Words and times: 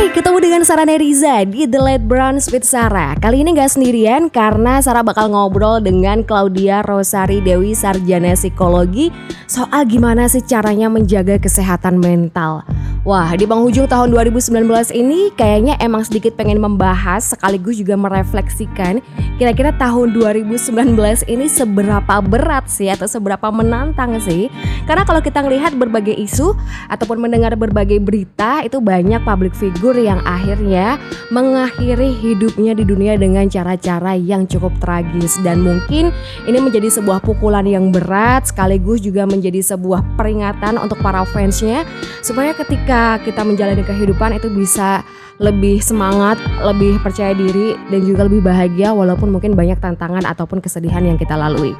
Hai, 0.00 0.08
ketemu 0.16 0.40
dengan 0.40 0.62
Sarah 0.64 0.88
Neriza 0.88 1.44
di 1.44 1.68
The 1.68 1.76
Late 1.76 2.08
Brunch 2.08 2.48
with 2.48 2.64
Sarah. 2.64 3.12
Kali 3.20 3.44
ini 3.44 3.52
gak 3.52 3.76
sendirian 3.76 4.32
karena 4.32 4.80
Sarah 4.80 5.04
bakal 5.04 5.28
ngobrol 5.28 5.76
dengan 5.84 6.24
Claudia 6.24 6.80
Rosari 6.80 7.44
Dewi 7.44 7.76
Sarjana 7.76 8.32
Psikologi 8.32 9.12
soal 9.44 9.84
gimana 9.84 10.24
sih 10.24 10.40
caranya 10.40 10.88
menjaga 10.88 11.36
kesehatan 11.36 12.00
mental. 12.00 12.64
Wah, 13.00 13.32
di 13.32 13.48
penghujung 13.48 13.88
tahun 13.88 14.12
2019 14.12 14.92
ini 14.92 15.32
kayaknya 15.32 15.72
emang 15.80 16.04
sedikit 16.04 16.36
pengen 16.36 16.60
membahas 16.60 17.32
sekaligus 17.32 17.80
juga 17.80 17.96
merefleksikan 17.96 19.00
kira-kira 19.40 19.72
tahun 19.72 20.12
2019 20.12 21.00
ini 21.24 21.48
seberapa 21.48 22.20
berat 22.20 22.68
sih 22.68 22.92
atau 22.92 23.08
seberapa 23.08 23.48
menantang 23.48 24.20
sih. 24.20 24.52
Karena 24.84 25.08
kalau 25.08 25.24
kita 25.24 25.40
ngelihat 25.40 25.80
berbagai 25.80 26.12
isu 26.12 26.52
ataupun 26.92 27.24
mendengar 27.24 27.56
berbagai 27.56 28.04
berita 28.04 28.60
itu 28.68 28.84
banyak 28.84 29.24
public 29.24 29.56
figure 29.56 29.96
yang 29.96 30.20
akhirnya 30.28 31.00
mengakhiri 31.32 32.12
hidupnya 32.20 32.76
di 32.76 32.84
dunia 32.84 33.16
dengan 33.16 33.48
cara-cara 33.48 34.12
yang 34.12 34.44
cukup 34.44 34.76
tragis 34.76 35.40
dan 35.40 35.64
mungkin 35.64 36.12
ini 36.44 36.58
menjadi 36.60 37.00
sebuah 37.00 37.24
pukulan 37.24 37.64
yang 37.64 37.88
berat 37.88 38.52
sekaligus 38.52 39.00
juga 39.00 39.24
menjadi 39.24 39.64
sebuah 39.64 40.04
peringatan 40.20 40.76
untuk 40.76 41.00
para 41.00 41.24
fansnya 41.24 41.88
supaya 42.20 42.52
ketika 42.52 42.89
ketika 42.90 43.22
kita 43.22 43.46
menjalani 43.46 43.86
kehidupan 43.86 44.34
itu 44.34 44.50
bisa 44.50 45.06
lebih 45.38 45.78
semangat, 45.78 46.42
lebih 46.58 46.98
percaya 46.98 47.30
diri 47.38 47.78
dan 47.86 48.02
juga 48.02 48.26
lebih 48.26 48.42
bahagia 48.42 48.90
walaupun 48.90 49.30
mungkin 49.30 49.54
banyak 49.54 49.78
tantangan 49.78 50.26
ataupun 50.26 50.58
kesedihan 50.58 51.06
yang 51.06 51.14
kita 51.14 51.38
lalui. 51.38 51.70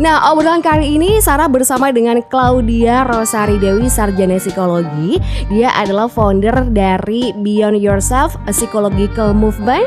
Nah, 0.00 0.32
obrolan 0.32 0.64
kali 0.64 0.96
ini 0.96 1.20
Sarah 1.20 1.44
bersama 1.44 1.92
dengan 1.92 2.24
Claudia 2.24 3.04
Rosari 3.04 3.60
Dewi 3.60 3.84
Sarjana 3.84 4.40
Psikologi. 4.40 5.20
Dia 5.52 5.76
adalah 5.76 6.08
founder 6.08 6.72
dari 6.72 7.36
Beyond 7.36 7.76
Yourself, 7.76 8.32
a 8.48 8.52
psychological 8.56 9.36
movement 9.36 9.84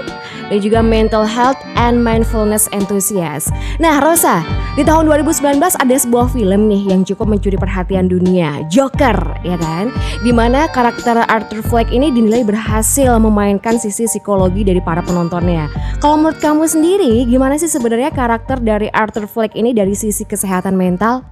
dan 0.53 0.61
juga 0.61 0.85
mental 0.85 1.25
health 1.25 1.57
and 1.73 1.97
mindfulness 1.97 2.69
enthusiast. 2.77 3.49
Nah, 3.81 3.97
Rosa, 4.05 4.45
di 4.77 4.85
tahun 4.85 5.09
2019 5.09 5.57
ada 5.57 5.95
sebuah 5.97 6.29
film 6.29 6.69
nih 6.69 6.93
yang 6.93 7.01
cukup 7.01 7.25
mencuri 7.25 7.57
perhatian 7.57 8.05
dunia, 8.05 8.61
Joker, 8.69 9.17
ya 9.41 9.57
kan? 9.57 9.89
Di 10.21 10.29
mana 10.29 10.69
karakter 10.69 11.25
Arthur 11.25 11.65
Fleck 11.65 11.89
ini 11.89 12.13
dinilai 12.13 12.45
berhasil 12.45 13.17
memainkan 13.17 13.81
sisi 13.81 14.05
psikologi 14.05 14.61
dari 14.61 14.77
para 14.77 15.01
penontonnya. 15.01 15.73
Kalau 15.97 16.21
menurut 16.21 16.37
kamu 16.37 16.69
sendiri, 16.69 17.25
gimana 17.25 17.57
sih 17.57 17.71
sebenarnya 17.71 18.13
karakter 18.13 18.61
dari 18.61 18.93
Arthur 18.93 19.25
Fleck 19.25 19.57
ini 19.57 19.73
dari 19.73 19.97
sisi 20.03 20.27
kesehatan 20.27 20.75
mental? 20.75 21.23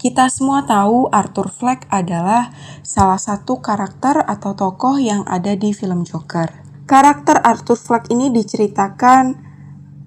Kita 0.00 0.32
semua 0.32 0.64
tahu 0.64 1.12
Arthur 1.12 1.52
Fleck 1.52 1.84
adalah 1.92 2.50
salah 2.80 3.20
satu 3.20 3.60
karakter 3.60 4.24
atau 4.24 4.56
tokoh 4.56 4.96
yang 4.96 5.22
ada 5.28 5.52
di 5.52 5.76
film 5.76 6.02
Joker. 6.02 6.48
Karakter 6.88 7.38
Arthur 7.38 7.78
Fleck 7.78 8.10
ini 8.10 8.32
diceritakan 8.32 9.38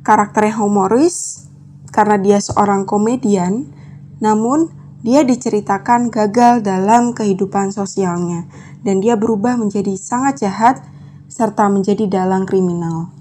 karakternya 0.04 0.60
humoris 0.60 1.48
karena 1.96 2.20
dia 2.20 2.44
seorang 2.44 2.84
komedian, 2.84 3.72
namun 4.20 4.68
dia 5.00 5.24
diceritakan 5.24 6.12
gagal 6.12 6.60
dalam 6.66 7.16
kehidupan 7.16 7.72
sosialnya 7.72 8.52
dan 8.84 9.00
dia 9.00 9.16
berubah 9.16 9.56
menjadi 9.56 9.96
sangat 9.96 10.44
jahat 10.44 10.84
serta 11.32 11.72
menjadi 11.72 12.12
dalang 12.12 12.44
kriminal. 12.44 13.15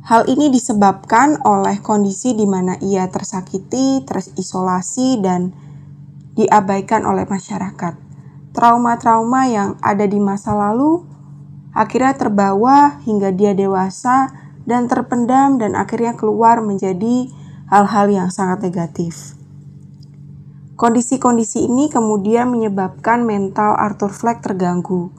Hal 0.00 0.24
ini 0.32 0.48
disebabkan 0.48 1.44
oleh 1.44 1.76
kondisi 1.84 2.32
di 2.32 2.48
mana 2.48 2.80
ia 2.80 3.04
tersakiti, 3.12 4.00
terisolasi, 4.08 5.20
dan 5.20 5.52
diabaikan 6.32 7.04
oleh 7.04 7.28
masyarakat. 7.28 7.94
Trauma-trauma 8.56 9.46
yang 9.46 9.70
ada 9.84 10.08
di 10.08 10.16
masa 10.16 10.56
lalu 10.56 11.04
akhirnya 11.70 12.16
terbawa 12.18 12.98
hingga 13.06 13.30
dia 13.30 13.54
dewasa 13.54 14.32
dan 14.66 14.90
terpendam 14.90 15.60
dan 15.60 15.78
akhirnya 15.78 16.16
keluar 16.16 16.58
menjadi 16.64 17.30
hal-hal 17.70 18.10
yang 18.10 18.28
sangat 18.32 18.66
negatif. 18.66 19.38
Kondisi-kondisi 20.80 21.68
ini 21.68 21.92
kemudian 21.92 22.48
menyebabkan 22.48 23.28
mental 23.28 23.76
Arthur 23.76 24.10
Fleck 24.10 24.40
terganggu 24.40 25.12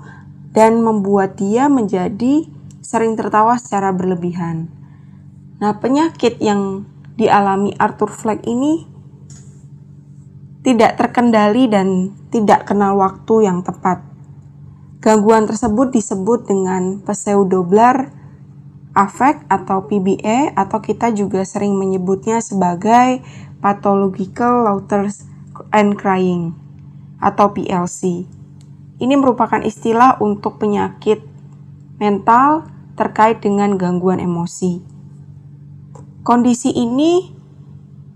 dan 0.51 0.81
membuat 0.81 1.37
dia 1.37 1.69
menjadi 1.69 2.49
sering 2.81 3.15
tertawa 3.15 3.55
secara 3.61 3.93
berlebihan. 3.93 4.67
Nah, 5.61 5.77
penyakit 5.77 6.41
yang 6.41 6.89
dialami 7.15 7.71
Arthur 7.77 8.09
Fleck 8.09 8.41
ini 8.49 8.89
tidak 10.61 10.97
terkendali 10.97 11.69
dan 11.69 12.13
tidak 12.29 12.69
kenal 12.69 12.97
waktu 12.97 13.49
yang 13.49 13.61
tepat. 13.65 14.01
Gangguan 15.01 15.49
tersebut 15.49 15.89
disebut 15.89 16.45
dengan 16.45 17.01
pseudoblar 17.01 18.13
affect 18.93 19.47
atau 19.49 19.87
PBA 19.89 20.53
atau 20.53 20.77
kita 20.83 21.09
juga 21.15 21.41
sering 21.41 21.73
menyebutnya 21.73 22.37
sebagai 22.43 23.23
pathological 23.63 24.67
laughter 24.67 25.09
and 25.73 25.97
crying 25.97 26.53
atau 27.17 27.49
PLC. 27.49 28.29
Ini 29.01 29.15
merupakan 29.17 29.61
istilah 29.65 30.21
untuk 30.21 30.61
penyakit 30.61 31.30
mental 32.01 32.65
terkait 32.97 33.45
dengan 33.45 33.77
gangguan 33.77 34.17
emosi. 34.17 34.81
Kondisi 36.25 36.73
ini 36.73 37.29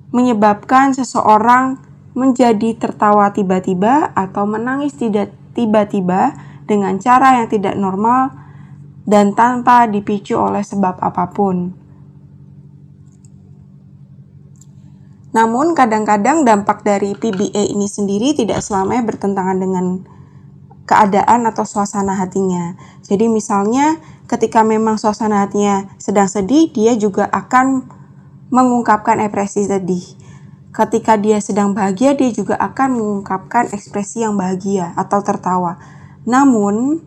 menyebabkan 0.10 0.98
seseorang 0.98 1.78
menjadi 2.18 2.74
tertawa 2.74 3.30
tiba-tiba 3.30 4.10
atau 4.18 4.50
menangis 4.50 4.98
tidak 4.98 5.30
tiba-tiba 5.54 6.34
dengan 6.66 6.98
cara 6.98 7.38
yang 7.44 7.48
tidak 7.52 7.78
normal 7.78 8.34
dan 9.06 9.38
tanpa 9.38 9.86
dipicu 9.86 10.34
oleh 10.34 10.66
sebab 10.66 10.98
apa 10.98 11.30
pun. 11.30 11.86
Namun 15.36 15.76
kadang-kadang 15.76 16.48
dampak 16.48 16.88
dari 16.88 17.12
PBA 17.12 17.76
ini 17.76 17.86
sendiri 17.92 18.32
tidak 18.32 18.64
selamanya 18.64 19.04
bertentangan 19.04 19.60
dengan 19.60 19.86
keadaan 20.86 21.50
atau 21.50 21.66
suasana 21.66 22.18
hatinya. 22.18 22.78
Jadi 23.06 23.30
misalnya 23.30 23.98
ketika 24.26 24.62
memang 24.66 24.98
suasana 24.98 25.46
hatinya 25.46 25.90
sedang 25.98 26.30
sedih, 26.30 26.70
dia 26.74 26.94
juga 26.98 27.30
akan 27.30 27.86
mengungkapkan 28.54 29.22
ekspresi 29.22 29.70
sedih. 29.70 30.06
Ketika 30.76 31.16
dia 31.16 31.40
sedang 31.40 31.72
bahagia, 31.72 32.14
dia 32.14 32.30
juga 32.36 32.60
akan 32.60 33.00
mengungkapkan 33.00 33.72
ekspresi 33.72 34.28
yang 34.28 34.36
bahagia 34.36 34.92
atau 35.00 35.24
tertawa. 35.24 35.80
Namun, 36.28 37.00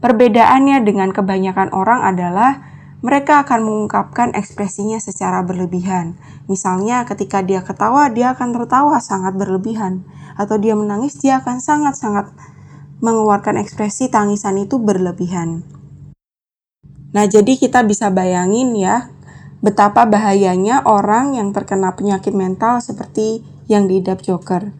perbedaannya 0.00 0.80
dengan 0.88 1.12
kebanyakan 1.12 1.68
orang 1.76 2.00
adalah 2.00 2.64
mereka 3.04 3.44
akan 3.44 3.60
mengungkapkan 3.64 4.32
ekspresinya 4.32 4.96
secara 4.96 5.44
berlebihan. 5.44 6.16
Misalnya, 6.48 7.04
ketika 7.04 7.44
dia 7.44 7.60
ketawa, 7.60 8.08
dia 8.08 8.32
akan 8.32 8.56
tertawa 8.56 8.96
sangat 9.04 9.36
berlebihan, 9.36 10.00
atau 10.40 10.56
dia 10.56 10.72
menangis, 10.72 11.20
dia 11.20 11.44
akan 11.44 11.60
sangat-sangat 11.60 12.32
mengeluarkan 13.00 13.56
ekspresi 13.60 14.12
tangisan 14.12 14.60
itu 14.60 14.76
berlebihan. 14.76 15.64
Nah, 17.10 17.26
jadi 17.26 17.58
kita 17.58 17.82
bisa 17.82 18.12
bayangin 18.12 18.76
ya, 18.78 19.10
betapa 19.60 20.06
bahayanya 20.06 20.86
orang 20.86 21.34
yang 21.34 21.50
terkena 21.50 21.96
penyakit 21.98 22.30
mental 22.32 22.78
seperti 22.78 23.42
yang 23.66 23.90
diidap 23.90 24.22
Joker. 24.22 24.70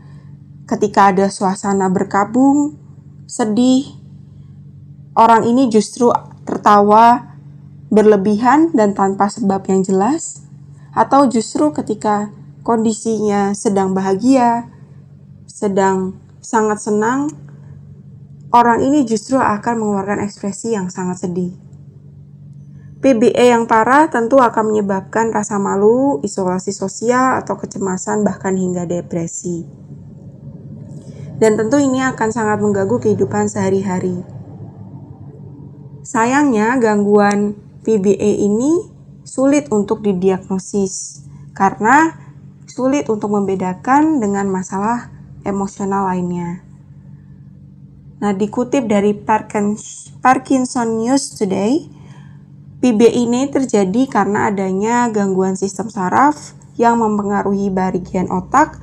Ketika 0.68 1.10
ada 1.10 1.26
suasana 1.26 1.90
berkabung, 1.90 2.78
sedih, 3.26 3.90
orang 5.18 5.42
ini 5.42 5.66
justru 5.66 6.14
tertawa 6.46 7.34
berlebihan 7.90 8.70
dan 8.70 8.94
tanpa 8.94 9.26
sebab 9.26 9.66
yang 9.66 9.82
jelas, 9.82 10.46
atau 10.94 11.26
justru 11.26 11.74
ketika 11.74 12.30
kondisinya 12.62 13.50
sedang 13.50 13.90
bahagia, 13.90 14.70
sedang 15.50 16.14
sangat 16.38 16.78
senang, 16.78 17.49
orang 18.50 18.82
ini 18.82 19.06
justru 19.06 19.38
akan 19.38 19.78
mengeluarkan 19.78 20.22
ekspresi 20.26 20.74
yang 20.74 20.90
sangat 20.90 21.26
sedih. 21.26 21.54
PBE 23.00 23.48
yang 23.48 23.64
parah 23.64 24.12
tentu 24.12 24.36
akan 24.36 24.76
menyebabkan 24.76 25.32
rasa 25.32 25.56
malu, 25.56 26.20
isolasi 26.20 26.68
sosial, 26.68 27.40
atau 27.40 27.56
kecemasan, 27.56 28.20
bahkan 28.28 28.52
hingga 28.60 28.84
depresi. 28.84 29.64
Dan 31.40 31.56
tentu 31.56 31.80
ini 31.80 32.04
akan 32.04 32.28
sangat 32.28 32.60
mengganggu 32.60 33.00
kehidupan 33.00 33.48
sehari-hari. 33.48 34.20
Sayangnya, 36.04 36.76
gangguan 36.76 37.56
PBE 37.88 38.44
ini 38.44 38.84
sulit 39.24 39.72
untuk 39.72 40.04
didiagnosis 40.04 41.24
karena 41.56 42.20
sulit 42.68 43.08
untuk 43.08 43.32
membedakan 43.32 44.20
dengan 44.20 44.44
masalah 44.52 45.08
emosional 45.48 46.04
lainnya. 46.12 46.69
Nah, 48.20 48.36
dikutip 48.36 48.84
dari 48.84 49.16
Parkinson 50.20 51.00
News 51.00 51.40
Today, 51.40 51.88
PB 52.84 53.00
ini 53.16 53.48
terjadi 53.48 54.08
karena 54.08 54.52
adanya 54.52 55.08
gangguan 55.08 55.56
sistem 55.56 55.88
saraf 55.88 56.52
yang 56.76 57.00
mempengaruhi 57.00 57.72
bagian 57.72 58.28
otak 58.28 58.76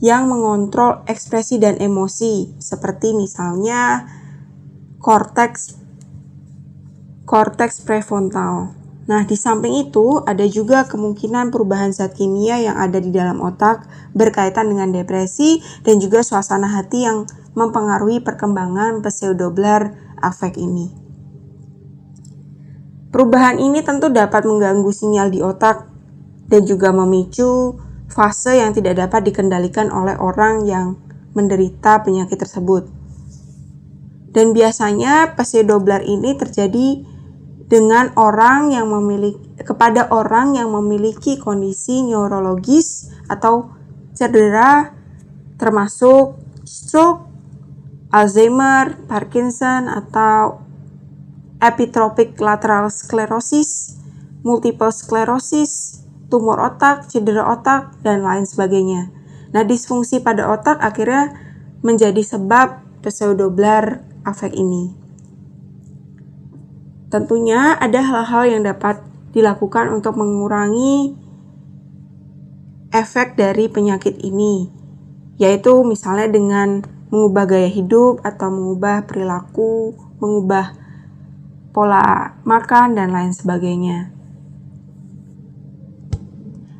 yang 0.00 0.28
mengontrol 0.28 1.04
ekspresi 1.04 1.60
dan 1.60 1.76
emosi, 1.76 2.56
seperti 2.56 3.12
misalnya 3.12 4.08
korteks 5.00 5.76
korteks 7.28 7.84
prefrontal. 7.84 8.76
Nah, 9.08 9.24
di 9.24 9.36
samping 9.36 9.88
itu 9.88 10.20
ada 10.24 10.44
juga 10.44 10.84
kemungkinan 10.84 11.52
perubahan 11.52 11.92
zat 11.92 12.16
kimia 12.16 12.60
yang 12.60 12.76
ada 12.76 13.00
di 13.00 13.12
dalam 13.12 13.40
otak 13.40 13.88
berkaitan 14.12 14.68
dengan 14.68 14.92
depresi 14.92 15.60
dan 15.84 16.00
juga 16.00 16.24
suasana 16.24 16.68
hati 16.68 17.08
yang 17.08 17.28
mempengaruhi 17.54 18.22
perkembangan 18.22 19.02
pseudoblar 19.02 19.94
afek 20.20 20.60
ini. 20.60 20.90
Perubahan 23.10 23.58
ini 23.58 23.82
tentu 23.82 24.06
dapat 24.06 24.46
mengganggu 24.46 24.90
sinyal 24.94 25.34
di 25.34 25.42
otak 25.42 25.90
dan 26.46 26.62
juga 26.62 26.94
memicu 26.94 27.74
fase 28.10 28.58
yang 28.58 28.70
tidak 28.70 28.98
dapat 29.02 29.30
dikendalikan 29.30 29.90
oleh 29.90 30.14
orang 30.18 30.66
yang 30.66 30.98
menderita 31.34 32.02
penyakit 32.02 32.38
tersebut. 32.38 32.86
Dan 34.30 34.54
biasanya 34.54 35.34
pseudoblar 35.34 36.06
ini 36.06 36.38
terjadi 36.38 37.02
dengan 37.70 38.10
orang 38.18 38.74
yang 38.74 38.90
memiliki 38.90 39.42
kepada 39.62 40.10
orang 40.10 40.58
yang 40.58 40.74
memiliki 40.74 41.38
kondisi 41.38 42.02
neurologis 42.02 43.10
atau 43.30 43.70
cedera 44.14 44.90
termasuk 45.54 46.40
stroke, 46.66 47.29
Alzheimer, 48.10 48.98
Parkinson 49.06 49.86
atau 49.86 50.66
epitropic 51.62 52.34
lateral 52.42 52.90
sclerosis, 52.90 53.94
multiple 54.42 54.90
sclerosis, 54.90 56.02
tumor 56.26 56.58
otak, 56.58 57.06
cedera 57.06 57.46
otak, 57.54 57.94
dan 58.02 58.26
lain 58.26 58.50
sebagainya. 58.50 59.14
Nah, 59.54 59.62
disfungsi 59.62 60.18
pada 60.18 60.50
otak 60.50 60.82
akhirnya 60.82 61.38
menjadi 61.86 62.18
sebab 62.18 62.82
pseudoblar 63.06 64.02
afek 64.26 64.58
ini. 64.58 64.90
Tentunya 67.14 67.78
ada 67.78 68.02
hal-hal 68.02 68.58
yang 68.58 68.62
dapat 68.66 69.02
dilakukan 69.30 69.90
untuk 69.90 70.18
mengurangi 70.18 71.14
efek 72.90 73.38
dari 73.38 73.70
penyakit 73.70 74.18
ini, 74.22 74.66
yaitu 75.38 75.82
misalnya 75.86 76.30
dengan 76.30 76.82
mengubah 77.10 77.44
gaya 77.46 77.70
hidup 77.70 78.22
atau 78.22 78.48
mengubah 78.48 79.04
perilaku, 79.04 79.98
mengubah 80.22 80.78
pola 81.74 82.34
makan, 82.46 82.98
dan 82.98 83.10
lain 83.10 83.34
sebagainya. 83.34 84.14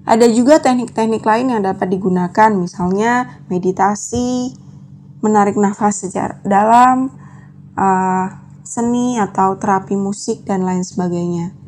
Ada 0.07 0.27
juga 0.31 0.59
teknik-teknik 0.59 1.23
lain 1.23 1.55
yang 1.55 1.63
dapat 1.63 1.87
digunakan, 1.87 2.51
misalnya 2.51 3.43
meditasi, 3.47 4.55
menarik 5.23 5.55
nafas 5.55 6.03
secara 6.03 6.43
dalam, 6.43 7.15
uh, 7.79 8.27
seni 8.67 9.23
atau 9.23 9.55
terapi 9.55 9.95
musik, 9.95 10.43
dan 10.43 10.67
lain 10.67 10.83
sebagainya. 10.83 11.60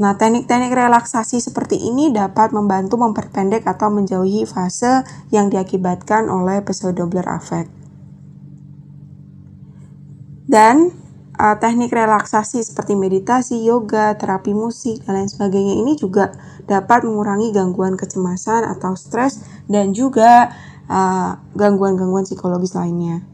Nah, 0.00 0.16
teknik-teknik 0.16 0.72
relaksasi 0.72 1.44
seperti 1.44 1.76
ini 1.76 2.08
dapat 2.08 2.56
membantu 2.56 2.96
memperpendek 2.96 3.68
atau 3.68 3.92
menjauhi 3.92 4.48
fase 4.48 5.04
yang 5.28 5.52
diakibatkan 5.52 6.32
oleh 6.32 6.64
pseudoblar 6.64 7.28
affect. 7.28 7.68
Dan 10.48 10.88
uh, 11.36 11.56
teknik 11.60 11.92
relaksasi 11.92 12.64
seperti 12.64 12.96
meditasi, 12.96 13.60
yoga, 13.60 14.16
terapi 14.16 14.56
musik, 14.56 15.04
dan 15.04 15.20
lain 15.20 15.30
sebagainya 15.30 15.76
ini 15.78 15.94
juga 16.00 16.32
dapat 16.64 17.04
mengurangi 17.04 17.52
gangguan 17.52 17.94
kecemasan 17.94 18.66
atau 18.66 18.96
stres 18.96 19.44
dan 19.68 19.92
juga 19.92 20.48
uh, 20.88 21.38
gangguan-gangguan 21.54 22.24
uh, 22.24 22.28
psikologis 22.28 22.72
lainnya. 22.72 23.29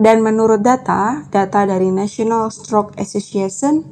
Dan 0.00 0.24
menurut 0.24 0.64
data, 0.64 1.28
data 1.28 1.68
dari 1.68 1.92
National 1.92 2.48
Stroke 2.48 2.96
Association, 2.96 3.84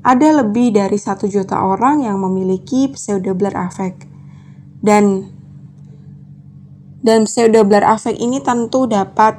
ada 0.00 0.40
lebih 0.40 0.72
dari 0.72 0.96
satu 0.96 1.28
juta 1.28 1.60
orang 1.60 2.00
yang 2.00 2.16
memiliki 2.16 2.88
pseudoblar 2.88 3.52
affect. 3.52 4.08
Dan 4.80 5.28
dan 7.04 7.28
pseudoblar 7.28 7.84
affect 7.84 8.16
ini 8.16 8.40
tentu 8.40 8.88
dapat 8.88 9.36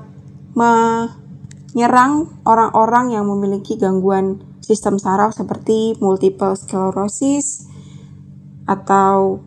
menyerang 0.54 2.30
orang-orang 2.46 3.18
yang 3.18 3.26
memiliki 3.26 3.74
gangguan 3.74 4.46
sistem 4.62 5.02
saraf 5.02 5.34
seperti 5.34 5.98
multiple 5.98 6.54
sclerosis 6.54 7.66
atau 8.70 9.42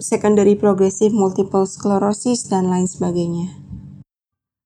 secondary 0.00 0.56
progressive 0.56 1.12
multiple 1.12 1.68
sclerosis 1.68 2.48
dan 2.48 2.72
lain 2.72 2.88
sebagainya. 2.88 3.67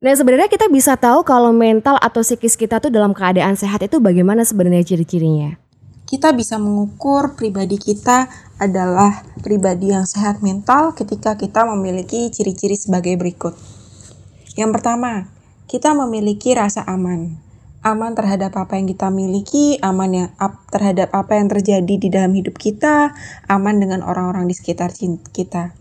Nah 0.02 0.19
sebenarnya 0.19 0.50
kita 0.50 0.66
bisa 0.66 0.99
tahu 0.99 1.22
kalau 1.22 1.54
mental 1.54 1.94
atau 2.02 2.26
psikis 2.26 2.58
kita 2.58 2.82
tuh 2.82 2.90
dalam 2.90 3.14
keadaan 3.14 3.54
sehat 3.54 3.87
itu 3.87 4.02
bagaimana 4.02 4.43
sebenarnya 4.43 4.82
ciri-cirinya? 4.82 5.62
Kita 6.10 6.34
bisa 6.34 6.58
mengukur 6.58 7.38
pribadi 7.38 7.78
kita 7.78 8.26
adalah 8.58 9.22
pribadi 9.46 9.94
yang 9.94 10.02
sehat 10.02 10.43
mental 10.43 10.99
ketika 10.99 11.38
kita 11.38 11.62
memiliki 11.70 12.26
ciri-ciri 12.34 12.75
sebagai 12.75 13.14
berikut. 13.14 13.54
Yang 14.58 14.70
pertama, 14.75 15.31
kita 15.70 15.94
memiliki 15.94 16.50
rasa 16.58 16.82
aman. 16.82 17.38
Aman 17.87 18.19
terhadap 18.19 18.58
apa 18.58 18.82
yang 18.82 18.90
kita 18.90 19.06
miliki, 19.06 19.78
aman 19.87 20.10
yang 20.10 20.31
up 20.43 20.66
terhadap 20.75 21.14
apa 21.14 21.38
yang 21.38 21.46
terjadi 21.46 21.94
di 21.94 22.08
dalam 22.10 22.34
hidup 22.34 22.58
kita, 22.58 23.14
aman 23.46 23.78
dengan 23.78 24.02
orang-orang 24.02 24.50
di 24.50 24.55
sekitar 24.58 24.90
kita. 25.31 25.78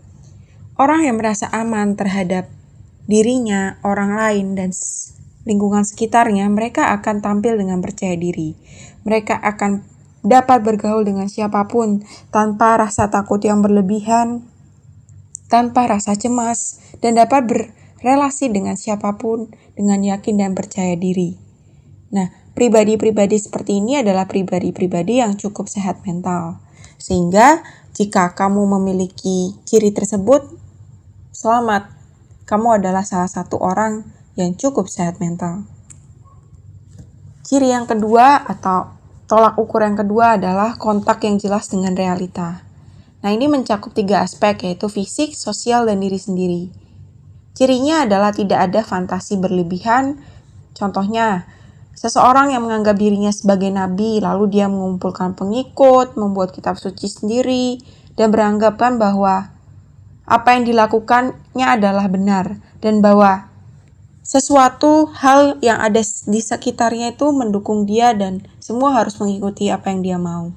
Orang 0.78 1.02
yang 1.02 1.18
merasa 1.18 1.50
aman 1.50 1.98
terhadap 1.98 2.61
dirinya, 3.06 3.78
orang 3.82 4.14
lain, 4.14 4.46
dan 4.54 4.70
lingkungan 5.42 5.82
sekitarnya, 5.82 6.46
mereka 6.50 6.94
akan 6.94 7.22
tampil 7.22 7.58
dengan 7.58 7.82
percaya 7.82 8.14
diri. 8.14 8.54
Mereka 9.02 9.38
akan 9.42 9.82
dapat 10.22 10.62
bergaul 10.62 11.02
dengan 11.02 11.26
siapa 11.26 11.66
pun 11.66 12.06
tanpa 12.30 12.78
rasa 12.78 13.10
takut 13.10 13.42
yang 13.42 13.58
berlebihan, 13.58 14.46
tanpa 15.50 15.90
rasa 15.90 16.14
cemas, 16.14 16.78
dan 17.02 17.18
dapat 17.18 17.42
ber 17.44 17.60
relasi 18.02 18.50
dengan 18.50 18.74
siapa 18.74 19.14
pun 19.14 19.46
dengan 19.78 20.02
yakin 20.02 20.42
dan 20.42 20.52
percaya 20.58 20.98
diri. 20.98 21.38
Nah, 22.10 22.28
pribadi-pribadi 22.52 23.38
seperti 23.38 23.78
ini 23.78 24.02
adalah 24.02 24.26
pribadi-pribadi 24.26 25.22
yang 25.22 25.38
cukup 25.38 25.70
sehat 25.70 26.02
mental. 26.02 26.58
Sehingga 26.98 27.62
jika 27.94 28.34
kamu 28.34 28.66
memiliki 28.78 29.54
ciri 29.64 29.94
tersebut, 29.94 30.50
selamat. 31.30 32.01
Kamu 32.52 32.76
adalah 32.76 33.00
salah 33.00 33.32
satu 33.32 33.56
orang 33.64 34.04
yang 34.36 34.52
cukup 34.52 34.84
sehat 34.84 35.16
mental. 35.24 35.64
Ciri 37.40 37.72
yang 37.72 37.88
kedua 37.88 38.44
atau 38.44 38.92
tolak 39.24 39.56
ukur 39.56 39.80
yang 39.80 39.96
kedua 39.96 40.36
adalah 40.36 40.76
kontak 40.76 41.24
yang 41.24 41.40
jelas 41.40 41.72
dengan 41.72 41.96
realita. 41.96 42.60
Nah, 43.24 43.32
ini 43.32 43.48
mencakup 43.48 43.96
tiga 43.96 44.20
aspek 44.20 44.68
yaitu 44.68 44.92
fisik, 44.92 45.32
sosial, 45.32 45.88
dan 45.88 46.04
diri 46.04 46.20
sendiri. 46.20 46.68
Cirinya 47.56 48.04
adalah 48.04 48.36
tidak 48.36 48.68
ada 48.68 48.84
fantasi 48.84 49.40
berlebihan. 49.40 50.20
Contohnya, 50.76 51.48
seseorang 51.96 52.52
yang 52.52 52.68
menganggap 52.68 53.00
dirinya 53.00 53.32
sebagai 53.32 53.72
nabi, 53.72 54.20
lalu 54.20 54.52
dia 54.52 54.68
mengumpulkan 54.68 55.32
pengikut, 55.32 56.20
membuat 56.20 56.52
kitab 56.52 56.76
suci 56.76 57.08
sendiri, 57.08 57.80
dan 58.20 58.28
beranggapan 58.28 59.00
bahwa 59.00 59.48
apa 60.26 60.54
yang 60.54 60.64
dilakukannya 60.66 61.66
adalah 61.66 62.06
benar, 62.06 62.58
dan 62.78 63.02
bahwa 63.02 63.50
sesuatu 64.22 65.10
hal 65.18 65.58
yang 65.58 65.82
ada 65.82 66.00
di 66.02 66.40
sekitarnya 66.40 67.18
itu 67.18 67.26
mendukung 67.34 67.84
dia 67.84 68.14
dan 68.14 68.46
semua 68.62 68.94
harus 68.94 69.18
mengikuti 69.18 69.68
apa 69.68 69.90
yang 69.90 70.00
dia 70.00 70.18
mau. 70.18 70.54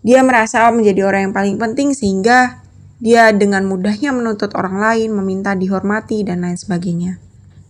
Dia 0.00 0.24
merasa 0.24 0.64
menjadi 0.72 1.04
orang 1.04 1.30
yang 1.30 1.34
paling 1.36 1.56
penting 1.60 1.92
sehingga 1.92 2.64
dia 2.96 3.28
dengan 3.36 3.68
mudahnya 3.68 4.14
menuntut 4.16 4.56
orang 4.56 4.80
lain, 4.80 5.12
meminta 5.12 5.52
dihormati, 5.52 6.24
dan 6.24 6.40
lain 6.40 6.56
sebagainya. 6.56 7.20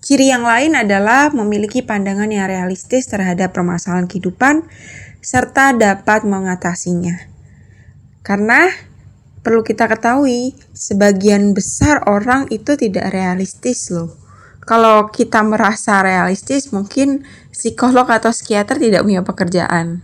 Ciri 0.07 0.31
yang 0.31 0.47
lain 0.47 0.79
adalah 0.79 1.35
memiliki 1.35 1.83
pandangan 1.83 2.31
yang 2.31 2.47
realistis 2.47 3.11
terhadap 3.11 3.51
permasalahan 3.51 4.07
kehidupan 4.07 4.63
serta 5.19 5.75
dapat 5.75 6.23
mengatasinya. 6.23 7.27
Karena 8.23 8.71
perlu 9.47 9.63
kita 9.63 9.87
ketahui, 9.87 10.59
sebagian 10.75 11.55
besar 11.55 12.03
orang 12.11 12.51
itu 12.51 12.75
tidak 12.75 13.15
realistis 13.15 13.95
loh. 13.95 14.11
Kalau 14.67 15.07
kita 15.15 15.47
merasa 15.47 16.03
realistis, 16.03 16.75
mungkin 16.75 17.23
psikolog 17.55 18.11
atau 18.11 18.35
psikiater 18.35 18.83
tidak 18.83 19.07
punya 19.07 19.23
pekerjaan. 19.23 20.03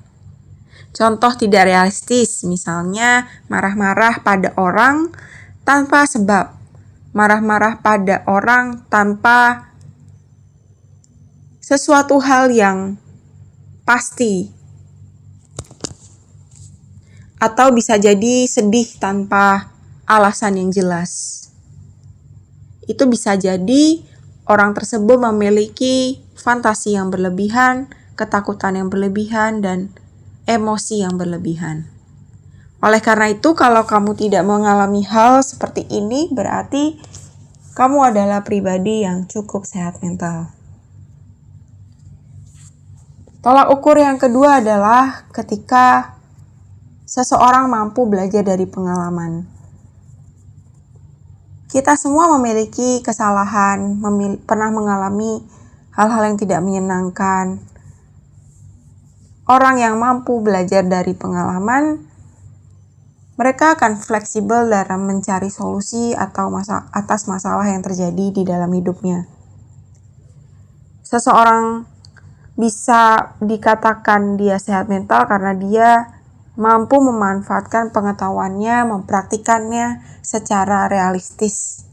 Contoh 0.94 1.34
tidak 1.34 1.66
realistis, 1.66 2.46
misalnya 2.46 3.26
marah-marah 3.50 4.22
pada 4.22 4.54
orang 4.54 5.10
tanpa 5.66 6.06
sebab, 6.06 6.54
marah-marah 7.10 7.82
pada 7.82 8.22
orang 8.30 8.86
tanpa 8.86 9.66
sesuatu 11.58 12.22
hal 12.22 12.54
yang 12.54 12.94
pasti, 13.82 14.54
atau 17.42 17.74
bisa 17.74 17.98
jadi 17.98 18.46
sedih 18.46 18.86
tanpa 19.02 19.74
alasan 20.06 20.62
yang 20.62 20.70
jelas. 20.70 21.42
Itu 22.86 23.10
bisa 23.10 23.34
jadi 23.34 23.98
orang 24.46 24.78
tersebut 24.78 25.18
memiliki 25.18 26.22
fantasi 26.38 26.94
yang 26.94 27.10
berlebihan, 27.10 27.90
ketakutan 28.14 28.78
yang 28.78 28.86
berlebihan, 28.94 29.58
dan 29.58 29.90
emosi 30.46 31.02
yang 31.02 31.18
berlebihan. 31.18 31.90
Oleh 32.78 33.02
karena 33.02 33.30
itu, 33.30 33.58
kalau 33.58 33.86
kamu 33.90 34.14
tidak 34.14 34.46
mengalami 34.46 35.02
hal 35.02 35.42
seperti 35.42 35.86
ini, 35.90 36.30
berarti 36.30 36.98
kamu 37.74 38.14
adalah 38.14 38.46
pribadi 38.46 39.02
yang 39.02 39.26
cukup 39.26 39.66
sehat 39.66 39.98
mental. 39.98 40.50
Tolak 43.42 43.74
ukur 43.74 43.98
yang 43.98 44.22
kedua 44.22 44.62
adalah 44.62 45.26
ketika 45.34 46.14
seseorang 47.12 47.68
mampu 47.68 48.08
belajar 48.08 48.40
dari 48.40 48.64
pengalaman. 48.64 49.44
Kita 51.68 51.92
semua 51.92 52.32
memiliki 52.40 53.04
kesalahan, 53.04 54.00
memil 54.00 54.40
pernah 54.40 54.72
mengalami 54.72 55.44
hal-hal 55.92 56.32
yang 56.32 56.40
tidak 56.40 56.64
menyenangkan. 56.64 57.60
Orang 59.44 59.76
yang 59.76 60.00
mampu 60.00 60.40
belajar 60.40 60.88
dari 60.88 61.12
pengalaman, 61.12 62.00
mereka 63.36 63.76
akan 63.76 64.00
fleksibel 64.00 64.72
dalam 64.72 65.04
mencari 65.04 65.52
solusi 65.52 66.16
atau 66.16 66.48
masa 66.48 66.88
atas 66.96 67.28
masalah 67.28 67.68
yang 67.68 67.84
terjadi 67.84 68.32
di 68.32 68.42
dalam 68.48 68.72
hidupnya. 68.72 69.28
Seseorang 71.04 71.84
bisa 72.56 73.36
dikatakan 73.44 74.40
dia 74.40 74.56
sehat 74.56 74.88
mental 74.88 75.28
karena 75.28 75.52
dia 75.52 75.88
mampu 76.58 77.00
memanfaatkan 77.00 77.90
pengetahuannya, 77.96 78.84
mempraktikannya 78.88 80.04
secara 80.20 80.86
realistis. 80.88 81.88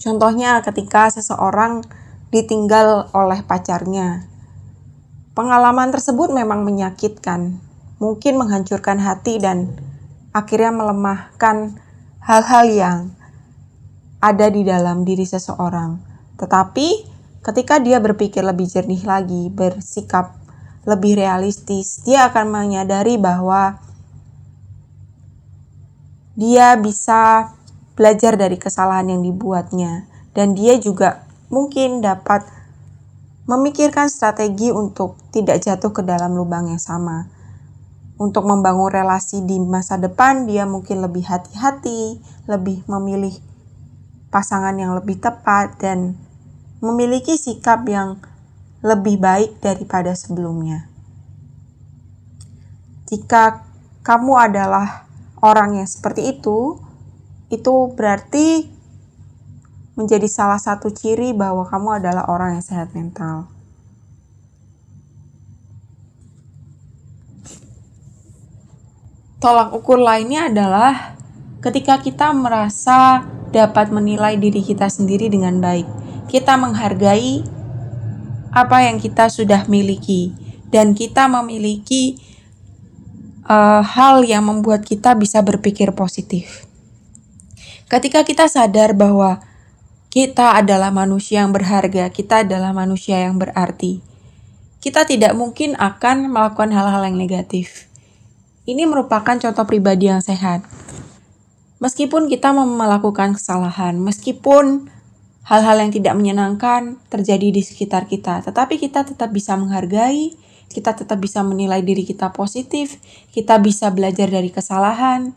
Contohnya 0.00 0.64
ketika 0.64 1.12
seseorang 1.12 1.84
ditinggal 2.32 3.12
oleh 3.12 3.44
pacarnya. 3.44 4.24
Pengalaman 5.36 5.92
tersebut 5.92 6.32
memang 6.32 6.64
menyakitkan, 6.64 7.60
mungkin 8.00 8.40
menghancurkan 8.40 8.96
hati 8.96 9.36
dan 9.36 9.76
akhirnya 10.32 10.72
melemahkan 10.72 11.76
hal-hal 12.24 12.66
yang 12.70 12.98
ada 14.24 14.46
di 14.48 14.64
dalam 14.64 15.04
diri 15.04 15.28
seseorang. 15.28 16.00
Tetapi 16.40 16.88
ketika 17.44 17.76
dia 17.76 18.00
berpikir 18.00 18.40
lebih 18.40 18.68
jernih 18.68 19.04
lagi, 19.04 19.52
bersikap 19.52 20.39
lebih 20.88 21.20
realistis, 21.20 22.00
dia 22.04 22.32
akan 22.32 22.48
menyadari 22.48 23.20
bahwa 23.20 23.76
dia 26.40 26.72
bisa 26.80 27.52
belajar 28.00 28.40
dari 28.40 28.56
kesalahan 28.56 29.12
yang 29.12 29.20
dibuatnya, 29.20 30.08
dan 30.32 30.56
dia 30.56 30.80
juga 30.80 31.28
mungkin 31.52 32.00
dapat 32.00 32.48
memikirkan 33.44 34.08
strategi 34.08 34.72
untuk 34.72 35.20
tidak 35.34 35.60
jatuh 35.60 35.92
ke 35.92 36.00
dalam 36.00 36.32
lubang 36.32 36.72
yang 36.72 36.80
sama. 36.80 37.28
Untuk 38.16 38.48
membangun 38.48 38.88
relasi 38.88 39.44
di 39.44 39.60
masa 39.60 40.00
depan, 40.00 40.48
dia 40.48 40.64
mungkin 40.64 41.04
lebih 41.04 41.28
hati-hati, 41.28 42.20
lebih 42.48 42.84
memilih 42.88 43.36
pasangan 44.32 44.76
yang 44.76 44.96
lebih 44.96 45.20
tepat, 45.20 45.76
dan 45.76 46.16
memiliki 46.80 47.36
sikap 47.36 47.84
yang 47.84 48.16
lebih 48.80 49.20
baik 49.20 49.60
daripada 49.60 50.16
sebelumnya. 50.16 50.88
Jika 53.10 53.64
kamu 54.00 54.32
adalah 54.38 55.04
orang 55.44 55.82
yang 55.82 55.88
seperti 55.88 56.32
itu, 56.36 56.80
itu 57.50 57.74
berarti 57.92 58.70
menjadi 59.98 60.24
salah 60.30 60.56
satu 60.56 60.88
ciri 60.88 61.36
bahwa 61.36 61.66
kamu 61.68 62.00
adalah 62.00 62.24
orang 62.30 62.56
yang 62.56 62.64
sehat 62.64 62.94
mental. 62.96 63.50
Tolak 69.40 69.72
ukur 69.72 69.96
lainnya 69.96 70.52
adalah 70.52 71.16
ketika 71.64 72.00
kita 72.00 72.32
merasa 72.32 73.24
dapat 73.50 73.88
menilai 73.90 74.36
diri 74.36 74.60
kita 74.62 74.88
sendiri 74.88 75.32
dengan 75.32 75.58
baik. 75.58 75.88
Kita 76.28 76.54
menghargai 76.60 77.59
apa 78.50 78.86
yang 78.86 78.98
kita 78.98 79.30
sudah 79.30 79.66
miliki 79.70 80.34
dan 80.70 80.94
kita 80.94 81.26
memiliki 81.26 82.18
uh, 83.46 83.82
hal 83.82 84.22
yang 84.22 84.46
membuat 84.46 84.86
kita 84.86 85.14
bisa 85.18 85.42
berpikir 85.42 85.90
positif. 85.94 86.66
Ketika 87.90 88.22
kita 88.22 88.46
sadar 88.46 88.94
bahwa 88.94 89.42
kita 90.10 90.58
adalah 90.58 90.94
manusia 90.94 91.42
yang 91.42 91.54
berharga, 91.54 92.10
kita 92.10 92.46
adalah 92.46 92.70
manusia 92.74 93.18
yang 93.18 93.38
berarti. 93.38 94.02
Kita 94.82 95.06
tidak 95.06 95.34
mungkin 95.38 95.78
akan 95.78 96.30
melakukan 96.30 96.70
hal-hal 96.74 97.06
yang 97.06 97.18
negatif. 97.18 97.90
Ini 98.66 98.86
merupakan 98.86 99.38
contoh 99.38 99.66
pribadi 99.66 100.10
yang 100.10 100.22
sehat. 100.22 100.62
Meskipun 101.82 102.30
kita 102.30 102.54
melakukan 102.54 103.34
kesalahan, 103.34 103.98
meskipun 103.98 104.90
hal-hal 105.50 105.82
yang 105.82 105.90
tidak 105.90 106.14
menyenangkan 106.14 107.02
terjadi 107.10 107.50
di 107.50 107.58
sekitar 107.58 108.06
kita, 108.06 108.38
tetapi 108.46 108.78
kita 108.78 109.02
tetap 109.02 109.34
bisa 109.34 109.58
menghargai, 109.58 110.38
kita 110.70 110.94
tetap 110.94 111.18
bisa 111.18 111.42
menilai 111.42 111.82
diri 111.82 112.06
kita 112.06 112.30
positif, 112.30 113.02
kita 113.34 113.58
bisa 113.58 113.90
belajar 113.90 114.30
dari 114.30 114.54
kesalahan. 114.54 115.34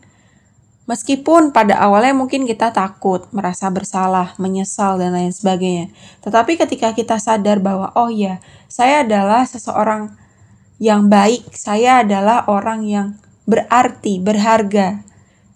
Meskipun 0.86 1.50
pada 1.50 1.82
awalnya 1.82 2.14
mungkin 2.14 2.46
kita 2.46 2.70
takut, 2.70 3.26
merasa 3.34 3.66
bersalah, 3.74 4.38
menyesal, 4.38 5.02
dan 5.02 5.18
lain 5.18 5.34
sebagainya. 5.34 5.90
Tetapi 6.22 6.62
ketika 6.62 6.94
kita 6.94 7.18
sadar 7.18 7.58
bahwa, 7.58 7.90
oh 7.98 8.12
ya, 8.12 8.38
saya 8.70 9.02
adalah 9.02 9.42
seseorang 9.48 10.14
yang 10.78 11.10
baik, 11.10 11.50
saya 11.56 12.06
adalah 12.06 12.46
orang 12.46 12.86
yang 12.86 13.06
berarti, 13.50 14.22
berharga. 14.22 15.02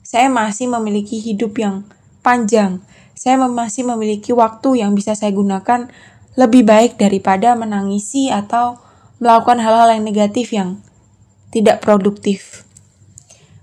Saya 0.02 0.32
masih 0.32 0.72
memiliki 0.72 1.20
hidup 1.20 1.54
yang 1.60 1.84
panjang 2.24 2.82
saya 3.18 3.34
masih 3.34 3.82
memiliki 3.82 4.30
waktu 4.30 4.86
yang 4.86 4.94
bisa 4.94 5.18
saya 5.18 5.34
gunakan 5.34 5.90
lebih 6.38 6.62
baik 6.62 7.02
daripada 7.02 7.58
menangisi 7.58 8.30
atau 8.30 8.78
melakukan 9.18 9.58
hal-hal 9.58 9.98
yang 9.98 10.06
negatif 10.06 10.54
yang 10.54 10.78
tidak 11.50 11.82
produktif. 11.82 12.62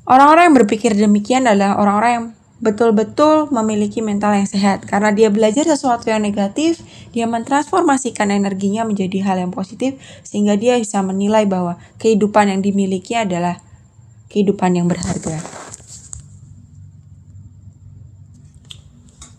Orang-orang 0.03 0.51
yang 0.51 0.55
berpikir 0.59 0.91
demikian 0.91 1.47
adalah 1.47 1.79
orang-orang 1.79 2.11
yang 2.11 2.25
betul-betul 2.59 3.51
memiliki 3.51 3.99
mental 4.03 4.35
yang 4.35 4.47
sehat 4.47 4.83
karena 4.87 5.11
dia 5.15 5.31
belajar 5.31 5.63
sesuatu 5.63 6.07
yang 6.11 6.19
negatif, 6.23 6.83
dia 7.15 7.23
mentransformasikan 7.23 8.31
energinya 8.31 8.83
menjadi 8.83 9.23
hal 9.23 9.39
yang 9.39 9.51
positif 9.55 9.95
sehingga 10.27 10.59
dia 10.59 10.75
bisa 10.75 10.99
menilai 10.99 11.47
bahwa 11.47 11.79
kehidupan 11.97 12.51
yang 12.51 12.59
dimiliki 12.59 13.15
adalah 13.15 13.59
kehidupan 14.27 14.75
yang 14.75 14.87
berharga. 14.91 15.64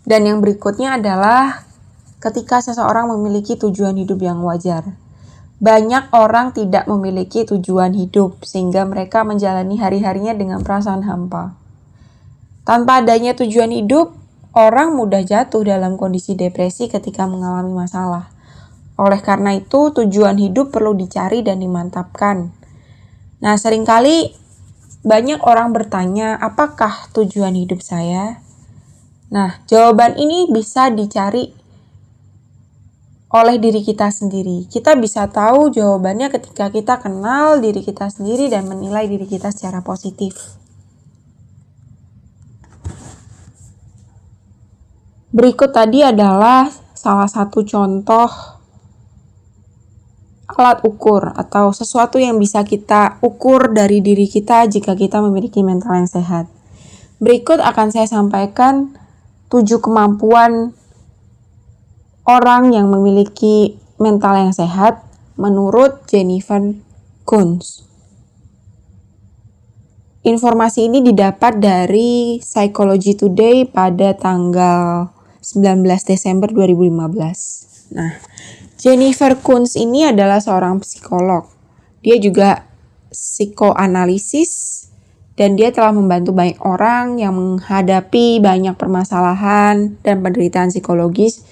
Dan 0.07 0.23
yang 0.23 0.39
berikutnya 0.39 1.03
adalah 1.03 1.67
ketika 2.23 2.63
seseorang 2.63 3.11
memiliki 3.11 3.59
tujuan 3.59 3.99
hidup 3.99 4.23
yang 4.23 4.39
wajar. 4.47 4.95
Banyak 5.59 6.15
orang 6.15 6.55
tidak 6.55 6.87
memiliki 6.87 7.43
tujuan 7.43 7.91
hidup 7.97 8.45
sehingga 8.47 8.87
mereka 8.87 9.27
menjalani 9.27 9.81
hari-harinya 9.81 10.37
dengan 10.37 10.63
perasaan 10.63 11.03
hampa. 11.03 11.59
Tanpa 12.63 13.03
adanya 13.03 13.35
tujuan 13.35 13.73
hidup, 13.75 14.15
orang 14.55 14.95
mudah 14.95 15.27
jatuh 15.27 15.67
dalam 15.67 15.99
kondisi 15.99 16.39
depresi 16.39 16.87
ketika 16.87 17.27
mengalami 17.27 17.73
masalah. 17.73 18.31
Oleh 18.97 19.21
karena 19.21 19.59
itu, 19.59 19.91
tujuan 19.91 20.39
hidup 20.39 20.71
perlu 20.71 20.95
dicari 20.95 21.43
dan 21.43 21.59
dimantapkan. 21.61 22.53
Nah, 23.41 23.55
sering 23.61 23.85
kali 23.85 24.33
banyak 25.05 25.41
orang 25.45 25.73
bertanya, 25.73 26.37
apakah 26.37 27.11
tujuan 27.13 27.55
hidup 27.55 27.81
saya? 27.85 28.46
Nah, 29.27 29.59
jawaban 29.67 30.15
ini 30.15 30.47
bisa 30.51 30.87
dicari 30.91 31.51
oleh 33.27 33.59
diri 33.59 33.83
kita 33.83 34.07
sendiri. 34.09 34.71
Kita 34.71 34.95
bisa 34.95 35.27
tahu 35.27 35.75
jawabannya 35.75 36.31
ketika 36.31 36.71
kita 36.71 37.03
kenal 37.03 37.59
diri 37.59 37.83
kita 37.83 38.07
sendiri 38.07 38.47
dan 38.47 38.71
menilai 38.71 39.11
diri 39.11 39.27
kita 39.27 39.51
secara 39.51 39.83
positif. 39.83 40.57
Berikut 45.37 45.75
tadi 45.75 46.01
adalah 46.01 46.71
salah 46.97 47.29
satu 47.29 47.61
contoh 47.67 48.57
alat 50.57 50.81
ukur 50.87 51.37
atau 51.37 51.75
sesuatu 51.77 52.17
yang 52.17 52.41
bisa 52.41 52.65
kita 52.65 53.21
ukur 53.21 53.77
dari 53.77 54.01
diri 54.01 54.25
kita 54.25 54.65
jika 54.65 54.97
kita 54.97 55.21
memiliki 55.21 55.61
mental 55.61 56.01
yang 56.01 56.09
sehat. 56.09 56.49
Berikut 57.21 57.61
akan 57.61 57.93
saya 57.93 58.09
sampaikan 58.09 58.97
tujuh 59.47 59.79
kemampuan 59.79 60.75
orang 62.27 62.75
yang 62.75 62.91
memiliki 62.91 63.79
mental 63.97 64.35
yang 64.35 64.53
sehat 64.53 65.07
menurut 65.39 66.05
Jennifer 66.11 66.75
Kunz. 67.23 67.87
Informasi 70.27 70.91
ini 70.91 71.07
didapat 71.07 71.63
dari 71.63 72.43
Psychology 72.43 73.15
Today 73.15 73.63
pada 73.63 74.11
tanggal 74.19 75.15
19 75.39 75.87
Desember 76.03 76.51
2015. 76.51 77.95
Nah, 77.95 78.19
Jennifer 78.75 79.39
Kunz 79.39 79.79
ini 79.79 80.11
adalah 80.11 80.43
seorang 80.43 80.83
psikolog. 80.83 81.47
Dia 82.03 82.19
juga 82.19 82.67
psikoanalisis 83.15 84.76
dan 85.37 85.55
dia 85.55 85.69
telah 85.69 85.93
membantu 85.93 86.33
banyak 86.33 86.57
orang 86.65 87.21
yang 87.21 87.37
menghadapi 87.37 88.41
banyak 88.41 88.73
permasalahan 88.75 90.01
dan 90.01 90.25
penderitaan 90.25 90.73
psikologis 90.73 91.45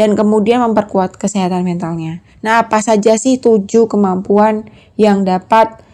dan 0.00 0.16
kemudian 0.16 0.64
memperkuat 0.64 1.20
kesehatan 1.20 1.62
mentalnya. 1.68 2.24
Nah, 2.40 2.64
apa 2.64 2.80
saja 2.80 3.20
sih 3.20 3.36
tujuh 3.36 3.90
kemampuan 3.90 4.64
yang 4.96 5.28
dapat 5.28 5.84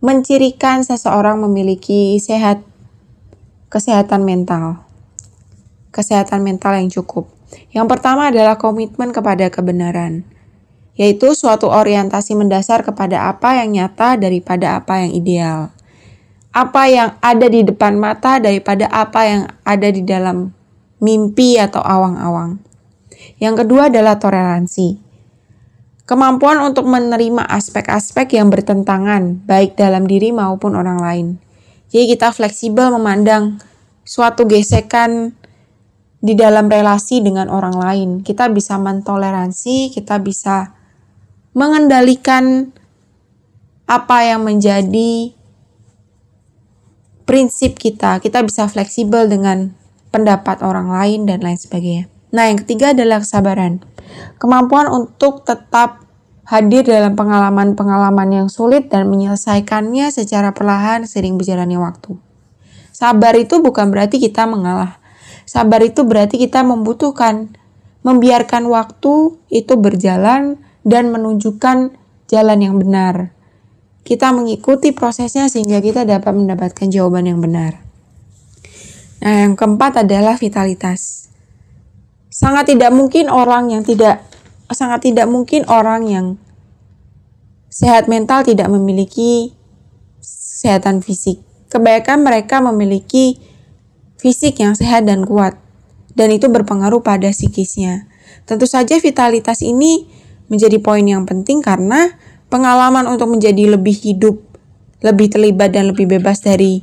mencirikan 0.00 0.80
seseorang 0.80 1.44
memiliki 1.44 2.16
sehat 2.16 2.64
kesehatan 3.68 4.24
mental? 4.24 4.86
Kesehatan 5.92 6.40
mental 6.40 6.80
yang 6.80 6.88
cukup. 6.88 7.28
Yang 7.74 7.86
pertama 7.92 8.32
adalah 8.32 8.56
komitmen 8.56 9.12
kepada 9.12 9.52
kebenaran, 9.52 10.24
yaitu 10.96 11.36
suatu 11.36 11.68
orientasi 11.68 12.32
mendasar 12.38 12.80
kepada 12.86 13.28
apa 13.28 13.60
yang 13.60 13.76
nyata 13.76 14.16
daripada 14.16 14.80
apa 14.80 15.04
yang 15.04 15.12
ideal. 15.12 15.75
Apa 16.56 16.88
yang 16.88 17.20
ada 17.20 17.52
di 17.52 17.60
depan 17.68 18.00
mata 18.00 18.40
daripada 18.40 18.88
apa 18.88 19.20
yang 19.28 19.42
ada 19.60 19.88
di 19.92 20.00
dalam 20.00 20.56
mimpi 21.04 21.60
atau 21.60 21.84
awang-awang. 21.84 22.56
Yang 23.36 23.64
kedua 23.64 23.92
adalah 23.92 24.16
toleransi. 24.16 25.04
Kemampuan 26.08 26.62
untuk 26.62 26.88
menerima 26.88 27.44
aspek-aspek 27.44 28.38
yang 28.38 28.48
bertentangan, 28.48 29.44
baik 29.44 29.76
dalam 29.76 30.08
diri 30.08 30.32
maupun 30.32 30.78
orang 30.78 31.02
lain. 31.02 31.26
Jadi 31.90 32.16
kita 32.16 32.32
fleksibel 32.32 32.94
memandang 32.94 33.60
suatu 34.06 34.46
gesekan 34.46 35.34
di 36.22 36.32
dalam 36.38 36.70
relasi 36.70 37.20
dengan 37.20 37.50
orang 37.52 37.76
lain. 37.76 38.08
Kita 38.22 38.48
bisa 38.48 38.78
mentoleransi, 38.80 39.92
kita 39.92 40.22
bisa 40.22 40.72
mengendalikan 41.52 42.70
apa 43.86 44.16
yang 44.24 44.46
menjadi 44.46 45.35
prinsip 47.26 47.76
kita. 47.76 48.22
Kita 48.22 48.40
bisa 48.46 48.70
fleksibel 48.70 49.26
dengan 49.28 49.74
pendapat 50.14 50.64
orang 50.64 50.88
lain 50.88 51.28
dan 51.28 51.42
lain 51.44 51.58
sebagainya. 51.58 52.08
Nah, 52.32 52.48
yang 52.48 52.62
ketiga 52.62 52.96
adalah 52.96 53.20
kesabaran. 53.20 53.84
Kemampuan 54.40 54.88
untuk 54.88 55.44
tetap 55.44 56.06
hadir 56.46 56.86
dalam 56.86 57.18
pengalaman-pengalaman 57.18 58.30
yang 58.30 58.48
sulit 58.48 58.88
dan 58.88 59.10
menyelesaikannya 59.10 60.14
secara 60.14 60.54
perlahan 60.54 61.04
sering 61.04 61.34
berjalannya 61.36 61.76
waktu. 61.76 62.16
Sabar 62.94 63.36
itu 63.36 63.60
bukan 63.60 63.92
berarti 63.92 64.16
kita 64.16 64.48
mengalah. 64.48 65.02
Sabar 65.44 65.84
itu 65.84 66.06
berarti 66.06 66.40
kita 66.40 66.64
membutuhkan, 66.64 67.52
membiarkan 68.06 68.66
waktu 68.72 69.36
itu 69.52 69.74
berjalan 69.76 70.62
dan 70.86 71.12
menunjukkan 71.12 71.92
jalan 72.30 72.58
yang 72.62 72.80
benar. 72.80 73.35
Kita 74.06 74.30
mengikuti 74.30 74.94
prosesnya 74.94 75.50
sehingga 75.50 75.82
kita 75.82 76.06
dapat 76.06 76.30
mendapatkan 76.30 76.86
jawaban 76.86 77.26
yang 77.26 77.42
benar. 77.42 77.82
Nah, 79.18 79.42
yang 79.42 79.58
keempat 79.58 80.06
adalah 80.06 80.38
vitalitas 80.38 81.26
sangat 82.30 82.76
tidak 82.76 82.92
mungkin 82.94 83.32
orang 83.32 83.72
yang 83.72 83.82
tidak 83.82 84.22
sangat 84.68 85.08
tidak 85.08 85.24
mungkin 85.24 85.64
orang 85.72 86.04
yang 86.04 86.26
sehat 87.72 88.06
mental 88.12 88.44
tidak 88.44 88.68
memiliki 88.68 89.56
kesehatan 90.20 91.00
fisik. 91.00 91.40
Kebanyakan 91.72 92.22
mereka 92.22 92.60
memiliki 92.60 93.40
fisik 94.20 94.60
yang 94.60 94.76
sehat 94.76 95.08
dan 95.08 95.24
kuat 95.24 95.56
dan 96.12 96.28
itu 96.30 96.46
berpengaruh 96.52 97.00
pada 97.00 97.32
psikisnya. 97.32 98.06
Tentu 98.44 98.68
saja 98.68 99.00
vitalitas 99.00 99.64
ini 99.64 100.06
menjadi 100.46 100.78
poin 100.78 101.02
yang 101.02 101.24
penting 101.24 101.64
karena 101.64 102.14
pengalaman 102.48 103.06
untuk 103.10 103.32
menjadi 103.32 103.74
lebih 103.78 103.94
hidup, 103.94 104.38
lebih 105.02 105.30
terlibat 105.32 105.74
dan 105.74 105.90
lebih 105.90 106.06
bebas 106.06 106.42
dari 106.42 106.82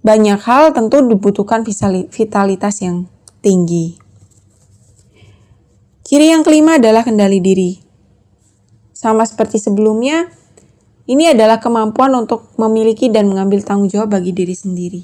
banyak 0.00 0.40
hal 0.40 0.72
tentu 0.72 1.04
dibutuhkan 1.04 1.60
vitalitas 2.08 2.80
yang 2.80 3.04
tinggi. 3.44 4.00
Ciri 6.10 6.32
yang 6.32 6.42
kelima 6.42 6.80
adalah 6.80 7.04
kendali 7.04 7.38
diri. 7.38 7.78
Sama 8.96 9.22
seperti 9.28 9.60
sebelumnya, 9.62 10.26
ini 11.06 11.30
adalah 11.30 11.62
kemampuan 11.62 12.16
untuk 12.16 12.50
memiliki 12.56 13.12
dan 13.12 13.30
mengambil 13.30 13.62
tanggung 13.62 13.92
jawab 13.92 14.18
bagi 14.18 14.34
diri 14.34 14.56
sendiri. 14.56 15.02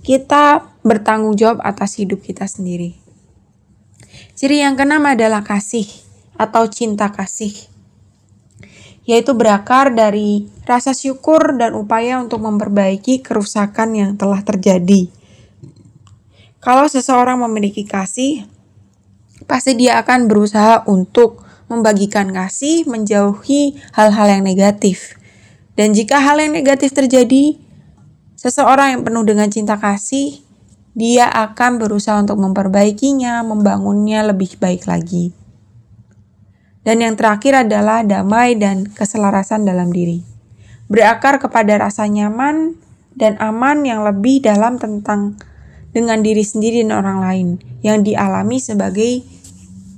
Kita 0.00 0.64
bertanggung 0.80 1.36
jawab 1.36 1.60
atas 1.60 2.00
hidup 2.00 2.24
kita 2.24 2.48
sendiri. 2.48 2.96
Ciri 4.32 4.64
yang 4.64 4.80
keenam 4.80 5.04
adalah 5.04 5.44
kasih 5.44 5.84
atau 6.40 6.64
cinta 6.72 7.12
kasih, 7.12 7.52
yaitu 9.10 9.34
berakar 9.34 9.90
dari 9.90 10.46
rasa 10.62 10.94
syukur 10.94 11.58
dan 11.58 11.74
upaya 11.74 12.22
untuk 12.22 12.46
memperbaiki 12.46 13.26
kerusakan 13.26 13.98
yang 13.98 14.10
telah 14.14 14.38
terjadi 14.46 15.10
kalau 16.60 16.84
seseorang 16.84 17.40
memiliki 17.40 17.88
kasih, 17.88 18.44
pasti 19.48 19.72
dia 19.72 19.96
akan 19.96 20.28
berusaha 20.28 20.84
untuk 20.84 21.40
membagikan 21.72 22.28
kasih, 22.28 22.84
menjauhi 22.84 23.80
hal-hal 23.96 24.28
yang 24.28 24.44
negatif. 24.44 25.16
Dan 25.72 25.96
jika 25.96 26.20
hal 26.20 26.36
yang 26.36 26.52
negatif 26.52 26.92
terjadi, 26.92 27.56
seseorang 28.36 28.92
yang 28.92 29.02
penuh 29.08 29.24
dengan 29.24 29.48
cinta 29.48 29.80
kasih, 29.80 30.44
dia 30.92 31.32
akan 31.32 31.80
berusaha 31.80 32.20
untuk 32.20 32.36
memperbaikinya, 32.36 33.40
membangunnya 33.40 34.20
lebih 34.28 34.60
baik 34.60 34.84
lagi. 34.84 35.32
Dan 36.80 37.04
yang 37.04 37.14
terakhir 37.16 37.68
adalah 37.68 38.00
damai 38.00 38.56
dan 38.56 38.88
keselarasan 38.88 39.68
dalam 39.68 39.92
diri. 39.92 40.24
Berakar 40.88 41.36
kepada 41.36 41.76
rasa 41.76 42.08
nyaman 42.08 42.74
dan 43.14 43.36
aman 43.36 43.84
yang 43.84 44.00
lebih 44.02 44.40
dalam 44.40 44.80
tentang 44.80 45.36
dengan 45.90 46.22
diri 46.22 46.42
sendiri 46.46 46.86
dan 46.86 46.94
orang 46.94 47.18
lain 47.20 47.48
yang 47.82 48.00
dialami 48.06 48.62
sebagai 48.62 49.26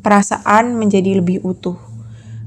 perasaan 0.03 0.75
menjadi 0.75 1.23
lebih 1.23 1.45
utuh. 1.47 1.79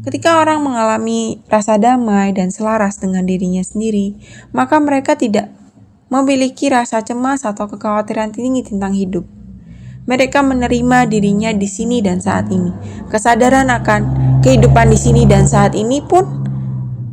Ketika 0.05 0.37
orang 0.37 0.61
mengalami 0.61 1.41
rasa 1.49 1.81
damai 1.81 2.29
dan 2.29 2.53
selaras 2.53 3.01
dengan 3.01 3.25
dirinya 3.25 3.65
sendiri, 3.65 4.13
maka 4.53 4.77
mereka 4.77 5.17
tidak 5.17 5.49
memiliki 6.13 6.69
rasa 6.69 7.01
cemas 7.01 7.41
atau 7.41 7.65
kekhawatiran 7.65 8.29
tinggi 8.29 8.61
tentang 8.61 8.93
hidup. 8.93 9.25
Mereka 10.05 10.45
menerima 10.45 11.09
dirinya 11.09 11.49
di 11.49 11.65
sini 11.65 12.01
dan 12.01 12.21
saat 12.21 12.49
ini. 12.53 12.69
Kesadaran 13.09 13.69
akan 13.73 14.01
kehidupan 14.45 14.93
di 14.93 14.97
sini 15.01 15.25
dan 15.25 15.49
saat 15.49 15.73
ini 15.73 16.01
pun 16.05 16.45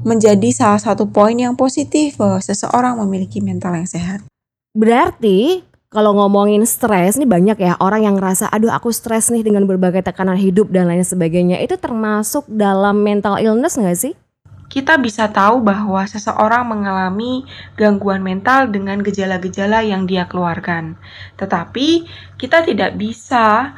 menjadi 0.04 0.50
salah 0.52 0.80
satu 0.82 1.08
poin 1.08 1.34
yang 1.34 1.56
positif 1.56 2.20
bahwa 2.20 2.42
seseorang 2.42 3.00
memiliki 3.00 3.40
mental 3.40 3.78
yang 3.78 3.88
sehat. 3.88 4.20
Berarti 4.76 5.62
kalau 5.92 6.16
ngomongin 6.16 6.64
stres 6.64 7.20
nih 7.20 7.28
banyak 7.28 7.60
ya 7.60 7.76
orang 7.76 8.08
yang 8.08 8.16
ngerasa 8.16 8.48
aduh 8.48 8.72
aku 8.72 8.88
stres 8.88 9.28
nih 9.28 9.44
dengan 9.44 9.68
berbagai 9.68 10.00
tekanan 10.00 10.40
hidup 10.40 10.72
dan 10.72 10.88
lain 10.88 11.04
sebagainya 11.04 11.60
itu 11.60 11.76
termasuk 11.76 12.48
dalam 12.48 13.04
mental 13.04 13.36
illness 13.36 13.76
nggak 13.76 13.98
sih? 14.00 14.16
Kita 14.72 14.96
bisa 14.96 15.28
tahu 15.28 15.60
bahwa 15.60 16.00
seseorang 16.08 16.64
mengalami 16.64 17.44
gangguan 17.76 18.24
mental 18.24 18.72
dengan 18.72 19.04
gejala-gejala 19.04 19.84
yang 19.84 20.08
dia 20.08 20.24
keluarkan. 20.24 20.96
Tetapi 21.36 22.08
kita 22.40 22.64
tidak 22.64 22.96
bisa 22.96 23.76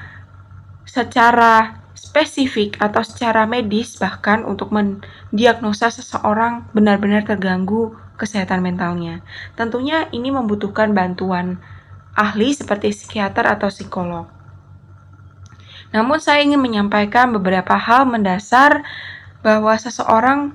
secara 0.87 1.83
spesifik 1.98 2.78
atau 2.78 3.02
secara 3.02 3.42
medis 3.42 3.98
bahkan 3.98 4.46
untuk 4.46 4.70
mendiagnosa 4.70 5.90
seseorang 5.90 6.70
benar-benar 6.70 7.26
terganggu 7.26 7.98
kesehatan 8.14 8.62
mentalnya. 8.62 9.26
Tentunya 9.59 10.07
ini 10.14 10.30
membutuhkan 10.30 10.94
bantuan 10.94 11.59
ahli 12.14 12.54
seperti 12.54 12.94
psikiater 12.94 13.50
atau 13.50 13.66
psikolog. 13.66 14.30
Namun 15.90 16.22
saya 16.22 16.46
ingin 16.46 16.62
menyampaikan 16.62 17.35
beberapa 17.35 17.74
hal 17.74 18.07
mendasar 18.07 18.87
bahwa 19.42 19.74
seseorang 19.74 20.54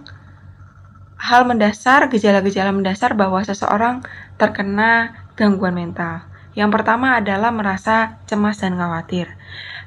hal 1.20 1.44
mendasar, 1.44 2.08
gejala-gejala 2.08 2.72
mendasar 2.72 3.14
bahwa 3.14 3.44
seseorang 3.44 4.02
terkena 4.40 5.20
gangguan 5.36 5.76
mental. 5.76 6.24
Yang 6.56 6.80
pertama 6.80 7.20
adalah 7.20 7.52
merasa 7.52 8.18
cemas 8.26 8.64
dan 8.64 8.80
khawatir. 8.80 9.36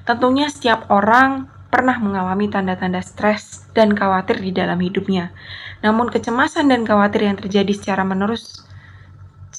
Tentunya 0.05 0.47
setiap 0.53 0.87
orang 0.93 1.49
pernah 1.73 1.97
mengalami 1.97 2.53
tanda-tanda 2.53 3.01
stres 3.01 3.65
dan 3.73 3.97
khawatir 3.97 4.45
di 4.45 4.53
dalam 4.53 4.77
hidupnya. 4.77 5.33
Namun 5.81 6.13
kecemasan 6.13 6.69
dan 6.69 6.85
khawatir 6.85 7.25
yang 7.25 7.41
terjadi 7.41 7.73
secara 7.73 8.05
menerus 8.05 8.63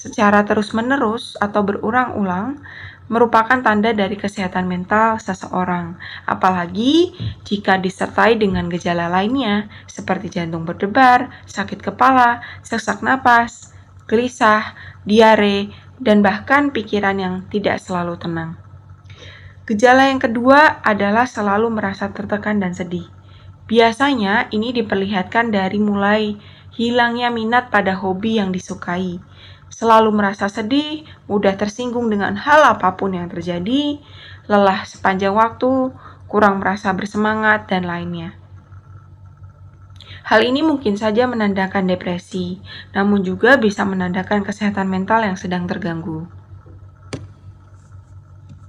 secara 0.03 0.43
terus-menerus 0.43 1.39
atau 1.39 1.63
berulang-ulang 1.63 2.59
merupakan 3.11 3.59
tanda 3.59 3.91
dari 3.91 4.15
kesehatan 4.15 4.67
mental 4.67 5.19
seseorang, 5.19 5.99
apalagi 6.23 7.11
jika 7.43 7.75
disertai 7.75 8.39
dengan 8.39 8.71
gejala 8.71 9.11
lainnya 9.11 9.67
seperti 9.89 10.31
jantung 10.31 10.63
berdebar, 10.63 11.31
sakit 11.45 11.83
kepala, 11.83 12.39
sesak 12.63 13.03
napas, 13.03 13.75
gelisah, 14.07 14.75
diare, 15.03 15.71
dan 15.99 16.23
bahkan 16.23 16.71
pikiran 16.71 17.19
yang 17.19 17.35
tidak 17.51 17.79
selalu 17.79 18.15
tenang. 18.19 18.59
Gejala 19.63 20.11
yang 20.11 20.19
kedua 20.19 20.83
adalah 20.83 21.23
selalu 21.23 21.71
merasa 21.71 22.11
tertekan 22.11 22.59
dan 22.59 22.75
sedih. 22.75 23.07
Biasanya 23.63 24.51
ini 24.51 24.75
diperlihatkan 24.75 25.55
dari 25.55 25.79
mulai 25.79 26.35
hilangnya 26.75 27.31
minat 27.31 27.71
pada 27.71 27.95
hobi 27.95 28.43
yang 28.43 28.51
disukai, 28.51 29.23
selalu 29.73 30.13
merasa 30.13 30.45
sedih, 30.45 31.01
mudah 31.25 31.57
tersinggung 31.57 32.13
dengan 32.13 32.37
hal 32.37 32.61
apa 32.61 32.93
pun 32.93 33.17
yang 33.17 33.25
terjadi, 33.25 33.97
lelah 34.45 34.85
sepanjang 34.85 35.33
waktu, 35.33 35.89
kurang 36.29 36.61
merasa 36.61 36.93
bersemangat, 36.93 37.65
dan 37.65 37.89
lainnya. 37.89 38.37
Hal 40.23 40.45
ini 40.45 40.63
mungkin 40.63 40.95
saja 40.95 41.27
menandakan 41.27 41.89
depresi, 41.89 42.61
namun 42.95 43.25
juga 43.27 43.59
bisa 43.59 43.83
menandakan 43.83 44.45
kesehatan 44.45 44.87
mental 44.87 45.25
yang 45.25 45.35
sedang 45.35 45.67
terganggu. 45.67 46.29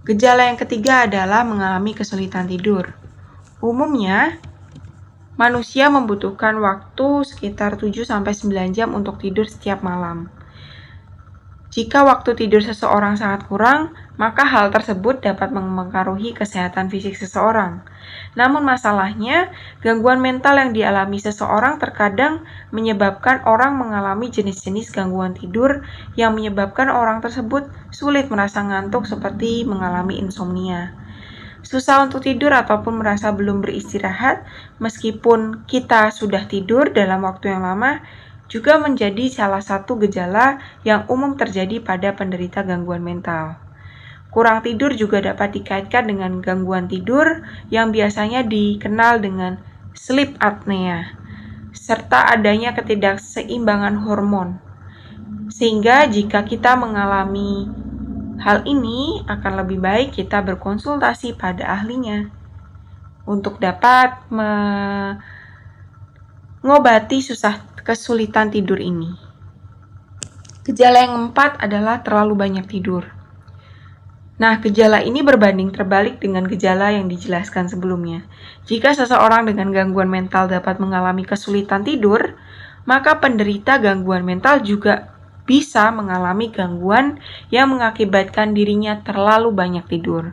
Gejala 0.04 0.50
yang 0.50 0.58
ketiga 0.58 1.06
adalah 1.06 1.46
mengalami 1.46 1.94
kesulitan 1.96 2.50
tidur. 2.50 2.92
Umumnya, 3.62 4.36
manusia 5.38 5.88
membutuhkan 5.88 6.58
waktu 6.60 7.24
sekitar 7.24 7.80
7-9 7.80 8.12
jam 8.74 8.92
untuk 8.92 9.16
tidur 9.22 9.48
setiap 9.48 9.80
malam. 9.80 10.28
Jika 11.74 12.06
waktu 12.06 12.38
tidur 12.38 12.62
seseorang 12.62 13.18
sangat 13.18 13.50
kurang, 13.50 13.98
maka 14.14 14.46
hal 14.46 14.70
tersebut 14.70 15.18
dapat 15.18 15.50
mempengaruhi 15.50 16.30
kesehatan 16.30 16.86
fisik 16.86 17.18
seseorang. 17.18 17.82
Namun 18.38 18.62
masalahnya, 18.62 19.50
gangguan 19.82 20.22
mental 20.22 20.54
yang 20.54 20.70
dialami 20.70 21.18
seseorang 21.18 21.82
terkadang 21.82 22.46
menyebabkan 22.70 23.42
orang 23.42 23.74
mengalami 23.74 24.30
jenis-jenis 24.30 24.94
gangguan 24.94 25.34
tidur 25.34 25.82
yang 26.14 26.38
menyebabkan 26.38 26.94
orang 26.94 27.18
tersebut 27.18 27.66
sulit 27.90 28.30
merasa 28.30 28.62
ngantuk 28.62 29.10
seperti 29.10 29.66
mengalami 29.66 30.22
insomnia. 30.22 30.94
Susah 31.66 32.06
untuk 32.06 32.22
tidur 32.22 32.54
ataupun 32.54 33.02
merasa 33.02 33.34
belum 33.34 33.66
beristirahat 33.66 34.46
meskipun 34.78 35.66
kita 35.66 36.14
sudah 36.14 36.46
tidur 36.46 36.94
dalam 36.94 37.26
waktu 37.26 37.50
yang 37.50 37.66
lama 37.66 37.98
juga 38.54 38.78
menjadi 38.78 39.26
salah 39.26 39.58
satu 39.58 39.98
gejala 40.06 40.62
yang 40.86 41.10
umum 41.10 41.34
terjadi 41.34 41.82
pada 41.82 42.14
penderita 42.14 42.62
gangguan 42.62 43.02
mental. 43.02 43.58
Kurang 44.30 44.62
tidur 44.62 44.94
juga 44.94 45.18
dapat 45.18 45.58
dikaitkan 45.58 46.06
dengan 46.06 46.38
gangguan 46.38 46.86
tidur 46.86 47.42
yang 47.74 47.90
biasanya 47.90 48.46
dikenal 48.46 49.18
dengan 49.18 49.58
sleep 49.90 50.38
apnea, 50.38 51.18
serta 51.74 52.30
adanya 52.30 52.78
ketidakseimbangan 52.78 54.06
hormon. 54.06 54.62
Sehingga 55.50 56.06
jika 56.06 56.46
kita 56.46 56.78
mengalami 56.78 57.66
hal 58.38 58.62
ini, 58.70 59.26
akan 59.26 59.66
lebih 59.66 59.82
baik 59.82 60.14
kita 60.14 60.38
berkonsultasi 60.46 61.34
pada 61.34 61.74
ahlinya 61.74 62.30
untuk 63.26 63.58
dapat 63.58 64.14
mengobati 66.62 67.18
susah 67.18 67.73
kesulitan 67.84 68.48
tidur 68.48 68.80
ini. 68.80 69.12
Gejala 70.64 71.04
yang 71.04 71.12
keempat 71.12 71.60
adalah 71.60 72.00
terlalu 72.00 72.32
banyak 72.32 72.64
tidur. 72.64 73.04
Nah, 74.40 74.56
gejala 74.58 75.04
ini 75.04 75.20
berbanding 75.20 75.68
terbalik 75.68 76.16
dengan 76.18 76.48
gejala 76.48 76.96
yang 76.96 77.06
dijelaskan 77.06 77.68
sebelumnya. 77.68 78.24
Jika 78.64 78.96
seseorang 78.96 79.44
dengan 79.44 79.68
gangguan 79.70 80.08
mental 80.08 80.48
dapat 80.48 80.80
mengalami 80.80 81.28
kesulitan 81.28 81.84
tidur, 81.84 82.40
maka 82.88 83.20
penderita 83.20 83.76
gangguan 83.76 84.24
mental 84.24 84.64
juga 84.64 85.12
bisa 85.44 85.92
mengalami 85.92 86.48
gangguan 86.48 87.20
yang 87.52 87.68
mengakibatkan 87.76 88.56
dirinya 88.56 89.04
terlalu 89.04 89.52
banyak 89.52 89.84
tidur. 89.86 90.32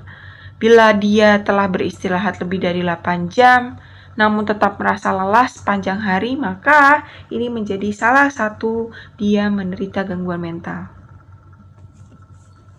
Bila 0.56 0.96
dia 0.96 1.44
telah 1.44 1.68
beristirahat 1.68 2.40
lebih 2.40 2.64
dari 2.64 2.80
8 2.80 3.28
jam, 3.28 3.76
namun 4.21 4.45
tetap 4.45 4.77
merasa 4.77 5.10
lelah 5.10 5.49
sepanjang 5.49 5.97
hari, 5.97 6.38
maka 6.38 7.10
ini 7.34 7.49
menjadi 7.49 7.89
salah 7.89 8.29
satu 8.29 8.93
dia 9.17 9.49
menderita 9.49 10.05
gangguan 10.05 10.38
mental. 10.38 10.93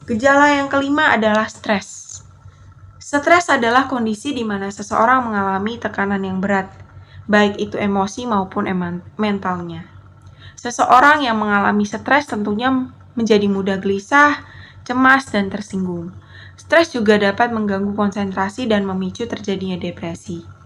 Gejala 0.06 0.54
yang 0.54 0.70
kelima 0.70 1.10
adalah 1.10 1.50
stres. 1.50 2.22
Stres 3.02 3.50
adalah 3.50 3.90
kondisi 3.90 4.30
di 4.30 4.46
mana 4.46 4.70
seseorang 4.70 5.26
mengalami 5.26 5.82
tekanan 5.82 6.22
yang 6.22 6.38
berat, 6.38 6.70
baik 7.26 7.58
itu 7.58 7.74
emosi 7.74 8.30
maupun 8.30 8.70
mentalnya. 9.18 9.82
Seseorang 10.54 11.26
yang 11.26 11.42
mengalami 11.42 11.82
stres 11.82 12.30
tentunya 12.30 12.70
menjadi 13.18 13.50
mudah 13.50 13.82
gelisah, 13.82 14.46
cemas, 14.86 15.26
dan 15.34 15.50
tersinggung. 15.50 16.14
Stres 16.54 16.94
juga 16.94 17.18
dapat 17.18 17.50
mengganggu 17.50 17.98
konsentrasi 17.98 18.70
dan 18.70 18.86
memicu 18.86 19.26
terjadinya 19.26 19.74
depresi 19.74 20.61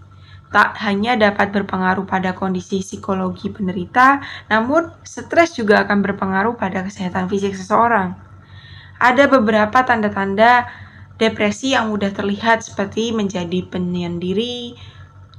tak 0.47 0.79
hanya 0.79 1.19
dapat 1.19 1.51
berpengaruh 1.51 2.07
pada 2.07 2.31
kondisi 2.31 2.79
psikologi 2.79 3.51
penderita, 3.51 4.23
namun 4.47 4.87
stres 5.03 5.59
juga 5.59 5.83
akan 5.83 5.99
berpengaruh 5.99 6.55
pada 6.55 6.87
kesehatan 6.87 7.27
fisik 7.27 7.53
seseorang. 7.53 8.15
Ada 8.97 9.27
beberapa 9.27 9.83
tanda-tanda 9.83 10.65
depresi 11.19 11.75
yang 11.75 11.91
mudah 11.91 12.13
terlihat 12.13 12.63
seperti 12.63 13.11
menjadi 13.11 13.65
penyendiri, 13.67 14.77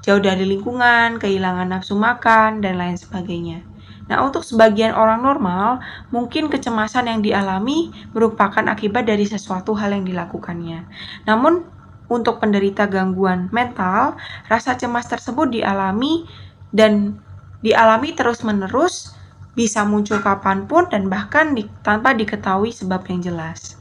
jauh 0.04 0.20
dari 0.20 0.44
lingkungan, 0.46 1.16
kehilangan 1.16 1.72
nafsu 1.72 1.96
makan, 1.96 2.60
dan 2.60 2.76
lain 2.78 2.98
sebagainya. 3.00 3.64
Nah, 4.08 4.24
untuk 4.24 4.40
sebagian 4.40 4.96
orang 4.96 5.20
normal, 5.20 5.84
mungkin 6.08 6.48
kecemasan 6.48 7.12
yang 7.12 7.20
dialami 7.20 7.92
merupakan 8.16 8.64
akibat 8.64 9.04
dari 9.04 9.28
sesuatu 9.28 9.76
hal 9.76 9.92
yang 9.92 10.08
dilakukannya. 10.08 10.88
Namun, 11.28 11.77
untuk 12.08 12.40
penderita 12.40 12.88
gangguan 12.88 13.52
mental, 13.52 14.16
rasa 14.48 14.74
cemas 14.74 15.06
tersebut 15.08 15.52
dialami 15.52 16.24
dan 16.72 17.20
dialami 17.60 18.16
terus-menerus, 18.16 19.12
bisa 19.52 19.84
muncul 19.84 20.22
kapan 20.22 20.64
pun 20.64 20.88
dan 20.88 21.10
bahkan 21.12 21.52
di, 21.52 21.68
tanpa 21.84 22.16
diketahui 22.16 22.72
sebab 22.72 23.04
yang 23.12 23.20
jelas. 23.20 23.76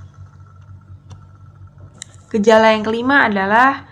Gejala 2.27 2.75
yang 2.75 2.83
kelima 2.83 3.23
adalah 3.23 3.87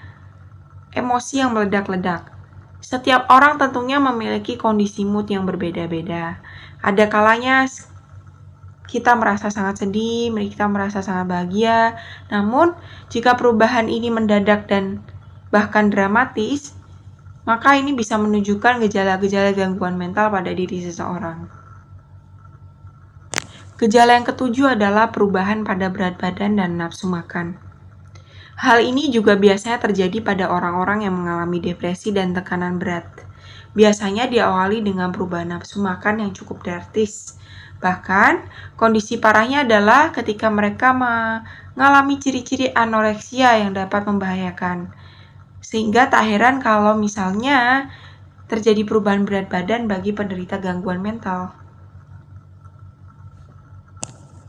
emosi 0.91 1.39
yang 1.39 1.55
meledak-ledak. 1.55 2.35
Setiap 2.83 3.31
orang 3.31 3.55
tentunya 3.57 3.97
memiliki 3.97 4.59
kondisi 4.59 5.07
mood 5.07 5.31
yang 5.31 5.47
berbeda-beda. 5.47 6.43
Ada 6.83 7.07
kalanya 7.07 7.65
kita 8.85 9.17
merasa 9.17 9.49
sangat 9.49 9.85
sedih, 9.85 10.29
kita 10.33 10.69
merasa 10.69 11.01
sangat 11.01 11.25
bahagia. 11.29 11.97
Namun, 12.29 12.77
jika 13.09 13.37
perubahan 13.37 13.89
ini 13.89 14.13
mendadak 14.13 14.69
dan 14.69 15.01
bahkan 15.49 15.89
dramatis, 15.89 16.73
maka 17.45 17.77
ini 17.77 17.93
bisa 17.93 18.17
menunjukkan 18.17 18.81
gejala-gejala 18.81 19.53
gangguan 19.53 19.95
mental 19.97 20.33
pada 20.33 20.49
diri 20.49 20.81
seseorang. 20.81 21.45
Gejala 23.75 24.15
yang 24.15 24.23
ketujuh 24.23 24.79
adalah 24.79 25.11
perubahan 25.11 25.67
pada 25.67 25.91
berat 25.91 26.15
badan 26.15 26.57
dan 26.57 26.79
nafsu 26.79 27.11
makan. 27.11 27.59
Hal 28.55 28.79
ini 28.79 29.11
juga 29.11 29.35
biasanya 29.35 29.83
terjadi 29.83 30.23
pada 30.23 30.47
orang-orang 30.47 31.03
yang 31.03 31.11
mengalami 31.11 31.59
depresi 31.59 32.15
dan 32.15 32.31
tekanan 32.31 32.79
berat. 32.79 33.03
Biasanya 33.75 34.31
diawali 34.31 34.79
dengan 34.79 35.11
perubahan 35.11 35.51
nafsu 35.51 35.83
makan 35.83 36.23
yang 36.23 36.31
cukup 36.31 36.63
drastis, 36.63 37.35
Bahkan, 37.85 38.33
kondisi 38.81 39.21
parahnya 39.21 39.61
adalah 39.61 40.09
ketika 40.09 40.49
mereka 40.49 40.89
mengalami 40.97 42.17
ciri-ciri 42.17 42.73
anoreksia 42.73 43.61
yang 43.61 43.77
dapat 43.77 44.09
membahayakan. 44.09 44.89
Sehingga 45.61 46.09
tak 46.09 46.25
heran 46.25 46.57
kalau 46.65 46.97
misalnya 46.97 47.93
terjadi 48.49 48.81
perubahan 48.89 49.21
berat 49.21 49.53
badan 49.53 49.85
bagi 49.85 50.17
penderita 50.17 50.57
gangguan 50.57 50.97
mental. 50.97 51.53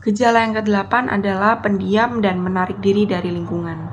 Gejala 0.01 0.41
yang 0.41 0.57
kedelapan 0.57 1.05
adalah 1.13 1.61
pendiam 1.61 2.17
dan 2.25 2.41
menarik 2.41 2.81
diri 2.81 3.05
dari 3.05 3.29
lingkungan. 3.29 3.85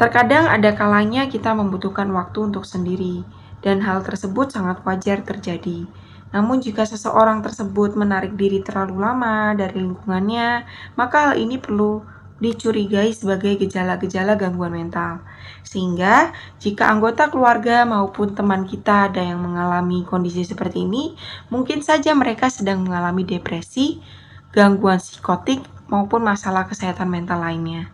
Terkadang 0.00 0.50
ada 0.50 0.72
kalanya 0.74 1.28
kita 1.30 1.52
membutuhkan 1.52 2.08
waktu 2.16 2.48
untuk 2.48 2.64
sendiri, 2.66 3.22
dan 3.60 3.84
hal 3.84 4.00
tersebut 4.00 4.48
sangat 4.48 4.80
wajar 4.82 5.20
terjadi. 5.20 5.84
Namun 6.30 6.62
jika 6.62 6.86
seseorang 6.86 7.42
tersebut 7.42 7.98
menarik 7.98 8.38
diri 8.38 8.62
terlalu 8.62 9.02
lama 9.02 9.54
dari 9.58 9.82
lingkungannya, 9.82 10.64
maka 10.94 11.30
hal 11.30 11.34
ini 11.38 11.58
perlu 11.58 12.02
dicurigai 12.40 13.12
sebagai 13.12 13.60
gejala-gejala 13.60 14.34
gangguan 14.40 14.72
mental. 14.72 15.20
Sehingga 15.60 16.32
jika 16.56 16.88
anggota 16.88 17.28
keluarga 17.28 17.84
maupun 17.84 18.32
teman 18.32 18.64
kita 18.64 19.12
ada 19.12 19.20
yang 19.20 19.44
mengalami 19.44 20.06
kondisi 20.08 20.46
seperti 20.48 20.88
ini, 20.88 21.14
mungkin 21.52 21.84
saja 21.84 22.16
mereka 22.16 22.48
sedang 22.48 22.80
mengalami 22.80 23.28
depresi, 23.28 24.00
gangguan 24.56 24.96
psikotik, 24.96 25.60
maupun 25.90 26.22
masalah 26.22 26.64
kesehatan 26.70 27.10
mental 27.10 27.42
lainnya. 27.42 27.90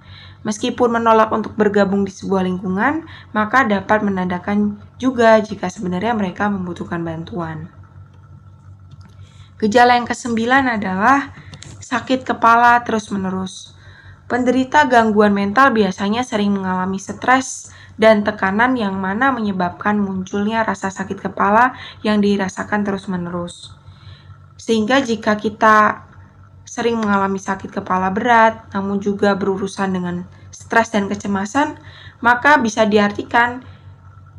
Meskipun 0.47 0.95
menolak 0.95 1.33
untuk 1.35 1.59
bergabung 1.59 2.07
di 2.07 2.13
sebuah 2.15 2.47
lingkungan, 2.47 3.03
maka 3.35 3.67
dapat 3.67 4.05
menandakan 4.07 4.79
juga 5.01 5.43
jika 5.43 5.67
sebenarnya 5.67 6.15
mereka 6.15 6.47
membutuhkan 6.47 7.03
bantuan. 7.03 7.67
Gejala 9.57 9.97
yang 9.97 10.05
kesembilan 10.05 10.69
adalah 10.69 11.33
sakit 11.81 12.29
kepala 12.29 12.77
terus-menerus. 12.85 13.73
Penderita 14.29 14.85
gangguan 14.85 15.33
mental 15.33 15.73
biasanya 15.73 16.21
sering 16.27 16.53
mengalami 16.53 17.01
stres 17.01 17.73
dan 17.97 18.21
tekanan 18.21 18.77
yang 18.77 18.93
mana 19.01 19.33
menyebabkan 19.33 19.97
munculnya 19.97 20.61
rasa 20.61 20.93
sakit 20.93 21.31
kepala 21.31 21.73
yang 22.05 22.21
dirasakan 22.21 22.85
terus-menerus. 22.85 23.73
Sehingga 24.61 25.01
jika 25.01 25.41
kita 25.41 26.05
sering 26.69 27.01
mengalami 27.01 27.41
sakit 27.41 27.73
kepala 27.73 28.13
berat, 28.13 28.69
namun 28.77 29.01
juga 29.01 29.33
berurusan 29.39 29.89
dengan 29.89 30.29
stres 30.53 30.93
dan 30.93 31.09
kecemasan, 31.09 31.81
maka 32.21 32.61
bisa 32.61 32.85
diartikan 32.85 33.65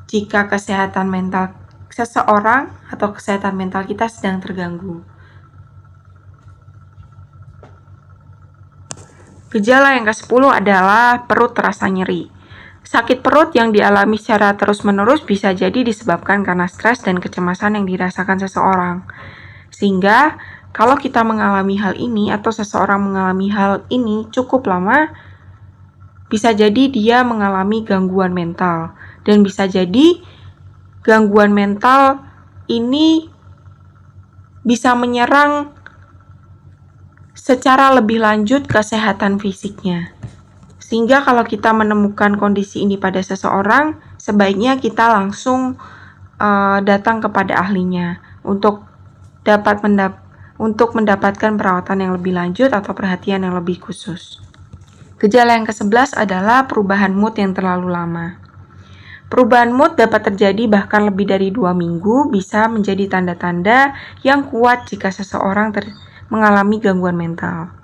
jika 0.06 0.46
kesehatan 0.46 1.10
mental 1.10 1.58
seseorang 1.98 2.70
atau 2.94 3.10
kesehatan 3.10 3.58
mental 3.58 3.82
kita 3.90 4.06
sedang 4.06 4.38
terganggu. 4.38 5.02
Gejala 9.50 9.98
yang 9.98 10.06
ke-10 10.06 10.44
adalah 10.54 11.26
perut 11.26 11.58
terasa 11.58 11.90
nyeri. 11.90 12.30
Sakit 12.86 13.26
perut 13.26 13.50
yang 13.58 13.74
dialami 13.74 14.22
secara 14.22 14.54
terus-menerus 14.54 15.26
bisa 15.26 15.52
jadi 15.58 15.82
disebabkan 15.82 16.46
karena 16.46 16.70
stres 16.70 17.02
dan 17.02 17.18
kecemasan 17.18 17.82
yang 17.82 17.90
dirasakan 17.90 18.38
seseorang. 18.46 19.02
Sehingga 19.74 20.38
kalau 20.76 20.94
kita 21.00 21.26
mengalami 21.26 21.82
hal 21.82 21.98
ini 21.98 22.30
atau 22.30 22.54
seseorang 22.54 23.02
mengalami 23.02 23.50
hal 23.50 23.82
ini 23.90 24.30
cukup 24.30 24.70
lama, 24.70 25.10
bisa 26.30 26.54
jadi 26.54 26.92
dia 26.92 27.26
mengalami 27.26 27.82
gangguan 27.82 28.36
mental 28.36 28.94
dan 29.26 29.42
bisa 29.42 29.66
jadi 29.66 30.22
gangguan 31.08 31.56
mental 31.56 32.20
ini 32.68 33.32
bisa 34.68 34.92
menyerang 34.92 35.72
secara 37.32 37.96
lebih 37.96 38.20
lanjut 38.20 38.68
kesehatan 38.68 39.40
fisiknya. 39.40 40.12
Sehingga 40.84 41.24
kalau 41.24 41.48
kita 41.48 41.72
menemukan 41.72 42.36
kondisi 42.36 42.84
ini 42.84 43.00
pada 43.00 43.24
seseorang, 43.24 43.96
sebaiknya 44.20 44.76
kita 44.76 45.08
langsung 45.08 45.80
uh, 46.44 46.80
datang 46.84 47.24
kepada 47.24 47.64
ahlinya 47.64 48.20
untuk 48.44 48.84
dapat 49.48 49.80
mendap 49.80 50.20
untuk 50.60 50.98
mendapatkan 50.98 51.56
perawatan 51.56 52.04
yang 52.04 52.12
lebih 52.18 52.34
lanjut 52.36 52.74
atau 52.74 52.92
perhatian 52.92 53.46
yang 53.48 53.56
lebih 53.56 53.80
khusus. 53.80 54.42
Gejala 55.22 55.56
yang 55.56 55.70
ke-11 55.70 56.18
adalah 56.18 56.66
perubahan 56.66 57.14
mood 57.14 57.38
yang 57.38 57.54
terlalu 57.54 57.94
lama. 57.94 58.47
Perubahan 59.28 59.76
mood 59.76 60.00
dapat 60.00 60.32
terjadi 60.32 60.72
bahkan 60.72 61.04
lebih 61.04 61.28
dari 61.28 61.52
dua 61.52 61.76
minggu, 61.76 62.32
bisa 62.32 62.72
menjadi 62.72 63.12
tanda-tanda 63.12 63.92
yang 64.24 64.48
kuat 64.48 64.88
jika 64.88 65.12
seseorang 65.12 65.76
ter 65.76 65.92
mengalami 66.32 66.80
gangguan 66.80 67.20
mental. 67.20 67.76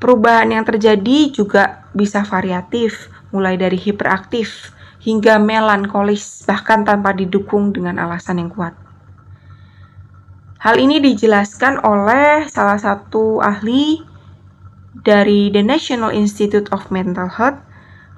Perubahan 0.00 0.52
yang 0.52 0.64
terjadi 0.64 1.32
juga 1.32 1.88
bisa 1.92 2.24
variatif, 2.24 3.12
mulai 3.28 3.60
dari 3.60 3.76
hiperaktif 3.76 4.72
hingga 5.04 5.36
melankolis, 5.36 6.44
bahkan 6.48 6.84
tanpa 6.84 7.12
didukung 7.12 7.72
dengan 7.76 8.00
alasan 8.00 8.40
yang 8.40 8.48
kuat. 8.52 8.72
Hal 10.60 10.80
ini 10.80 10.96
dijelaskan 11.00 11.84
oleh 11.84 12.48
salah 12.48 12.80
satu 12.80 13.44
ahli 13.44 14.00
dari 14.96 15.52
The 15.52 15.60
National 15.60 16.16
Institute 16.16 16.72
of 16.72 16.88
Mental 16.88 17.28
Health 17.28 17.65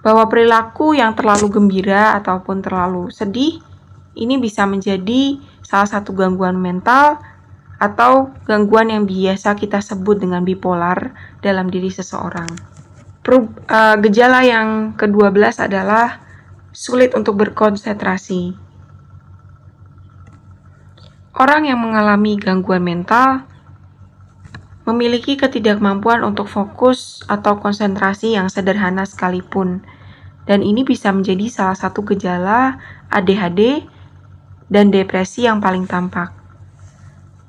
bahwa 0.02 0.30
perilaku 0.30 0.94
yang 0.94 1.12
terlalu 1.18 1.50
gembira 1.50 2.14
ataupun 2.18 2.62
terlalu 2.62 3.11
sedih 3.11 3.58
ini 4.18 4.38
bisa 4.38 4.66
menjadi 4.66 5.38
salah 5.62 5.87
satu 5.87 6.14
gangguan 6.14 6.58
mental 6.58 7.22
atau 7.78 8.34
gangguan 8.46 8.90
yang 8.90 9.06
biasa 9.06 9.54
kita 9.54 9.78
sebut 9.78 10.18
dengan 10.18 10.42
bipolar 10.42 11.14
dalam 11.38 11.70
diri 11.70 11.90
seseorang. 11.94 12.50
Eh, 13.28 13.96
gejala 14.08 14.40
yang 14.40 14.96
ke-12 14.96 15.61
adalah 15.61 16.24
sulit 16.72 17.12
untuk 17.12 17.37
berkonsentrasi. 17.37 18.56
Orang 21.37 21.68
yang 21.68 21.78
mengalami 21.78 22.40
gangguan 22.40 22.82
mental 22.82 23.44
memiliki 24.88 25.37
ketidakmampuan 25.37 26.24
untuk 26.24 26.48
fokus 26.48 27.20
atau 27.29 27.61
konsentrasi 27.61 28.33
yang 28.33 28.48
sederhana 28.48 29.05
sekalipun, 29.05 29.85
dan 30.48 30.64
ini 30.64 30.81
bisa 30.81 31.12
menjadi 31.12 31.53
salah 31.53 31.77
satu 31.77 32.01
gejala 32.09 32.81
ADHD 33.12 33.85
dan 34.72 34.88
depresi 34.88 35.44
yang 35.44 35.61
paling 35.61 35.85
tampak. 35.85 36.33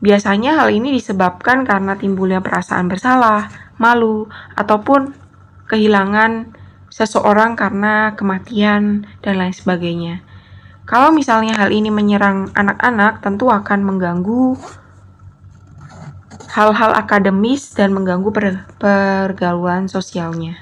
Biasanya 0.04 0.60
hal 0.60 0.75
ini 0.75 0.91
disebabkan 0.95 1.63
karena 1.63 1.95
timbulnya 1.95 2.43
perasaan 2.43 2.91
bersalah, 2.91 3.47
malu, 3.80 4.28
ataupun 4.60 5.15
kehilangan 5.71 6.52
seseorang 6.91 7.56
karena 7.56 8.15
kematian 8.19 9.08
dan 9.23 9.39
lain 9.39 9.56
sebagainya. 9.56 10.28
Kalau 10.84 11.15
misalnya 11.15 11.56
hal 11.56 11.69
ini 11.71 11.88
menyerang 11.93 12.52
anak-anak, 12.58 13.21
tentu 13.23 13.47
akan 13.47 13.86
mengganggu 13.86 14.58
hal-hal 16.49 16.97
akademis 16.97 17.77
dan 17.77 17.93
mengganggu 17.93 18.33
per 18.33 18.45
pergaulan 18.81 19.85
sosialnya. 19.85 20.57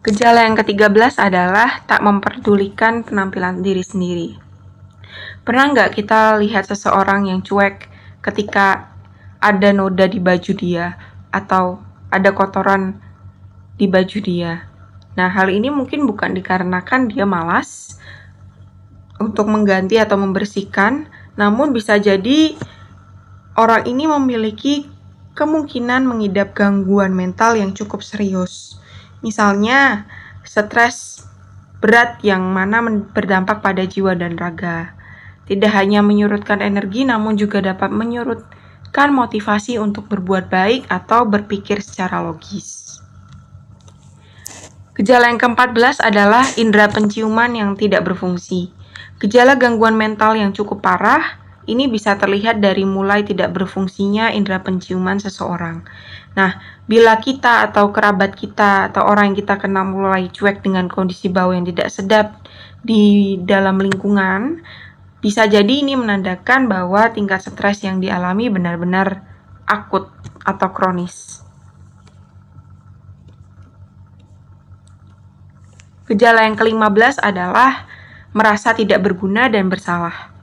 Gejala 0.00 0.46
yang 0.48 0.56
ke-13 0.56 1.20
adalah 1.20 1.84
tak 1.84 2.00
memperdulikan 2.00 3.04
penampilan 3.04 3.60
diri 3.60 3.84
sendiri. 3.84 4.30
Pernah 5.44 5.74
nggak 5.76 5.90
kita 5.98 6.40
lihat 6.40 6.70
seseorang 6.70 7.28
yang 7.28 7.44
cuek 7.44 7.90
ketika 8.24 8.94
ada 9.42 9.74
noda 9.74 10.08
di 10.08 10.22
baju 10.22 10.52
dia 10.56 10.96
atau 11.34 11.82
ada 12.08 12.32
kotoran 12.32 12.96
di 13.76 13.90
baju 13.90 14.18
dia. 14.24 14.70
Nah, 15.18 15.28
hal 15.28 15.50
ini 15.50 15.68
mungkin 15.68 16.06
bukan 16.06 16.32
dikarenakan 16.32 17.10
dia 17.10 17.26
malas 17.26 17.98
untuk 19.20 19.52
mengganti 19.52 20.00
atau 20.00 20.16
membersihkan, 20.16 21.10
namun 21.36 21.76
bisa 21.76 22.00
jadi 22.00 22.56
orang 23.60 23.84
ini 23.84 24.08
memiliki 24.08 24.88
kemungkinan 25.36 26.08
mengidap 26.08 26.56
gangguan 26.56 27.12
mental 27.12 27.60
yang 27.60 27.76
cukup 27.76 28.00
serius. 28.00 28.80
Misalnya, 29.20 30.08
stres 30.40 31.28
berat 31.80 32.20
yang 32.24 32.44
mana 32.52 32.80
berdampak 33.12 33.60
pada 33.60 33.84
jiwa 33.84 34.16
dan 34.16 34.36
raga. 34.40 34.96
Tidak 35.44 35.72
hanya 35.72 36.00
menyurutkan 36.00 36.64
energi, 36.64 37.04
namun 37.04 37.36
juga 37.36 37.60
dapat 37.60 37.92
menyurutkan 37.92 39.10
motivasi 39.12 39.80
untuk 39.80 40.08
berbuat 40.08 40.48
baik 40.48 40.88
atau 40.88 41.26
berpikir 41.26 41.80
secara 41.84 42.20
logis. 42.20 43.00
Gejala 45.00 45.32
yang 45.32 45.40
ke-14 45.40 46.04
adalah 46.04 46.44
indera 46.60 46.92
penciuman 46.92 47.56
yang 47.56 47.72
tidak 47.72 48.04
berfungsi. 48.04 48.68
Gejala 49.16 49.56
gangguan 49.56 49.96
mental 49.96 50.36
yang 50.36 50.52
cukup 50.52 50.84
parah 50.84 51.39
ini 51.70 51.86
bisa 51.86 52.18
terlihat 52.18 52.58
dari 52.58 52.82
mulai 52.82 53.22
tidak 53.22 53.54
berfungsinya 53.54 54.34
indera 54.34 54.58
penciuman 54.58 55.22
seseorang. 55.22 55.86
Nah, 56.34 56.58
bila 56.90 57.22
kita 57.22 57.70
atau 57.70 57.94
kerabat 57.94 58.34
kita 58.34 58.90
atau 58.90 59.06
orang 59.06 59.30
yang 59.30 59.38
kita 59.38 59.54
kenal 59.62 59.86
mulai 59.86 60.26
cuek 60.34 60.66
dengan 60.66 60.90
kondisi 60.90 61.30
bau 61.30 61.54
yang 61.54 61.62
tidak 61.62 61.94
sedap 61.94 62.42
di 62.82 63.38
dalam 63.46 63.78
lingkungan, 63.78 64.58
bisa 65.22 65.46
jadi 65.46 65.84
ini 65.84 65.94
menandakan 65.94 66.66
bahwa 66.66 67.06
tingkat 67.14 67.46
stres 67.46 67.86
yang 67.86 68.02
dialami 68.02 68.50
benar-benar 68.50 69.22
akut 69.68 70.10
atau 70.42 70.68
kronis. 70.74 71.46
Gejala 76.10 76.42
yang 76.42 76.58
ke-15 76.58 77.22
adalah 77.22 77.86
merasa 78.34 78.74
tidak 78.74 78.98
berguna 79.06 79.46
dan 79.46 79.70
bersalah. 79.70 80.39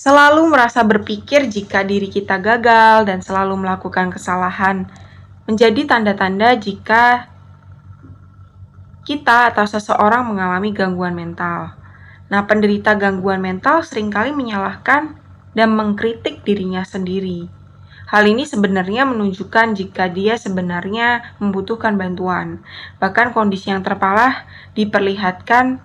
Selalu 0.00 0.48
merasa 0.48 0.80
berpikir 0.80 1.52
jika 1.52 1.84
diri 1.84 2.08
kita 2.08 2.40
gagal 2.40 3.04
dan 3.04 3.20
selalu 3.20 3.52
melakukan 3.60 4.08
kesalahan 4.08 4.88
menjadi 5.44 5.84
tanda-tanda 5.84 6.56
jika 6.56 7.28
kita 9.04 9.52
atau 9.52 9.68
seseorang 9.68 10.24
mengalami 10.24 10.72
gangguan 10.72 11.12
mental. 11.12 11.76
Nah, 12.32 12.48
penderita 12.48 12.96
gangguan 12.96 13.44
mental 13.44 13.84
sering 13.84 14.08
kali 14.08 14.32
menyalahkan 14.32 15.20
dan 15.52 15.68
mengkritik 15.76 16.48
dirinya 16.48 16.80
sendiri. 16.80 17.52
Hal 18.08 18.24
ini 18.24 18.48
sebenarnya 18.48 19.04
menunjukkan 19.04 19.76
jika 19.76 20.08
dia 20.08 20.40
sebenarnya 20.40 21.36
membutuhkan 21.44 22.00
bantuan. 22.00 22.64
Bahkan 23.04 23.36
kondisi 23.36 23.68
yang 23.68 23.84
terparah 23.84 24.48
diperlihatkan 24.72 25.76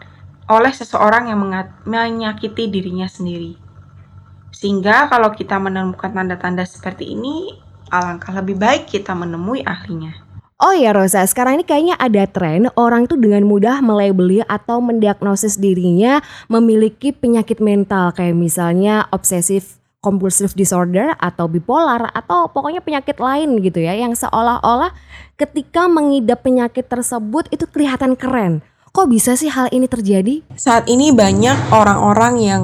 oleh 0.48 0.72
seseorang 0.72 1.28
yang 1.28 1.44
menyakiti 1.84 2.72
dirinya 2.72 3.12
sendiri. 3.12 3.65
Sehingga 4.56 5.12
kalau 5.12 5.36
kita 5.36 5.60
menemukan 5.60 6.16
tanda-tanda 6.16 6.64
seperti 6.64 7.12
ini, 7.12 7.60
alangkah 7.92 8.32
lebih 8.40 8.56
baik 8.56 8.88
kita 8.88 9.12
menemui 9.12 9.68
ahlinya. 9.68 10.16
Oh 10.56 10.72
ya 10.72 10.96
Rosa, 10.96 11.20
sekarang 11.28 11.60
ini 11.60 11.68
kayaknya 11.68 12.00
ada 12.00 12.24
tren 12.32 12.72
orang 12.80 13.12
itu 13.12 13.20
dengan 13.20 13.44
mudah 13.44 13.84
melabeli 13.84 14.40
atau 14.48 14.80
mendiagnosis 14.80 15.60
dirinya 15.60 16.24
memiliki 16.48 17.12
penyakit 17.12 17.60
mental 17.60 18.16
kayak 18.16 18.40
misalnya 18.40 19.04
obsesif 19.12 19.84
compulsive 20.00 20.56
disorder 20.56 21.12
atau 21.20 21.52
bipolar 21.52 22.08
atau 22.16 22.48
pokoknya 22.48 22.80
penyakit 22.80 23.20
lain 23.20 23.60
gitu 23.60 23.84
ya 23.84 24.00
yang 24.00 24.16
seolah-olah 24.16 24.96
ketika 25.36 25.92
mengidap 25.92 26.40
penyakit 26.40 26.88
tersebut 26.88 27.52
itu 27.52 27.68
kelihatan 27.68 28.16
keren. 28.16 28.64
Kok 28.96 29.12
bisa 29.12 29.36
sih 29.36 29.52
hal 29.52 29.68
ini 29.76 29.92
terjadi? 29.92 30.40
Saat 30.56 30.88
ini 30.88 31.12
banyak 31.12 31.76
orang-orang 31.76 32.34
yang 32.40 32.64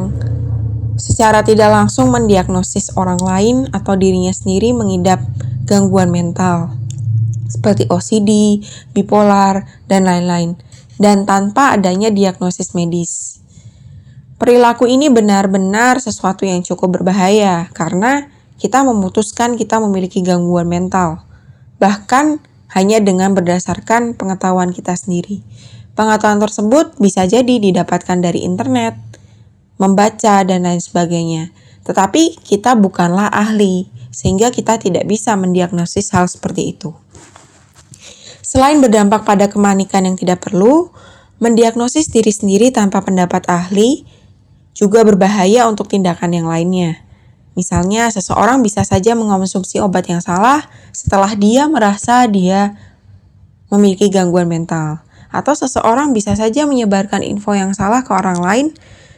secara 0.99 1.43
tidak 1.45 1.71
langsung 1.71 2.11
mendiagnosis 2.11 2.95
orang 2.99 3.19
lain 3.21 3.69
atau 3.71 3.95
dirinya 3.95 4.31
sendiri 4.31 4.75
mengidap 4.75 5.23
gangguan 5.69 6.11
mental 6.11 6.81
seperti 7.51 7.83
OCD, 7.91 8.63
bipolar, 8.95 9.67
dan 9.91 10.07
lain-lain, 10.07 10.55
dan 10.95 11.27
tanpa 11.27 11.75
adanya 11.75 12.07
diagnosis 12.07 12.71
medis. 12.71 13.43
Perilaku 14.39 14.87
ini 14.87 15.11
benar-benar 15.11 15.99
sesuatu 15.99 16.47
yang 16.47 16.63
cukup 16.63 17.03
berbahaya 17.03 17.69
karena 17.75 18.31
kita 18.57 18.81
memutuskan 18.87 19.59
kita 19.59 19.77
memiliki 19.83 20.23
gangguan 20.23 20.71
mental, 20.71 21.27
bahkan 21.77 22.39
hanya 22.71 23.03
dengan 23.03 23.35
berdasarkan 23.35 24.15
pengetahuan 24.15 24.71
kita 24.71 24.95
sendiri. 24.95 25.43
Pengetahuan 25.91 26.39
tersebut 26.39 26.95
bisa 27.03 27.27
jadi 27.27 27.59
didapatkan 27.59 28.17
dari 28.23 28.47
internet, 28.47 28.95
membaca, 29.81 30.45
dan 30.45 30.69
lain 30.69 30.77
sebagainya. 30.77 31.49
Tetapi 31.81 32.37
kita 32.45 32.77
bukanlah 32.77 33.33
ahli, 33.33 33.89
sehingga 34.13 34.53
kita 34.53 34.77
tidak 34.77 35.09
bisa 35.09 35.33
mendiagnosis 35.33 36.13
hal 36.13 36.29
seperti 36.29 36.77
itu. 36.77 36.93
Selain 38.45 38.77
berdampak 38.77 39.25
pada 39.25 39.49
kemanikan 39.49 40.05
yang 40.05 40.13
tidak 40.13 40.45
perlu, 40.45 40.93
mendiagnosis 41.41 42.13
diri 42.13 42.29
sendiri 42.29 42.69
tanpa 42.69 43.01
pendapat 43.01 43.49
ahli 43.49 44.05
juga 44.77 45.01
berbahaya 45.01 45.65
untuk 45.65 45.89
tindakan 45.89 46.37
yang 46.37 46.45
lainnya. 46.45 47.01
Misalnya, 47.57 48.07
seseorang 48.13 48.61
bisa 48.61 48.85
saja 48.85 49.17
mengonsumsi 49.17 49.81
obat 49.81 50.07
yang 50.07 50.21
salah 50.21 50.69
setelah 50.93 51.33
dia 51.33 51.65
merasa 51.67 52.23
dia 52.29 52.77
memiliki 53.73 54.11
gangguan 54.11 54.45
mental, 54.51 55.01
atau 55.31 55.55
seseorang 55.55 56.11
bisa 56.11 56.35
saja 56.35 56.67
menyebarkan 56.67 57.23
info 57.23 57.55
yang 57.55 57.71
salah 57.71 58.03
ke 58.03 58.11
orang 58.11 58.39
lain 58.39 58.67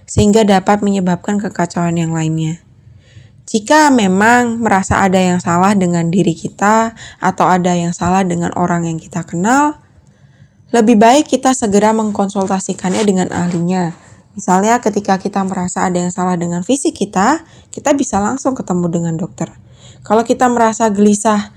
sehingga 0.06 0.44
dapat 0.44 0.84
menyebabkan 0.84 1.39
kekacauan 1.39 1.98
yang 1.98 2.12
lainnya. 2.12 2.60
Jika 3.44 3.92
memang 3.92 4.63
merasa 4.63 5.04
ada 5.04 5.20
yang 5.20 5.44
salah 5.44 5.76
dengan 5.76 6.08
diri 6.08 6.32
kita 6.32 6.96
atau 7.20 7.46
ada 7.48 7.76
yang 7.76 7.92
salah 7.92 8.24
dengan 8.24 8.56
orang 8.56 8.88
yang 8.88 9.00
kita 9.00 9.28
kenal, 9.28 9.84
lebih 10.72 10.96
baik 10.96 11.28
kita 11.28 11.52
segera 11.52 11.92
mengkonsultasikannya 11.92 13.04
dengan 13.04 13.30
ahlinya 13.30 13.94
Misalnya 14.34 14.82
ketika 14.82 15.22
kita 15.22 15.46
merasa 15.46 15.86
ada 15.86 16.02
yang 16.02 16.10
salah 16.10 16.34
dengan 16.34 16.66
fisik 16.66 16.98
kita, 16.98 17.46
kita 17.70 17.94
bisa 17.94 18.18
langsung 18.18 18.58
ketemu 18.58 18.89
dengan 18.89 19.13
dokter. 19.13 19.54
Kalau 20.02 20.26
kita 20.26 20.50
merasa 20.50 20.89
gelisah, 20.89 21.54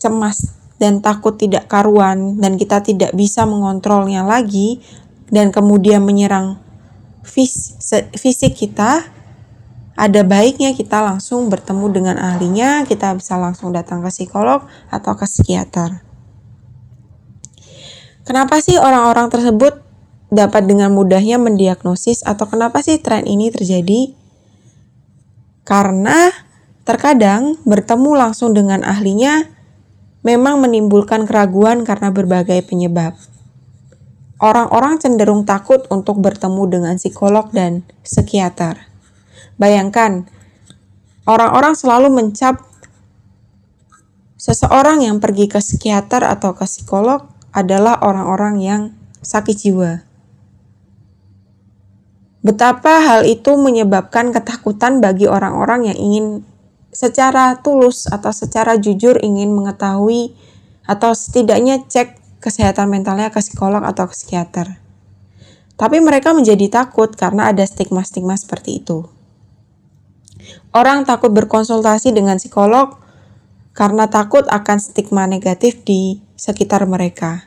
cemas, 0.00 0.56
dan 0.80 1.04
takut 1.04 1.36
tidak 1.36 1.68
karuan, 1.68 2.40
dan 2.40 2.56
kita 2.56 2.80
tidak 2.80 3.12
bisa 3.12 3.44
mengontrolnya 3.44 4.24
lagi, 4.24 4.80
dan 5.28 5.52
kemudian 5.52 6.00
menyerang 6.00 6.56
fis 7.28 7.76
fisik 8.16 8.56
kita, 8.56 9.04
ada 9.98 10.20
baiknya 10.24 10.72
kita 10.72 11.04
langsung 11.04 11.52
bertemu 11.52 11.86
dengan 11.92 12.16
ahlinya, 12.16 12.88
kita 12.88 13.12
bisa 13.20 13.36
langsung 13.36 13.76
datang 13.76 14.00
ke 14.00 14.08
psikolog 14.08 14.64
atau 14.88 15.12
ke 15.12 15.28
psikiater. 15.28 16.00
Kenapa 18.24 18.60
sih 18.60 18.76
orang-orang 18.80 19.28
tersebut 19.28 19.84
dapat 20.28 20.68
dengan 20.68 20.92
mudahnya 20.92 21.40
mendiagnosis 21.40 22.20
atau 22.24 22.44
kenapa 22.44 22.84
sih 22.84 23.00
tren 23.00 23.24
ini 23.24 23.48
terjadi? 23.48 24.12
Karena 25.64 26.32
terkadang 26.84 27.56
bertemu 27.64 28.10
langsung 28.16 28.56
dengan 28.56 28.80
ahlinya 28.84 29.48
memang 30.24 30.60
menimbulkan 30.60 31.24
keraguan 31.24 31.84
karena 31.84 32.12
berbagai 32.12 32.64
penyebab. 32.64 33.16
Orang-orang 34.38 35.02
cenderung 35.02 35.42
takut 35.42 35.82
untuk 35.90 36.22
bertemu 36.22 36.62
dengan 36.70 36.94
psikolog 36.94 37.50
dan 37.50 37.82
psikiater. 38.06 38.78
Bayangkan, 39.58 40.30
orang-orang 41.26 41.74
selalu 41.74 42.14
mencap 42.14 42.62
seseorang 44.38 45.02
yang 45.02 45.18
pergi 45.18 45.50
ke 45.50 45.58
psikiater 45.58 46.22
atau 46.22 46.54
ke 46.54 46.62
psikolog 46.62 47.26
adalah 47.50 47.98
orang-orang 47.98 48.62
yang 48.62 48.82
sakit 49.18 49.58
jiwa. 49.58 50.06
Betapa 52.46 53.02
hal 53.02 53.26
itu 53.26 53.58
menyebabkan 53.58 54.30
ketakutan 54.30 55.02
bagi 55.02 55.26
orang-orang 55.26 55.90
yang 55.90 55.98
ingin 55.98 56.26
secara 56.94 57.58
tulus 57.58 58.06
atau 58.06 58.30
secara 58.30 58.78
jujur 58.78 59.18
ingin 59.18 59.50
mengetahui 59.50 60.38
atau 60.86 61.12
setidaknya 61.12 61.84
cek 61.90 62.16
kesehatan 62.38 62.90
mentalnya 62.90 63.30
ke 63.30 63.38
psikolog 63.42 63.82
atau 63.82 64.06
ke 64.06 64.14
psikiater. 64.14 64.78
Tapi 65.78 66.02
mereka 66.02 66.34
menjadi 66.34 66.66
takut 66.82 67.14
karena 67.14 67.50
ada 67.50 67.62
stigma-stigma 67.62 68.34
seperti 68.34 68.82
itu. 68.82 69.06
Orang 70.74 71.06
takut 71.06 71.30
berkonsultasi 71.30 72.10
dengan 72.10 72.42
psikolog 72.42 72.98
karena 73.78 74.10
takut 74.10 74.42
akan 74.50 74.82
stigma 74.82 75.30
negatif 75.30 75.86
di 75.86 76.18
sekitar 76.34 76.82
mereka. 76.90 77.46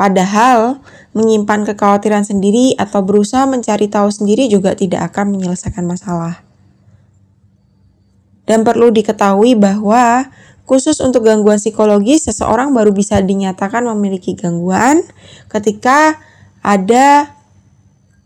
Padahal, 0.00 0.80
menyimpan 1.12 1.68
kekhawatiran 1.68 2.24
sendiri 2.24 2.72
atau 2.80 3.04
berusaha 3.04 3.44
mencari 3.44 3.84
tahu 3.92 4.08
sendiri 4.08 4.48
juga 4.48 4.72
tidak 4.72 5.12
akan 5.12 5.36
menyelesaikan 5.36 5.84
masalah. 5.84 6.40
Dan 8.48 8.64
perlu 8.64 8.88
diketahui 8.88 9.52
bahwa 9.60 10.32
khusus 10.70 11.02
untuk 11.02 11.26
gangguan 11.26 11.58
psikologis, 11.58 12.30
seseorang 12.30 12.70
baru 12.70 12.94
bisa 12.94 13.18
dinyatakan 13.18 13.82
memiliki 13.90 14.38
gangguan 14.38 15.02
ketika 15.50 16.22
ada 16.62 17.34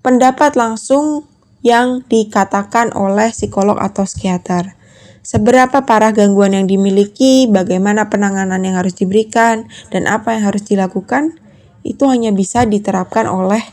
pendapat 0.04 0.52
langsung 0.52 1.24
yang 1.64 2.04
dikatakan 2.04 2.92
oleh 2.92 3.32
psikolog 3.32 3.80
atau 3.80 4.04
psikiater. 4.04 4.76
Seberapa 5.24 5.88
parah 5.88 6.12
gangguan 6.12 6.52
yang 6.52 6.68
dimiliki, 6.68 7.48
bagaimana 7.48 8.12
penanganan 8.12 8.60
yang 8.60 8.76
harus 8.76 8.92
diberikan, 8.92 9.64
dan 9.88 10.04
apa 10.04 10.36
yang 10.36 10.52
harus 10.52 10.68
dilakukan, 10.68 11.40
itu 11.80 12.04
hanya 12.12 12.28
bisa 12.28 12.68
diterapkan 12.68 13.24
oleh 13.24 13.64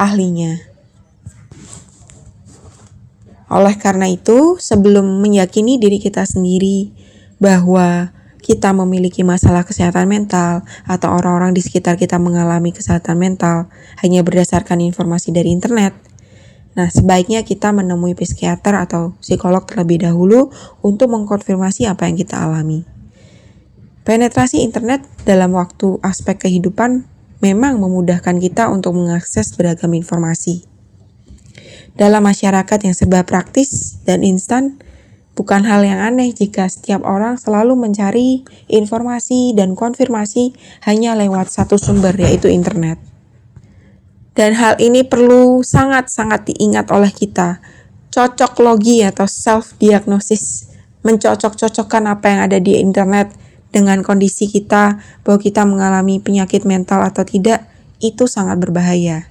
ahlinya. 0.00 0.64
Oleh 3.52 3.76
karena 3.76 4.08
itu, 4.08 4.56
sebelum 4.56 5.20
meyakini 5.20 5.76
diri 5.76 6.00
kita 6.00 6.24
sendiri 6.24 6.88
bahwa 7.36 8.13
kita 8.44 8.76
memiliki 8.76 9.24
masalah 9.24 9.64
kesehatan 9.64 10.04
mental 10.04 10.68
atau 10.84 11.08
orang-orang 11.16 11.56
di 11.56 11.64
sekitar 11.64 11.96
kita 11.96 12.20
mengalami 12.20 12.76
kesehatan 12.76 13.16
mental 13.16 13.72
hanya 14.04 14.20
berdasarkan 14.20 14.84
informasi 14.84 15.32
dari 15.32 15.48
internet, 15.48 15.96
Nah, 16.74 16.90
sebaiknya 16.90 17.46
kita 17.46 17.70
menemui 17.70 18.18
psikiater 18.18 18.74
atau 18.74 19.14
psikolog 19.22 19.62
terlebih 19.62 20.02
dahulu 20.02 20.50
untuk 20.82 21.06
mengkonfirmasi 21.14 21.86
apa 21.86 22.10
yang 22.10 22.18
kita 22.18 22.42
alami. 22.42 22.82
Penetrasi 24.02 24.60
internet 24.60 25.06
dalam 25.22 25.54
waktu 25.54 26.02
aspek 26.02 26.44
kehidupan 26.44 27.06
memang 27.40 27.78
memudahkan 27.78 28.36
kita 28.42 28.68
untuk 28.68 28.98
mengakses 28.98 29.54
beragam 29.54 29.94
informasi. 29.94 30.66
Dalam 31.94 32.26
masyarakat 32.26 32.78
yang 32.82 32.92
serba 32.92 33.22
praktis 33.22 34.02
dan 34.02 34.26
instan, 34.26 34.82
bukan 35.34 35.66
hal 35.66 35.82
yang 35.82 36.00
aneh 36.00 36.30
jika 36.30 36.70
setiap 36.70 37.02
orang 37.02 37.38
selalu 37.38 37.74
mencari 37.74 38.46
informasi 38.70 39.52
dan 39.54 39.74
konfirmasi 39.74 40.54
hanya 40.86 41.18
lewat 41.18 41.50
satu 41.50 41.78
sumber, 41.78 42.14
yaitu 42.14 42.50
internet. 42.50 42.98
Dan 44.34 44.58
hal 44.58 44.74
ini 44.82 45.06
perlu 45.06 45.62
sangat-sangat 45.62 46.50
diingat 46.50 46.90
oleh 46.90 47.10
kita. 47.14 47.62
Cocok 48.10 48.62
logi 48.62 49.02
atau 49.02 49.26
self-diagnosis, 49.26 50.74
mencocok-cocokkan 51.06 52.10
apa 52.10 52.26
yang 52.30 52.40
ada 52.46 52.58
di 52.58 52.78
internet 52.78 53.30
dengan 53.74 54.06
kondisi 54.06 54.46
kita 54.46 55.02
bahwa 55.26 55.38
kita 55.42 55.66
mengalami 55.66 56.22
penyakit 56.22 56.62
mental 56.62 57.02
atau 57.02 57.26
tidak 57.26 57.66
itu 57.98 58.30
sangat 58.30 58.58
berbahaya. 58.62 59.26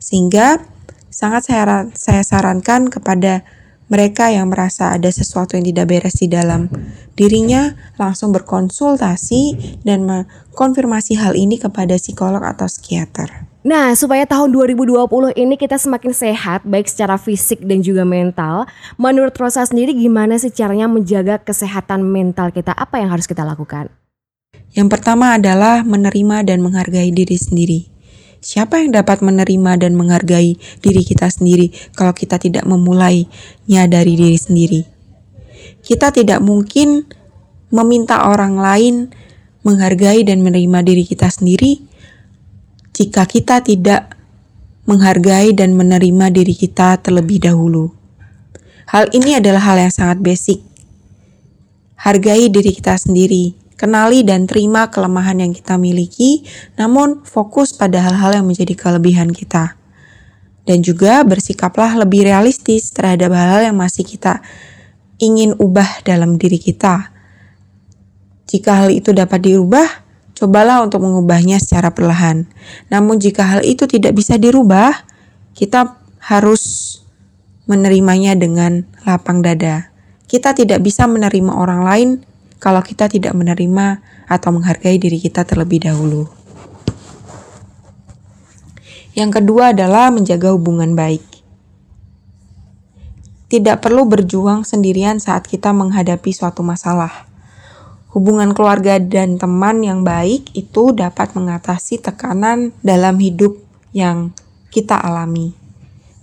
Sehingga 0.00 0.64
sangat 1.12 1.48
saya, 1.48 1.88
saya 1.92 2.24
sarankan 2.24 2.88
kepada 2.88 3.44
mereka 3.92 4.32
yang 4.32 4.48
merasa 4.48 4.96
ada 4.96 5.12
sesuatu 5.12 5.60
yang 5.60 5.68
tidak 5.68 5.92
beres 5.92 6.16
di 6.16 6.32
dalam 6.32 6.72
dirinya 7.12 7.76
langsung 8.00 8.32
berkonsultasi 8.32 9.76
dan 9.84 10.08
mengkonfirmasi 10.08 11.20
hal 11.20 11.36
ini 11.36 11.60
kepada 11.60 12.00
psikolog 12.00 12.40
atau 12.40 12.64
psikiater. 12.64 13.52
Nah, 13.62 13.94
supaya 13.94 14.26
tahun 14.26 14.50
2020 14.50 15.36
ini 15.38 15.54
kita 15.54 15.78
semakin 15.78 16.10
sehat 16.10 16.66
baik 16.66 16.88
secara 16.88 17.14
fisik 17.20 17.62
dan 17.62 17.78
juga 17.84 18.02
mental, 18.02 18.66
menurut 18.98 19.36
Rosa 19.36 19.62
sendiri 19.62 19.94
gimana 19.94 20.34
sih 20.40 20.50
caranya 20.50 20.88
menjaga 20.88 21.38
kesehatan 21.38 22.02
mental 22.02 22.50
kita? 22.50 22.74
Apa 22.74 22.98
yang 22.98 23.12
harus 23.14 23.28
kita 23.28 23.46
lakukan? 23.46 23.92
Yang 24.72 24.88
pertama 24.88 25.36
adalah 25.36 25.84
menerima 25.84 26.48
dan 26.48 26.64
menghargai 26.64 27.12
diri 27.12 27.36
sendiri. 27.36 27.91
Siapa 28.42 28.82
yang 28.82 28.90
dapat 28.90 29.22
menerima 29.22 29.78
dan 29.78 29.94
menghargai 29.94 30.58
diri 30.82 31.02
kita 31.06 31.30
sendiri 31.30 31.70
kalau 31.94 32.10
kita 32.10 32.42
tidak 32.42 32.66
memulainya 32.66 33.86
dari 33.86 34.18
diri 34.18 34.34
sendiri? 34.34 34.82
Kita 35.78 36.10
tidak 36.10 36.42
mungkin 36.42 37.06
meminta 37.70 38.26
orang 38.26 38.58
lain 38.58 39.14
menghargai 39.62 40.26
dan 40.26 40.42
menerima 40.42 40.82
diri 40.82 41.06
kita 41.06 41.30
sendiri 41.30 41.86
jika 42.90 43.30
kita 43.30 43.62
tidak 43.62 44.18
menghargai 44.90 45.54
dan 45.54 45.78
menerima 45.78 46.34
diri 46.34 46.58
kita 46.58 46.98
terlebih 46.98 47.46
dahulu. 47.46 47.94
Hal 48.90 49.06
ini 49.14 49.38
adalah 49.38 49.62
hal 49.62 49.86
yang 49.86 49.94
sangat 49.94 50.18
basic. 50.18 50.58
Hargai 51.94 52.50
diri 52.50 52.74
kita 52.74 52.98
sendiri, 52.98 53.54
kenali 53.82 54.22
dan 54.22 54.46
terima 54.46 54.86
kelemahan 54.94 55.42
yang 55.42 55.50
kita 55.50 55.74
miliki, 55.74 56.46
namun 56.78 57.26
fokus 57.26 57.74
pada 57.74 57.98
hal-hal 57.98 58.38
yang 58.38 58.46
menjadi 58.46 58.78
kelebihan 58.78 59.34
kita. 59.34 59.74
Dan 60.62 60.86
juga 60.86 61.26
bersikaplah 61.26 61.98
lebih 61.98 62.22
realistis 62.22 62.94
terhadap 62.94 63.34
hal-hal 63.34 63.74
yang 63.74 63.76
masih 63.82 64.06
kita 64.06 64.38
ingin 65.18 65.58
ubah 65.58 66.06
dalam 66.06 66.38
diri 66.38 66.62
kita. 66.62 67.10
Jika 68.46 68.86
hal 68.86 68.94
itu 68.94 69.10
dapat 69.10 69.42
dirubah, 69.42 69.86
cobalah 70.38 70.86
untuk 70.86 71.02
mengubahnya 71.02 71.58
secara 71.58 71.90
perlahan. 71.90 72.46
Namun 72.86 73.18
jika 73.18 73.58
hal 73.58 73.66
itu 73.66 73.90
tidak 73.90 74.14
bisa 74.14 74.38
dirubah, 74.38 74.94
kita 75.58 75.98
harus 76.22 77.02
menerimanya 77.66 78.38
dengan 78.38 78.86
lapang 79.02 79.42
dada. 79.42 79.90
Kita 80.30 80.54
tidak 80.54 80.86
bisa 80.86 81.10
menerima 81.10 81.50
orang 81.50 81.82
lain 81.82 82.10
kalau 82.62 82.78
kita 82.78 83.10
tidak 83.10 83.34
menerima 83.34 83.98
atau 84.30 84.54
menghargai 84.54 84.94
diri 84.94 85.18
kita 85.18 85.42
terlebih 85.42 85.82
dahulu. 85.82 86.30
Yang 89.18 89.42
kedua 89.42 89.74
adalah 89.74 90.14
menjaga 90.14 90.54
hubungan 90.54 90.94
baik. 90.94 91.26
Tidak 93.50 93.82
perlu 93.82 94.06
berjuang 94.08 94.62
sendirian 94.62 95.18
saat 95.18 95.44
kita 95.44 95.74
menghadapi 95.74 96.30
suatu 96.32 96.62
masalah. 96.64 97.28
Hubungan 98.14 98.56
keluarga 98.56 98.96
dan 98.96 99.36
teman 99.36 99.82
yang 99.84 100.06
baik 100.06 100.54
itu 100.56 100.94
dapat 100.94 101.34
mengatasi 101.36 102.00
tekanan 102.00 102.72
dalam 102.80 103.18
hidup 103.20 103.58
yang 103.92 104.32
kita 104.72 104.96
alami. 104.96 105.52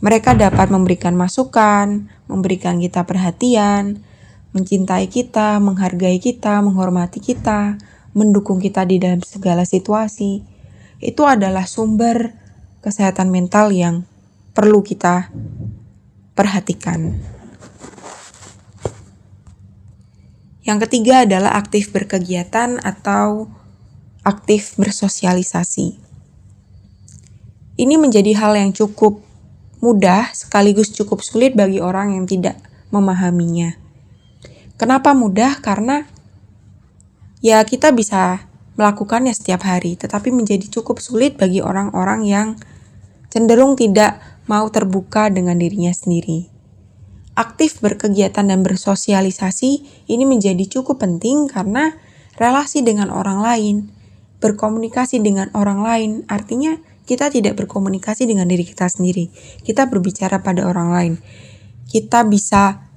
Mereka 0.02 0.34
dapat 0.40 0.74
memberikan 0.74 1.14
masukan, 1.14 2.10
memberikan 2.26 2.82
kita 2.82 3.06
perhatian, 3.06 4.02
mencintai 4.52 5.06
kita, 5.08 5.62
menghargai 5.62 6.18
kita, 6.18 6.62
menghormati 6.66 7.22
kita, 7.22 7.78
mendukung 8.18 8.58
kita 8.58 8.86
di 8.86 8.98
dalam 8.98 9.22
segala 9.22 9.64
situasi. 9.66 10.42
Itu 11.00 11.24
adalah 11.30 11.70
sumber 11.70 12.34
kesehatan 12.82 13.30
mental 13.32 13.72
yang 13.72 14.04
perlu 14.52 14.84
kita 14.84 15.32
perhatikan. 16.36 17.16
Yang 20.68 20.80
ketiga 20.86 21.26
adalah 21.26 21.58
aktif 21.58 21.90
berkegiatan 21.90 22.78
atau 22.84 23.50
aktif 24.22 24.76
bersosialisasi. 24.76 25.98
Ini 27.80 27.96
menjadi 27.96 28.36
hal 28.36 28.60
yang 28.60 28.76
cukup 28.76 29.24
mudah 29.80 30.36
sekaligus 30.36 30.92
cukup 30.92 31.24
sulit 31.24 31.56
bagi 31.56 31.80
orang 31.80 32.20
yang 32.20 32.28
tidak 32.28 32.60
memahaminya. 32.92 33.79
Kenapa 34.80 35.12
mudah? 35.12 35.60
Karena 35.60 36.08
ya 37.44 37.60
kita 37.68 37.92
bisa 37.92 38.48
melakukannya 38.80 39.36
setiap 39.36 39.68
hari, 39.68 40.00
tetapi 40.00 40.32
menjadi 40.32 40.72
cukup 40.72 41.04
sulit 41.04 41.36
bagi 41.36 41.60
orang-orang 41.60 42.24
yang 42.24 42.48
cenderung 43.28 43.76
tidak 43.76 44.24
mau 44.48 44.66
terbuka 44.72 45.28
dengan 45.28 45.60
dirinya 45.60 45.92
sendiri 45.92 46.60
aktif 47.40 47.80
berkegiatan 47.80 48.52
dan 48.52 48.60
bersosialisasi 48.68 49.72
ini 50.12 50.24
menjadi 50.28 50.68
cukup 50.68 51.00
penting 51.00 51.48
karena 51.48 51.96
relasi 52.36 52.84
dengan 52.84 53.08
orang 53.08 53.40
lain, 53.40 53.76
berkomunikasi 54.44 55.24
dengan 55.24 55.48
orang 55.56 55.80
lain, 55.80 56.12
artinya 56.28 56.76
kita 57.08 57.32
tidak 57.32 57.56
berkomunikasi 57.56 58.28
dengan 58.28 58.52
diri 58.52 58.68
kita 58.68 58.92
sendiri. 58.92 59.32
Kita 59.64 59.88
berbicara 59.88 60.44
pada 60.44 60.68
orang 60.68 60.90
lain. 60.92 61.14
Kita 61.88 62.28
bisa 62.28 62.89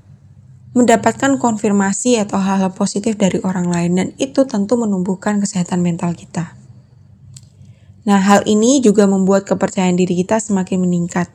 mendapatkan 0.72 1.36
konfirmasi 1.36 2.16
atau 2.16 2.40
hal-hal 2.40 2.72
positif 2.72 3.20
dari 3.20 3.36
orang 3.44 3.68
lain 3.68 3.92
dan 3.96 4.08
itu 4.16 4.48
tentu 4.48 4.80
menumbuhkan 4.80 5.36
kesehatan 5.40 5.84
mental 5.84 6.16
kita. 6.16 6.56
Nah, 8.02 8.18
hal 8.18 8.42
ini 8.50 8.82
juga 8.82 9.06
membuat 9.06 9.46
kepercayaan 9.46 9.94
diri 9.94 10.18
kita 10.24 10.42
semakin 10.42 10.82
meningkat. 10.82 11.30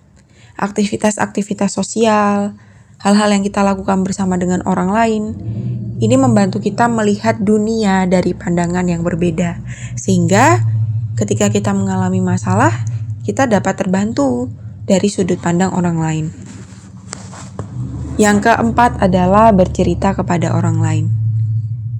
Aktivitas-aktivitas 0.58 1.72
sosial, 1.72 2.58
hal-hal 3.00 3.30
yang 3.32 3.46
kita 3.46 3.62
lakukan 3.64 4.04
bersama 4.04 4.36
dengan 4.36 4.66
orang 4.68 4.90
lain, 4.92 5.24
ini 6.02 6.16
membantu 6.18 6.60
kita 6.60 6.90
melihat 6.92 7.40
dunia 7.40 8.04
dari 8.10 8.34
pandangan 8.34 8.84
yang 8.90 9.06
berbeda. 9.06 9.62
Sehingga 9.96 10.66
ketika 11.16 11.48
kita 11.48 11.72
mengalami 11.72 12.20
masalah, 12.20 12.74
kita 13.24 13.48
dapat 13.48 13.80
terbantu 13.80 14.52
dari 14.84 15.08
sudut 15.08 15.40
pandang 15.40 15.72
orang 15.72 15.98
lain. 16.02 16.26
Yang 18.18 18.50
keempat 18.50 18.98
adalah 18.98 19.54
bercerita 19.54 20.18
kepada 20.18 20.58
orang 20.58 20.82
lain. 20.82 21.06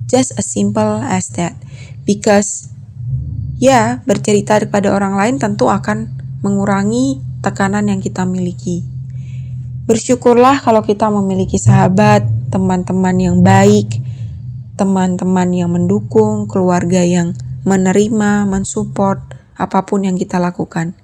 Just 0.10 0.34
as 0.42 0.50
simple 0.50 0.98
as 1.06 1.30
that. 1.38 1.54
Because 2.10 2.74
ya, 3.62 4.02
bercerita 4.02 4.58
kepada 4.58 4.98
orang 4.98 5.14
lain 5.14 5.38
tentu 5.38 5.70
akan 5.70 6.10
mengurangi 6.42 7.22
tekanan 7.46 7.86
yang 7.86 8.02
kita 8.02 8.26
miliki. 8.26 8.82
Bersyukurlah 9.86 10.60
kalau 10.66 10.82
kita 10.82 11.06
memiliki 11.14 11.62
sahabat, 11.62 12.26
teman-teman 12.50 13.16
yang 13.22 13.38
baik, 13.46 14.02
teman-teman 14.74 15.54
yang 15.54 15.70
mendukung, 15.70 16.50
keluarga 16.50 17.06
yang 17.06 17.38
menerima, 17.62 18.50
mensupport 18.50 19.22
apa 19.54 19.86
pun 19.86 20.02
yang 20.02 20.18
kita 20.18 20.42
lakukan. 20.42 20.98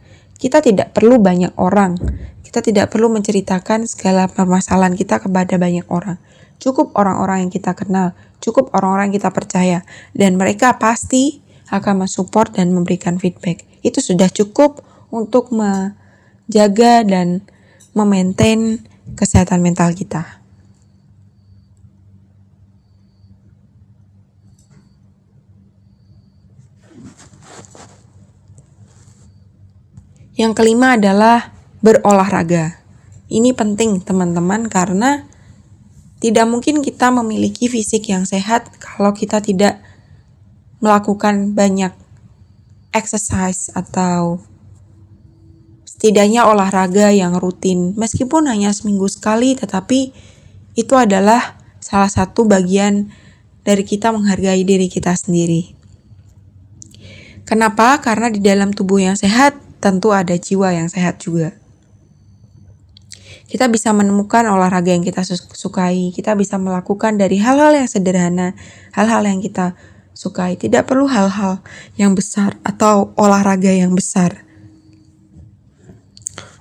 Kita 0.44 0.60
tidak 0.60 0.92
perlu 0.92 1.24
banyak 1.24 1.56
orang. 1.56 1.96
Kita 2.44 2.60
tidak 2.60 2.92
perlu 2.92 3.08
menceritakan 3.08 3.88
segala 3.88 4.28
permasalahan 4.28 4.92
kita 4.92 5.24
kepada 5.24 5.56
banyak 5.56 5.88
orang. 5.88 6.20
Cukup 6.60 6.92
orang-orang 7.00 7.48
yang 7.48 7.52
kita 7.56 7.72
kenal, 7.72 8.12
cukup 8.44 8.76
orang-orang 8.76 9.08
yang 9.08 9.24
kita 9.24 9.32
percaya, 9.32 9.80
dan 10.12 10.36
mereka 10.36 10.76
pasti 10.76 11.40
akan 11.72 12.04
mensupport 12.04 12.60
dan 12.60 12.76
memberikan 12.76 13.16
feedback. 13.24 13.64
Itu 13.88 14.04
sudah 14.04 14.28
cukup 14.28 14.84
untuk 15.16 15.56
menjaga 15.56 17.08
dan 17.08 17.48
memaintain 17.96 18.84
kesehatan 19.16 19.64
mental 19.64 19.96
kita. 19.96 20.43
Yang 30.34 30.54
kelima 30.58 30.98
adalah 30.98 31.54
berolahraga. 31.86 32.82
Ini 33.30 33.54
penting 33.54 34.02
teman-teman 34.02 34.66
karena 34.66 35.30
tidak 36.24 36.48
mungkin 36.50 36.80
kita 36.82 37.12
memiliki 37.12 37.70
fisik 37.70 38.10
yang 38.10 38.24
sehat 38.24 38.72
kalau 38.80 39.14
kita 39.14 39.44
tidak 39.44 39.84
melakukan 40.80 41.56
banyak 41.56 41.92
exercise 42.92 43.72
atau 43.72 44.44
setidaknya 45.88 46.44
olahraga 46.44 47.16
yang 47.16 47.40
rutin, 47.40 47.96
meskipun 47.96 48.52
hanya 48.52 48.76
seminggu 48.76 49.08
sekali, 49.08 49.56
tetapi 49.56 50.12
itu 50.76 50.94
adalah 51.00 51.56
salah 51.80 52.12
satu 52.12 52.44
bagian 52.44 53.08
dari 53.64 53.88
kita 53.88 54.12
menghargai 54.12 54.68
diri 54.68 54.92
kita 54.92 55.16
sendiri. 55.16 55.72
Kenapa? 57.48 58.00
Karena 58.04 58.28
di 58.28 58.44
dalam 58.44 58.76
tubuh 58.76 59.00
yang 59.00 59.16
sehat 59.16 59.63
tentu 59.84 60.16
ada 60.16 60.32
jiwa 60.40 60.72
yang 60.72 60.88
sehat 60.88 61.20
juga. 61.20 61.52
Kita 63.52 63.68
bisa 63.68 63.92
menemukan 63.92 64.48
olahraga 64.48 64.96
yang 64.96 65.04
kita 65.04 65.28
sukai, 65.28 66.16
kita 66.16 66.40
bisa 66.40 66.56
melakukan 66.56 67.20
dari 67.20 67.38
hal-hal 67.44 67.76
yang 67.76 67.92
sederhana, 67.92 68.56
hal-hal 68.96 69.28
yang 69.28 69.44
kita 69.44 69.76
sukai. 70.16 70.56
Tidak 70.56 70.88
perlu 70.88 71.12
hal-hal 71.12 71.60
yang 72.00 72.16
besar 72.16 72.56
atau 72.64 73.12
olahraga 73.20 73.70
yang 73.76 73.92
besar. 73.92 74.48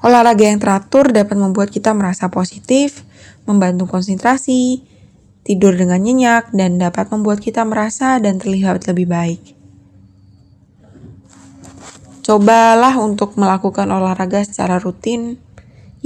Olahraga 0.02 0.42
yang 0.42 0.58
teratur 0.58 1.14
dapat 1.14 1.38
membuat 1.38 1.70
kita 1.70 1.94
merasa 1.94 2.26
positif, 2.26 3.06
membantu 3.46 3.86
konsentrasi, 3.86 4.82
tidur 5.46 5.78
dengan 5.78 6.02
nyenyak, 6.02 6.50
dan 6.50 6.82
dapat 6.82 7.06
membuat 7.14 7.38
kita 7.38 7.62
merasa 7.62 8.18
dan 8.18 8.42
terlihat 8.42 8.82
lebih 8.90 9.06
baik. 9.06 9.61
Cobalah 12.22 13.02
untuk 13.02 13.34
melakukan 13.34 13.90
olahraga 13.90 14.46
secara 14.46 14.78
rutin. 14.78 15.42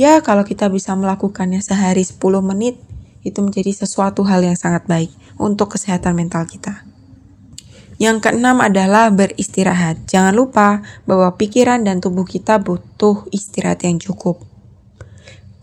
Ya, 0.01 0.25
kalau 0.25 0.49
kita 0.49 0.73
bisa 0.73 0.97
melakukannya 0.97 1.61
sehari 1.61 2.09
10 2.09 2.17
menit, 2.41 2.81
itu 3.21 3.45
menjadi 3.45 3.85
sesuatu 3.85 4.25
hal 4.25 4.41
yang 4.41 4.57
sangat 4.57 4.89
baik 4.89 5.12
untuk 5.37 5.77
kesehatan 5.77 6.17
mental 6.17 6.49
kita. 6.49 6.89
Yang 8.01 8.29
keenam 8.29 8.64
adalah 8.64 9.12
beristirahat. 9.12 10.09
Jangan 10.09 10.33
lupa 10.33 10.85
bahwa 11.05 11.37
pikiran 11.37 11.85
dan 11.85 12.01
tubuh 12.01 12.25
kita 12.25 12.61
butuh 12.64 13.29
istirahat 13.29 13.85
yang 13.85 14.01
cukup. 14.01 14.41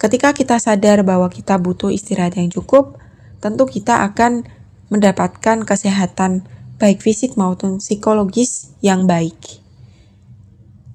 Ketika 0.02 0.38
kita 0.38 0.62
sadar 0.62 1.02
bahwa 1.02 1.34
kita 1.34 1.58
butuh 1.62 1.94
istirahat 1.94 2.36
yang 2.38 2.54
cukup, 2.54 3.02
tentu 3.42 3.66
kita 3.66 4.06
akan 4.06 4.46
mendapatkan 4.94 5.66
kesehatan 5.66 6.46
baik 6.78 7.02
fisik 7.02 7.40
maupun 7.40 7.82
psikologis 7.82 8.76
yang 8.84 9.10
baik. 9.10 9.63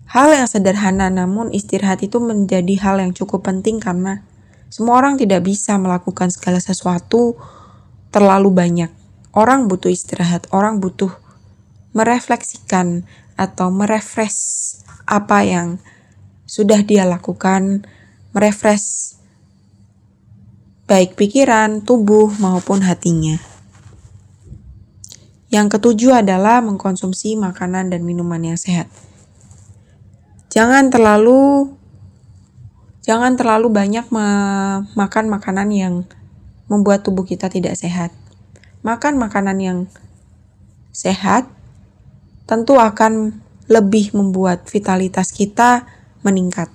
Hal 0.09 0.33
yang 0.33 0.49
sederhana 0.49 1.13
namun 1.13 1.53
istirahat 1.53 2.01
itu 2.01 2.17
menjadi 2.17 2.81
hal 2.81 2.97
yang 2.97 3.13
cukup 3.13 3.45
penting 3.45 3.77
karena 3.77 4.25
semua 4.73 5.01
orang 5.01 5.21
tidak 5.21 5.45
bisa 5.45 5.77
melakukan 5.77 6.33
segala 6.33 6.61
sesuatu 6.65 7.37
terlalu 8.09 8.49
banyak. 8.49 8.91
Orang 9.37 9.69
butuh 9.69 9.93
istirahat, 9.93 10.49
orang 10.49 10.81
butuh 10.81 11.13
merefleksikan 11.93 13.05
atau 13.37 13.69
merefresh 13.69 14.81
apa 15.05 15.45
yang 15.45 15.69
sudah 16.49 16.81
dia 16.81 17.05
lakukan, 17.05 17.85
merefresh 18.33 19.21
baik 20.89 21.21
pikiran, 21.21 21.85
tubuh, 21.85 22.33
maupun 22.41 22.81
hatinya. 22.81 23.37
Yang 25.53 25.77
ketujuh 25.77 26.25
adalah 26.25 26.65
mengkonsumsi 26.65 27.37
makanan 27.37 27.93
dan 27.93 28.05
minuman 28.09 28.41
yang 28.41 28.57
sehat. 28.57 28.89
Jangan 30.59 30.91
terlalu 30.91 31.71
jangan 33.07 33.39
terlalu 33.39 33.71
banyak 33.71 34.11
makan 34.99 35.31
makanan 35.31 35.71
yang 35.71 35.95
membuat 36.67 37.07
tubuh 37.07 37.23
kita 37.23 37.47
tidak 37.47 37.79
sehat. 37.79 38.11
Makan 38.83 39.23
makanan 39.23 39.55
yang 39.63 39.79
sehat 40.91 41.47
tentu 42.51 42.75
akan 42.75 43.39
lebih 43.71 44.11
membuat 44.19 44.67
vitalitas 44.67 45.31
kita 45.31 45.87
meningkat. 46.27 46.67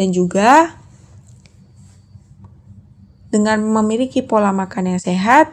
Dan 0.00 0.16
juga 0.16 0.72
dengan 3.28 3.60
memiliki 3.60 4.24
pola 4.24 4.56
makan 4.56 4.96
yang 4.96 5.02
sehat, 5.04 5.52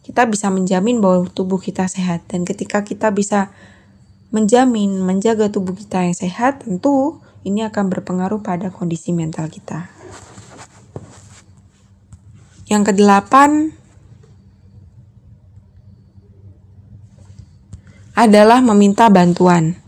kita 0.00 0.24
bisa 0.24 0.48
menjamin 0.48 0.96
bahwa 1.04 1.28
tubuh 1.28 1.60
kita 1.60 1.84
sehat. 1.92 2.24
Dan 2.24 2.48
ketika 2.48 2.80
kita 2.88 3.12
bisa 3.12 3.52
menjamin, 4.28 5.00
menjaga 5.00 5.48
tubuh 5.48 5.72
kita 5.72 6.04
yang 6.04 6.16
sehat, 6.16 6.64
tentu 6.64 7.20
ini 7.44 7.64
akan 7.64 7.88
berpengaruh 7.88 8.44
pada 8.44 8.68
kondisi 8.68 9.16
mental 9.16 9.48
kita. 9.48 9.88
Yang 12.68 12.92
kedelapan, 12.92 13.72
adalah 18.18 18.58
meminta 18.58 19.06
bantuan. 19.06 19.78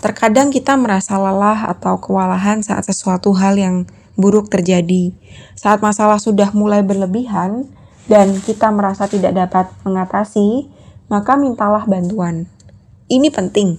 Terkadang 0.00 0.48
kita 0.48 0.72
merasa 0.80 1.20
lelah 1.20 1.68
atau 1.68 2.00
kewalahan 2.00 2.64
saat 2.64 2.88
sesuatu 2.88 3.36
hal 3.36 3.60
yang 3.60 3.84
buruk 4.16 4.48
terjadi. 4.48 5.12
Saat 5.52 5.84
masalah 5.84 6.16
sudah 6.16 6.48
mulai 6.56 6.80
berlebihan 6.80 7.68
dan 8.08 8.40
kita 8.40 8.72
merasa 8.72 9.04
tidak 9.04 9.36
dapat 9.36 9.68
mengatasi, 9.84 10.72
maka 11.12 11.36
mintalah 11.36 11.84
bantuan. 11.84 12.48
Ini 13.10 13.30
penting. 13.30 13.78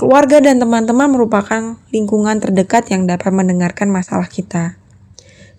Keluarga 0.00 0.40
dan 0.40 0.60
teman-teman 0.60 1.12
merupakan 1.12 1.76
lingkungan 1.92 2.40
terdekat 2.40 2.88
yang 2.88 3.04
dapat 3.04 3.32
mendengarkan 3.32 3.92
masalah 3.92 4.28
kita. 4.28 4.80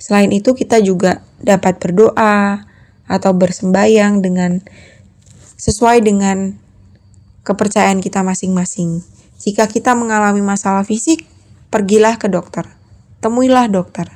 Selain 0.02 0.34
itu, 0.34 0.58
kita 0.58 0.82
juga 0.82 1.22
dapat 1.38 1.78
berdoa 1.78 2.66
atau 3.06 3.32
bersembayang 3.38 4.26
dengan 4.26 4.66
sesuai 5.62 6.02
dengan 6.02 6.58
kepercayaan 7.46 8.02
kita 8.02 8.26
masing-masing. 8.26 9.06
Jika 9.42 9.70
kita 9.70 9.94
mengalami 9.94 10.42
masalah 10.42 10.82
fisik, 10.86 11.26
pergilah 11.70 12.18
ke 12.18 12.30
dokter. 12.30 12.66
Temuilah 13.22 13.70
dokter. 13.70 14.10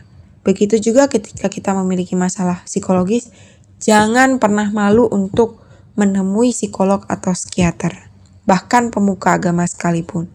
Begitu 0.46 0.78
juga 0.78 1.10
ketika 1.10 1.50
kita 1.50 1.74
memiliki 1.74 2.14
masalah 2.14 2.62
psikologis, 2.66 3.34
jangan 3.82 4.38
pernah 4.38 4.70
malu 4.70 5.10
untuk 5.10 5.62
menemui 5.98 6.54
psikolog 6.54 7.02
atau 7.10 7.34
psikiater, 7.34 8.14
bahkan 8.46 8.94
pemuka 8.94 9.36
agama 9.36 9.66
sekalipun. 9.66 10.30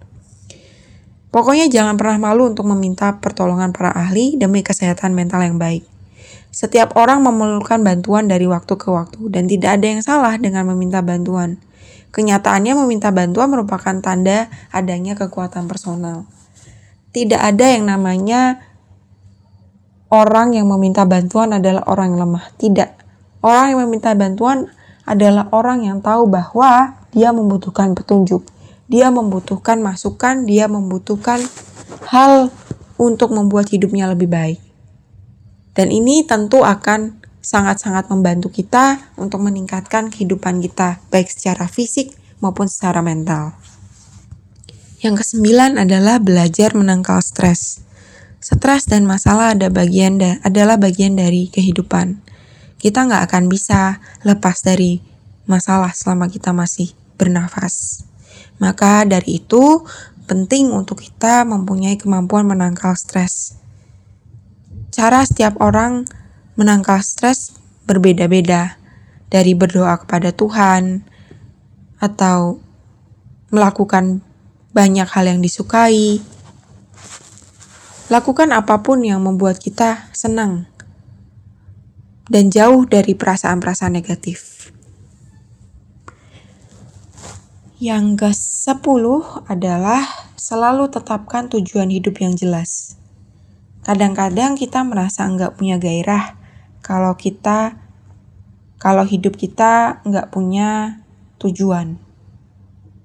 Pokoknya 1.31 1.71
jangan 1.71 1.95
pernah 1.95 2.19
malu 2.19 2.51
untuk 2.51 2.67
meminta 2.67 3.23
pertolongan 3.23 3.71
para 3.71 3.95
ahli 3.95 4.35
demi 4.35 4.67
kesehatan 4.67 5.15
mental 5.15 5.47
yang 5.47 5.63
baik. 5.63 5.87
Setiap 6.51 6.99
orang 6.99 7.23
memerlukan 7.23 7.79
bantuan 7.79 8.27
dari 8.27 8.51
waktu 8.51 8.75
ke 8.75 8.91
waktu 8.91 9.31
dan 9.31 9.47
tidak 9.47 9.79
ada 9.79 9.87
yang 9.87 10.03
salah 10.03 10.35
dengan 10.35 10.67
meminta 10.75 10.99
bantuan. 10.99 11.63
Kenyataannya 12.11 12.75
meminta 12.75 13.15
bantuan 13.15 13.47
merupakan 13.55 13.95
tanda 14.03 14.51
adanya 14.75 15.15
kekuatan 15.15 15.71
personal. 15.71 16.27
Tidak 17.15 17.39
ada 17.39 17.71
yang 17.71 17.87
namanya 17.87 18.67
orang 20.11 20.59
yang 20.59 20.67
meminta 20.67 21.07
bantuan 21.07 21.55
adalah 21.55 21.87
orang 21.87 22.19
yang 22.19 22.27
lemah. 22.27 22.51
Tidak. 22.59 22.91
Orang 23.47 23.71
yang 23.71 23.81
meminta 23.87 24.11
bantuan 24.19 24.67
adalah 25.11 25.51
orang 25.51 25.83
yang 25.83 25.99
tahu 25.99 26.31
bahwa 26.31 26.95
dia 27.11 27.35
membutuhkan 27.35 27.99
petunjuk. 27.99 28.47
Dia 28.87 29.11
membutuhkan 29.11 29.83
masukan, 29.83 30.47
dia 30.47 30.71
membutuhkan 30.71 31.43
hal 32.07 32.55
untuk 32.95 33.35
membuat 33.35 33.71
hidupnya 33.75 34.07
lebih 34.07 34.31
baik. 34.31 34.63
Dan 35.75 35.91
ini 35.91 36.23
tentu 36.27 36.63
akan 36.63 37.19
sangat-sangat 37.41 38.07
membantu 38.13 38.53
kita 38.53 39.01
untuk 39.17 39.43
meningkatkan 39.43 40.13
kehidupan 40.13 40.61
kita, 40.63 41.03
baik 41.09 41.27
secara 41.27 41.67
fisik 41.67 42.15
maupun 42.39 42.69
secara 42.69 43.01
mental. 43.01 43.57
Yang 45.01 45.25
kesembilan 45.25 45.81
adalah 45.81 46.21
belajar 46.21 46.77
menangkal 46.77 47.25
stres. 47.25 47.81
Stres 48.41 48.85
dan 48.85 49.09
masalah 49.09 49.57
ada 49.57 49.73
bagian 49.73 50.21
da 50.21 50.37
adalah 50.45 50.77
bagian 50.77 51.17
dari 51.17 51.49
kehidupan. 51.49 52.21
Kita 52.81 53.05
nggak 53.05 53.29
akan 53.29 53.45
bisa 53.53 54.01
lepas 54.25 54.65
dari 54.65 55.05
masalah 55.45 55.93
selama 55.93 56.33
kita 56.33 56.57
masih 56.57 56.97
bernafas. 57.21 58.09
Maka 58.57 59.05
dari 59.05 59.45
itu, 59.45 59.85
penting 60.25 60.73
untuk 60.73 61.05
kita 61.05 61.45
mempunyai 61.45 62.01
kemampuan 62.01 62.49
menangkal 62.49 62.97
stres. 62.97 63.61
Cara 64.89 65.21
setiap 65.29 65.61
orang 65.61 66.09
menangkal 66.57 67.05
stres 67.05 67.53
berbeda-beda, 67.85 68.81
dari 69.29 69.53
berdoa 69.55 70.01
kepada 70.01 70.33
Tuhan 70.33 71.05
atau 72.01 72.59
melakukan 73.53 74.25
banyak 74.71 75.07
hal 75.07 75.25
yang 75.27 75.41
disukai. 75.43 76.23
Lakukan 78.11 78.51
apa 78.51 78.83
pun 78.83 79.03
yang 79.03 79.23
membuat 79.23 79.59
kita 79.63 80.11
senang 80.11 80.70
dan 82.31 82.49
jauh 82.49 82.87
dari 82.87 83.19
perasaan-perasaan 83.19 83.91
negatif. 83.91 84.71
Yang 87.83 88.05
ke-10 88.23 89.05
adalah 89.51 90.31
selalu 90.39 90.95
tetapkan 90.95 91.51
tujuan 91.51 91.91
hidup 91.91 92.23
yang 92.23 92.39
jelas. 92.39 92.95
Kadang-kadang 93.83 94.55
kita 94.55 94.87
merasa 94.87 95.27
nggak 95.27 95.59
punya 95.59 95.81
gairah 95.81 96.39
kalau 96.85 97.17
kita 97.19 97.81
kalau 98.81 99.05
hidup 99.05 99.37
kita 99.37 100.05
nggak 100.07 100.31
punya 100.31 101.01
tujuan. 101.41 102.01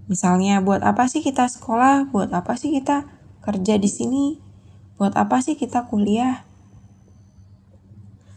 Misalnya 0.05 0.61
buat 0.61 0.85
apa 0.85 1.09
sih 1.09 1.25
kita 1.25 1.49
sekolah? 1.49 2.11
Buat 2.13 2.35
apa 2.35 2.53
sih 2.59 2.69
kita 2.69 3.09
kerja 3.41 3.79
di 3.79 3.89
sini? 3.89 4.25
Buat 4.99 5.17
apa 5.17 5.41
sih 5.41 5.57
kita 5.57 5.87
kuliah? 5.89 6.45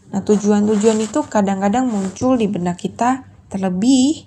Nah, 0.09 0.25
tujuan-tujuan 0.25 0.97
itu 1.01 1.21
kadang-kadang 1.29 1.85
muncul 1.85 2.33
di 2.33 2.49
benak 2.49 2.81
kita 2.81 3.25
terlebih 3.49 4.25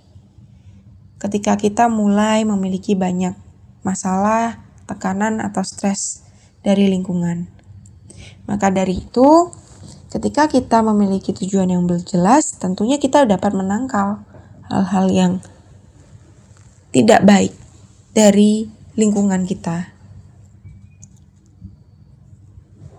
ketika 1.19 1.59
kita 1.59 1.91
mulai 1.91 2.47
memiliki 2.47 2.95
banyak 2.95 3.35
masalah, 3.83 4.63
tekanan 4.87 5.43
atau 5.43 5.63
stres 5.67 6.23
dari 6.63 6.87
lingkungan. 6.87 7.51
Maka 8.47 8.71
dari 8.71 9.03
itu, 9.03 9.51
Ketika 10.13 10.45
kita 10.45 10.85
memiliki 10.85 11.33
tujuan 11.33 11.73
yang 11.73 11.89
jelas, 12.05 12.61
tentunya 12.61 13.01
kita 13.01 13.25
dapat 13.25 13.57
menangkal 13.57 14.21
hal-hal 14.69 15.09
yang 15.09 15.33
tidak 16.93 17.25
baik 17.25 17.57
dari 18.13 18.69
lingkungan 18.93 19.49
kita. 19.49 19.89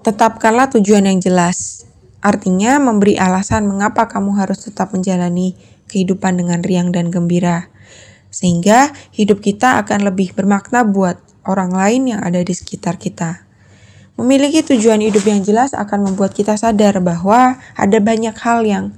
Tetapkanlah 0.01 0.73
tujuan 0.73 1.05
yang 1.05 1.21
jelas. 1.21 1.85
Artinya 2.23 2.79
memberi 2.79 3.19
alasan 3.19 3.67
mengapa 3.67 4.07
kamu 4.07 4.39
harus 4.39 4.63
tetap 4.63 4.95
menjalani 4.95 5.59
kehidupan 5.91 6.39
dengan 6.39 6.63
riang 6.63 6.95
dan 6.95 7.11
gembira. 7.11 7.67
Sehingga 8.31 8.95
hidup 9.11 9.43
kita 9.43 9.83
akan 9.83 10.07
lebih 10.07 10.31
bermakna 10.31 10.87
buat 10.87 11.19
orang 11.43 11.75
lain 11.75 12.15
yang 12.15 12.23
ada 12.23 12.39
di 12.39 12.55
sekitar 12.55 12.95
kita. 12.95 13.43
Memiliki 14.15 14.63
tujuan 14.63 15.03
hidup 15.03 15.27
yang 15.27 15.43
jelas 15.43 15.75
akan 15.75 16.07
membuat 16.07 16.31
kita 16.31 16.55
sadar 16.55 17.03
bahwa 17.03 17.59
ada 17.75 17.97
banyak 17.99 18.33
hal 18.39 18.63
yang 18.63 18.95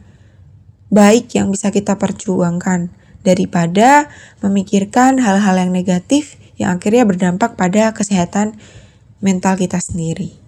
baik 0.93 1.33
yang 1.33 1.49
bisa 1.49 1.73
kita 1.73 1.97
perjuangkan 1.97 2.93
daripada 3.25 4.05
memikirkan 4.45 5.17
hal-hal 5.17 5.57
yang 5.57 5.73
negatif 5.73 6.37
yang 6.61 6.77
akhirnya 6.77 7.09
berdampak 7.09 7.57
pada 7.57 7.89
kesehatan 7.91 8.53
mental 9.17 9.57
kita 9.57 9.81
sendiri. 9.81 10.44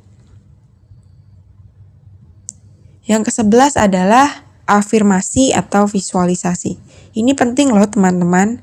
Yang 3.07 3.31
kesebelas 3.31 3.79
adalah 3.79 4.43
afirmasi 4.67 5.55
atau 5.55 5.87
visualisasi. 5.87 6.75
Ini 7.15 7.31
penting 7.33 7.71
loh 7.71 7.87
teman-teman. 7.87 8.59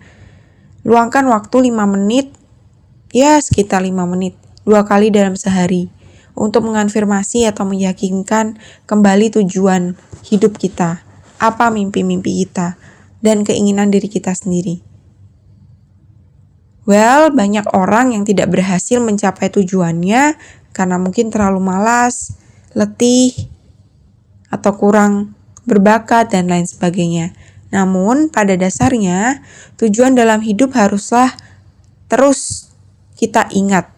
Luangkan 0.85 1.25
waktu 1.33 1.73
5 1.73 1.89
menit, 1.89 2.29
ya 3.09 3.41
sekitar 3.41 3.81
5 3.81 4.05
menit, 4.05 4.37
dua 4.69 4.85
kali 4.85 5.09
dalam 5.09 5.33
sehari 5.33 5.89
untuk 6.37 6.69
mengafirmasi 6.69 7.49
atau 7.49 7.65
meyakinkan 7.65 8.61
kembali 8.85 9.33
tujuan 9.41 9.97
hidup 10.29 10.61
kita, 10.61 11.01
apa 11.41 11.73
mimpi-mimpi 11.73 12.45
kita, 12.45 12.77
dan 13.25 13.49
keinginan 13.49 13.89
diri 13.89 14.13
kita 14.13 14.37
sendiri. 14.37 14.85
Well, 16.85 17.33
banyak 17.33 17.73
orang 17.73 18.13
yang 18.13 18.29
tidak 18.29 18.53
berhasil 18.53 19.01
mencapai 19.01 19.49
tujuannya 19.49 20.37
karena 20.77 20.97
mungkin 21.01 21.33
terlalu 21.33 21.65
malas, 21.65 22.37
letih, 22.77 23.54
atau 24.55 24.79
kurang 24.79 25.35
berbakat, 25.67 26.31
dan 26.31 26.47
lain 26.47 26.71
sebagainya. 26.71 27.35
Namun, 27.75 28.31
pada 28.31 28.55
dasarnya, 28.55 29.43
tujuan 29.83 30.15
dalam 30.15 30.39
hidup 30.39 30.79
haruslah 30.79 31.35
terus 32.07 32.71
kita 33.19 33.51
ingat 33.51 33.91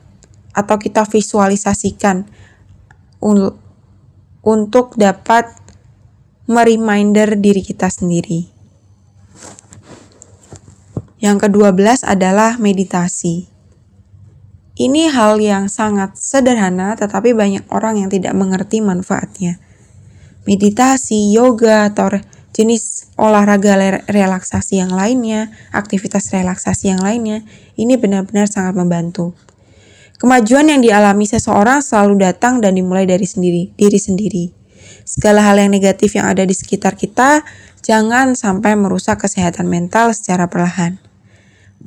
atau 0.57 0.81
kita 0.81 1.05
visualisasikan 1.05 2.25
untuk 3.21 4.97
dapat 4.97 5.53
mereminder 6.49 7.37
diri 7.37 7.61
kita 7.61 7.93
sendiri. 7.93 8.49
Yang 11.21 11.51
kedua 11.51 11.75
belas 11.75 12.07
adalah 12.07 12.57
meditasi. 12.57 13.51
Ini 14.77 15.09
hal 15.13 15.41
yang 15.41 15.67
sangat 15.73 16.17
sederhana 16.21 16.95
tetapi 16.95 17.33
banyak 17.33 17.65
orang 17.73 18.01
yang 18.01 18.09
tidak 18.13 18.37
mengerti 18.37 18.85
manfaatnya. 18.85 19.59
Meditasi, 20.47 21.35
yoga, 21.35 21.91
atau 21.91 22.23
jenis 22.57 23.13
olahraga 23.21 24.01
relaksasi 24.09 24.81
yang 24.81 24.95
lainnya, 24.95 25.53
aktivitas 25.75 26.33
relaksasi 26.33 26.95
yang 26.95 27.03
lainnya, 27.03 27.45
ini 27.77 27.99
benar-benar 28.01 28.49
sangat 28.49 28.79
membantu. 28.79 29.37
Kemajuan 30.17 30.73
yang 30.73 30.81
dialami 30.81 31.29
seseorang 31.29 31.85
selalu 31.85 32.25
datang 32.25 32.65
dan 32.65 32.73
dimulai 32.73 33.05
dari 33.05 33.29
sendiri, 33.29 33.77
diri 33.77 34.01
sendiri. 34.01 34.45
Segala 35.05 35.45
hal 35.45 35.61
yang 35.61 35.69
negatif 35.69 36.17
yang 36.17 36.33
ada 36.33 36.49
di 36.49 36.57
sekitar 36.57 36.97
kita 36.97 37.45
jangan 37.85 38.33
sampai 38.33 38.73
merusak 38.81 39.21
kesehatan 39.29 39.69
mental 39.69 40.17
secara 40.17 40.49
perlahan. 40.49 40.97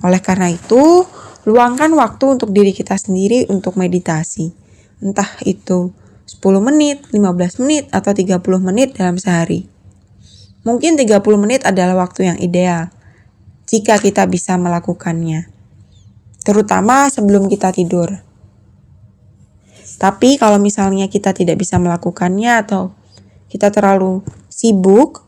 Oleh 0.05 0.22
karena 0.22 0.53
itu, 0.53 1.03
luangkan 1.49 1.89
waktu 1.97 2.38
untuk 2.38 2.53
diri 2.53 2.70
kita 2.70 2.93
sendiri 3.01 3.49
untuk 3.49 3.82
meditasi. 3.82 4.53
Entah 5.01 5.28
itu 5.49 5.89
10 6.30 6.61
menit, 6.61 7.01
15 7.09 7.57
menit, 7.65 7.89
atau 7.89 8.13
30 8.13 8.38
menit 8.61 8.93
dalam 8.93 9.17
sehari. 9.17 9.65
Mungkin 10.61 10.93
30 10.93 11.17
menit 11.41 11.65
adalah 11.65 12.05
waktu 12.05 12.30
yang 12.30 12.38
ideal 12.38 12.93
jika 13.65 13.97
kita 13.97 14.30
bisa 14.30 14.53
melakukannya. 14.61 15.49
Terutama 16.45 17.09
sebelum 17.09 17.49
kita 17.49 17.73
tidur. 17.73 18.13
Tapi 19.97 20.38
kalau 20.38 20.61
misalnya 20.61 21.09
kita 21.09 21.34
tidak 21.34 21.57
bisa 21.57 21.82
melakukannya 21.82 22.61
atau 22.61 22.93
kita 23.49 23.73
terlalu 23.73 24.21
sibuk, 24.53 25.25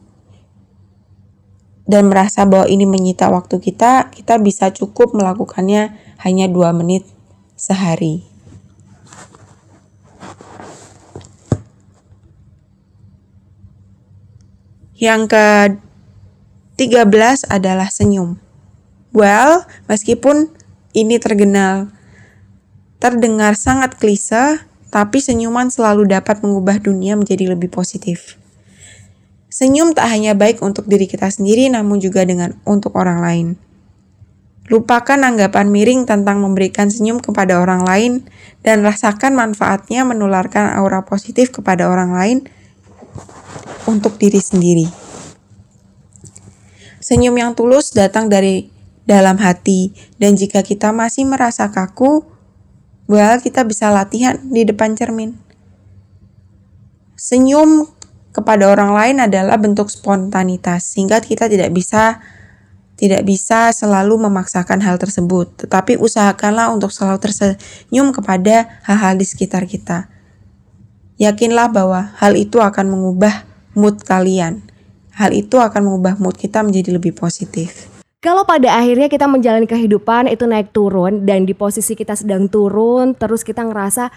dan 1.92 2.08
merasa 2.08 2.48
bahwa 2.48 2.72
ini 2.72 2.88
menyita 2.88 3.28
waktu 3.28 3.60
kita, 3.60 4.16
kita 4.16 4.40
bisa 4.40 4.72
cukup 4.72 5.12
melakukannya 5.12 5.92
hanya 6.24 6.48
dua 6.48 6.72
menit 6.72 7.04
sehari. 7.60 8.31
Yang 15.02 15.34
ke-13 15.34 17.50
adalah 17.50 17.90
senyum. 17.90 18.38
Well, 19.10 19.66
meskipun 19.90 20.54
ini 20.94 21.18
terkenal 21.18 21.90
terdengar 23.02 23.58
sangat 23.58 23.98
klise, 23.98 24.62
tapi 24.94 25.18
senyuman 25.18 25.74
selalu 25.74 26.06
dapat 26.06 26.46
mengubah 26.46 26.78
dunia 26.78 27.18
menjadi 27.18 27.50
lebih 27.50 27.74
positif. 27.74 28.38
Senyum 29.50 29.98
tak 29.98 30.06
hanya 30.14 30.38
baik 30.38 30.62
untuk 30.62 30.86
diri 30.86 31.10
kita 31.10 31.34
sendiri, 31.34 31.66
namun 31.74 31.98
juga 31.98 32.22
dengan 32.22 32.54
untuk 32.62 32.94
orang 32.94 33.26
lain. 33.26 33.48
Lupakan 34.70 35.18
anggapan 35.18 35.74
miring 35.74 36.06
tentang 36.06 36.46
memberikan 36.46 36.94
senyum 36.94 37.18
kepada 37.18 37.58
orang 37.58 37.90
lain 37.90 38.22
dan 38.62 38.86
rasakan 38.86 39.34
manfaatnya 39.34 40.06
menularkan 40.06 40.78
aura 40.78 41.02
positif 41.10 41.50
kepada 41.50 41.90
orang 41.90 42.14
lain 42.14 42.46
untuk 43.90 44.18
diri 44.18 44.40
sendiri. 44.40 44.88
Senyum 47.02 47.34
yang 47.34 47.52
tulus 47.58 47.92
datang 47.92 48.30
dari 48.30 48.70
dalam 49.10 49.36
hati 49.42 49.92
dan 50.22 50.38
jika 50.38 50.62
kita 50.62 50.94
masih 50.94 51.26
merasa 51.26 51.68
kaku, 51.74 52.24
well 53.10 53.36
kita 53.42 53.66
bisa 53.66 53.90
latihan 53.90 54.38
di 54.40 54.64
depan 54.64 54.94
cermin. 54.94 55.36
Senyum 57.18 57.90
kepada 58.32 58.72
orang 58.72 58.96
lain 58.96 59.18
adalah 59.20 59.60
bentuk 59.60 59.92
spontanitas 59.92 60.88
sehingga 60.96 61.20
kita 61.20 61.52
tidak 61.52 61.74
bisa 61.76 62.24
tidak 63.02 63.26
bisa 63.26 63.74
selalu 63.74 64.30
memaksakan 64.30 64.78
hal 64.86 65.02
tersebut, 65.02 65.66
tetapi 65.66 65.98
usahakanlah 65.98 66.70
untuk 66.70 66.94
selalu 66.94 67.18
tersenyum 67.18 68.14
kepada 68.14 68.78
hal-hal 68.86 69.18
di 69.18 69.26
sekitar 69.26 69.66
kita. 69.66 70.06
Yakinlah 71.22 71.70
bahwa 71.70 72.18
hal 72.18 72.34
itu 72.34 72.58
akan 72.58 72.98
mengubah 72.98 73.46
mood 73.78 74.02
kalian. 74.02 74.66
Hal 75.14 75.30
itu 75.38 75.62
akan 75.62 75.86
mengubah 75.86 76.18
mood 76.18 76.34
kita 76.34 76.66
menjadi 76.66 76.98
lebih 76.98 77.14
positif. 77.14 77.94
Kalau 78.26 78.42
pada 78.42 78.74
akhirnya 78.74 79.06
kita 79.06 79.30
menjalani 79.30 79.70
kehidupan 79.70 80.26
itu 80.34 80.50
naik 80.50 80.74
turun 80.74 81.22
dan 81.30 81.46
di 81.46 81.54
posisi 81.54 81.94
kita 81.94 82.18
sedang 82.18 82.50
turun, 82.50 83.14
terus 83.14 83.46
kita 83.46 83.62
ngerasa 83.62 84.10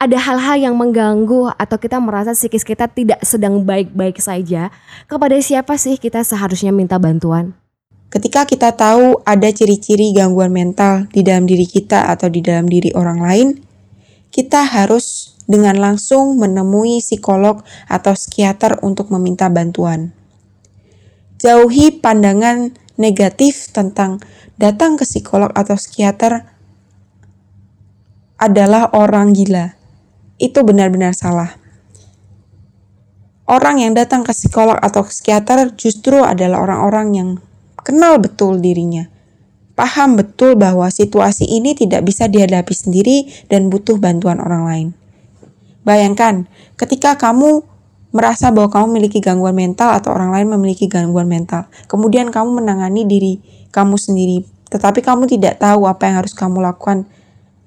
ada 0.00 0.16
hal-hal 0.16 0.56
yang 0.56 0.74
mengganggu 0.80 1.52
atau 1.60 1.76
kita 1.76 2.00
merasa 2.00 2.32
psikis 2.32 2.64
kita 2.64 2.88
tidak 2.88 3.20
sedang 3.20 3.60
baik-baik 3.60 4.16
saja, 4.16 4.72
kepada 5.04 5.36
siapa 5.40 5.76
sih 5.76 6.00
kita 6.00 6.24
seharusnya 6.24 6.72
minta 6.72 6.96
bantuan? 6.96 7.52
Ketika 8.08 8.48
kita 8.48 8.72
tahu 8.72 9.20
ada 9.28 9.52
ciri-ciri 9.52 10.16
gangguan 10.16 10.56
mental 10.56 11.04
di 11.12 11.20
dalam 11.20 11.44
diri 11.44 11.68
kita 11.68 12.08
atau 12.08 12.32
di 12.32 12.40
dalam 12.40 12.64
diri 12.64 12.96
orang 12.96 13.20
lain, 13.20 13.48
kita 14.32 14.64
harus 14.64 15.35
dengan 15.46 15.78
langsung 15.78 16.36
menemui 16.36 16.98
psikolog 16.98 17.62
atau 17.86 18.12
psikiater 18.14 18.82
untuk 18.82 19.08
meminta 19.14 19.46
bantuan. 19.46 20.12
Jauhi 21.38 22.02
pandangan 22.02 22.74
negatif 22.98 23.70
tentang 23.70 24.18
datang 24.58 24.98
ke 24.98 25.06
psikolog 25.06 25.54
atau 25.54 25.78
psikiater 25.78 26.44
adalah 28.36 28.92
orang 28.92 29.32
gila 29.32 29.72
itu 30.36 30.60
benar-benar 30.60 31.16
salah. 31.16 31.56
Orang 33.46 33.78
yang 33.78 33.94
datang 33.94 34.26
ke 34.26 34.34
psikolog 34.34 34.74
atau 34.82 35.06
psikiater 35.06 35.70
justru 35.78 36.18
adalah 36.18 36.66
orang-orang 36.66 37.08
yang 37.14 37.28
kenal 37.86 38.18
betul 38.18 38.58
dirinya. 38.58 39.06
Paham 39.78 40.18
betul 40.18 40.58
bahwa 40.58 40.88
situasi 40.90 41.46
ini 41.46 41.76
tidak 41.76 42.02
bisa 42.08 42.26
dihadapi 42.26 42.74
sendiri 42.74 43.28
dan 43.46 43.70
butuh 43.70 44.00
bantuan 44.00 44.42
orang 44.42 44.62
lain. 44.66 44.88
Bayangkan, 45.86 46.50
ketika 46.74 47.14
kamu 47.14 47.62
merasa 48.10 48.50
bahwa 48.50 48.68
kamu 48.74 48.86
memiliki 48.90 49.22
gangguan 49.22 49.54
mental 49.54 49.94
atau 49.94 50.10
orang 50.10 50.34
lain 50.34 50.50
memiliki 50.50 50.90
gangguan 50.90 51.30
mental, 51.30 51.70
kemudian 51.86 52.34
kamu 52.34 52.58
menangani 52.58 53.06
diri 53.06 53.38
kamu 53.70 53.94
sendiri, 53.94 54.42
tetapi 54.66 54.98
kamu 54.98 55.30
tidak 55.30 55.62
tahu 55.62 55.86
apa 55.86 56.10
yang 56.10 56.26
harus 56.26 56.34
kamu 56.34 56.58
lakukan 56.58 57.06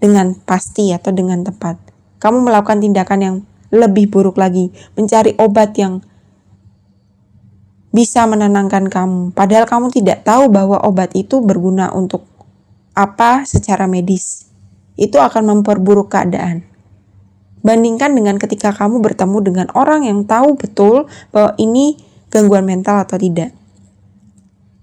dengan 0.03 0.35
pasti 0.35 0.91
atau 0.91 1.15
dengan 1.15 1.47
tepat 1.47 1.89
kamu 2.19 2.51
melakukan 2.51 2.83
tindakan 2.83 3.19
yang 3.23 3.35
lebih 3.71 4.11
buruk 4.11 4.35
lagi, 4.35 4.75
mencari 4.99 5.33
obat 5.39 5.71
yang 5.79 6.03
bisa 7.89 8.27
menenangkan 8.29 8.91
kamu, 8.91 9.33
padahal 9.33 9.65
kamu 9.65 9.89
tidak 9.89 10.21
tahu 10.27 10.51
bahwa 10.51 10.77
obat 10.85 11.15
itu 11.17 11.41
berguna 11.41 11.89
untuk 11.95 12.27
apa 12.93 13.47
secara 13.47 13.89
medis. 13.89 14.51
Itu 14.99 15.17
akan 15.17 15.47
memperburuk 15.47 16.11
keadaan. 16.11 16.67
Bandingkan 17.59 18.15
dengan 18.15 18.39
ketika 18.39 18.71
kamu 18.71 19.03
bertemu 19.03 19.37
dengan 19.43 19.67
orang 19.75 20.07
yang 20.07 20.23
tahu 20.23 20.55
betul 20.55 21.11
bahwa 21.35 21.55
ini 21.59 21.99
gangguan 22.31 22.63
mental 22.63 23.03
atau 23.03 23.19
tidak. 23.19 23.51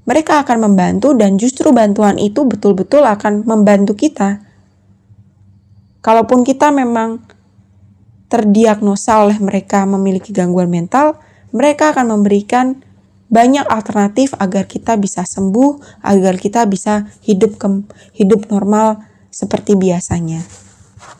Mereka 0.06 0.46
akan 0.46 0.70
membantu 0.70 1.16
dan 1.18 1.34
justru 1.40 1.72
bantuan 1.74 2.20
itu 2.20 2.46
betul-betul 2.46 3.02
akan 3.02 3.42
membantu 3.42 3.98
kita 3.98 4.46
Kalaupun 6.06 6.46
kita 6.46 6.70
memang 6.70 7.18
terdiagnosa 8.30 9.26
oleh 9.26 9.42
mereka 9.42 9.82
memiliki 9.90 10.30
gangguan 10.30 10.70
mental, 10.70 11.18
mereka 11.50 11.90
akan 11.90 12.14
memberikan 12.14 12.78
banyak 13.26 13.66
alternatif 13.66 14.30
agar 14.38 14.70
kita 14.70 14.94
bisa 15.02 15.26
sembuh, 15.26 15.82
agar 16.06 16.38
kita 16.38 16.62
bisa 16.70 17.10
hidup 17.26 17.58
ke, 17.58 17.66
hidup 18.22 18.46
normal 18.54 19.02
seperti 19.34 19.74
biasanya. 19.74 20.46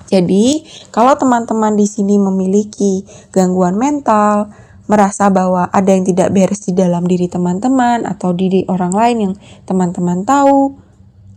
Jadi, 0.07 0.63
kalau 0.95 1.19
teman-teman 1.19 1.75
di 1.75 1.87
sini 1.87 2.15
memiliki 2.17 3.03
gangguan 3.35 3.75
mental, 3.75 4.51
merasa 4.87 5.27
bahwa 5.31 5.67
ada 5.75 5.91
yang 5.91 6.07
tidak 6.07 6.31
beres 6.31 6.63
di 6.63 6.73
dalam 6.73 7.05
diri 7.11 7.27
teman-teman 7.27 8.07
atau 8.07 8.31
diri 8.31 8.63
orang 8.71 8.95
lain 8.95 9.17
yang 9.19 9.35
teman-teman 9.67 10.23
tahu, 10.23 10.79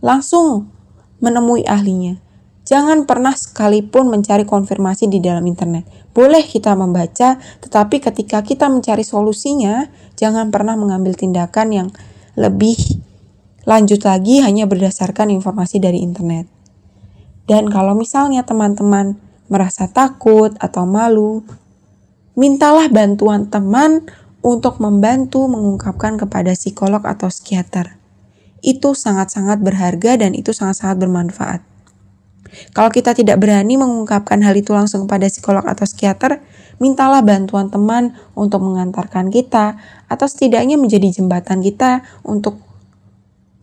langsung 0.00 0.70
menemui 1.18 1.66
ahlinya. 1.66 2.22
Jangan 2.62 3.02
pernah 3.02 3.34
sekalipun 3.34 4.06
mencari 4.06 4.46
konfirmasi 4.46 5.10
di 5.10 5.18
dalam 5.18 5.42
internet. 5.50 5.82
Boleh 6.14 6.46
kita 6.46 6.78
membaca, 6.78 7.42
tetapi 7.58 7.98
ketika 7.98 8.46
kita 8.46 8.70
mencari 8.70 9.02
solusinya, 9.02 9.90
jangan 10.14 10.54
pernah 10.54 10.78
mengambil 10.78 11.18
tindakan 11.18 11.68
yang 11.74 11.88
lebih 12.38 12.78
lanjut 13.66 14.06
lagi 14.06 14.38
hanya 14.38 14.70
berdasarkan 14.70 15.34
informasi 15.34 15.82
dari 15.82 15.98
internet. 15.98 16.59
Dan 17.50 17.66
kalau 17.66 17.98
misalnya 17.98 18.46
teman-teman 18.46 19.18
merasa 19.50 19.90
takut 19.90 20.54
atau 20.62 20.86
malu, 20.86 21.42
mintalah 22.38 22.86
bantuan 22.86 23.50
teman 23.50 24.06
untuk 24.38 24.78
membantu 24.78 25.50
mengungkapkan 25.50 26.14
kepada 26.14 26.54
psikolog 26.54 27.02
atau 27.02 27.26
psikiater. 27.26 27.98
Itu 28.62 28.94
sangat-sangat 28.94 29.58
berharga 29.66 30.22
dan 30.22 30.38
itu 30.38 30.54
sangat-sangat 30.54 31.02
bermanfaat. 31.02 31.60
Kalau 32.70 32.90
kita 32.94 33.18
tidak 33.18 33.42
berani 33.42 33.74
mengungkapkan 33.74 34.38
hal 34.46 34.54
itu 34.54 34.70
langsung 34.70 35.10
kepada 35.10 35.26
psikolog 35.26 35.66
atau 35.66 35.82
psikiater, 35.90 36.38
mintalah 36.78 37.18
bantuan 37.18 37.66
teman 37.66 38.14
untuk 38.38 38.62
mengantarkan 38.62 39.26
kita 39.26 39.74
atau 40.06 40.26
setidaknya 40.30 40.78
menjadi 40.78 41.18
jembatan 41.18 41.66
kita 41.66 42.06
untuk 42.22 42.62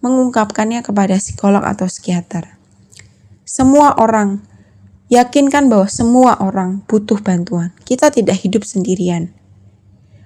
mengungkapkannya 0.03 0.83
kepada 0.83 1.15
psikolog 1.15 1.63
atau 1.63 1.87
psikiater. 1.87 2.56
Semua 3.47 3.95
orang 3.95 4.43
yakinkan 5.07 5.71
bahwa 5.71 5.87
semua 5.87 6.35
orang 6.43 6.83
butuh 6.83 7.23
bantuan. 7.23 7.71
Kita 7.87 8.11
tidak 8.11 8.43
hidup 8.43 8.67
sendirian. 8.67 9.31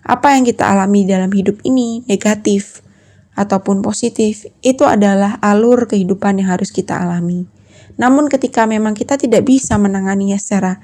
Apa 0.02 0.34
yang 0.34 0.42
kita 0.42 0.66
alami 0.66 1.06
dalam 1.06 1.30
hidup 1.30 1.62
ini, 1.62 2.02
negatif 2.10 2.82
ataupun 3.38 3.86
positif, 3.86 4.50
itu 4.66 4.90
adalah 4.90 5.38
alur 5.38 5.86
kehidupan 5.86 6.42
yang 6.42 6.50
harus 6.50 6.74
kita 6.74 6.98
alami. 6.98 7.46
Namun 8.02 8.26
ketika 8.26 8.66
memang 8.66 8.98
kita 8.98 9.22
tidak 9.22 9.46
bisa 9.46 9.78
menanganinya 9.78 10.42
secara 10.42 10.82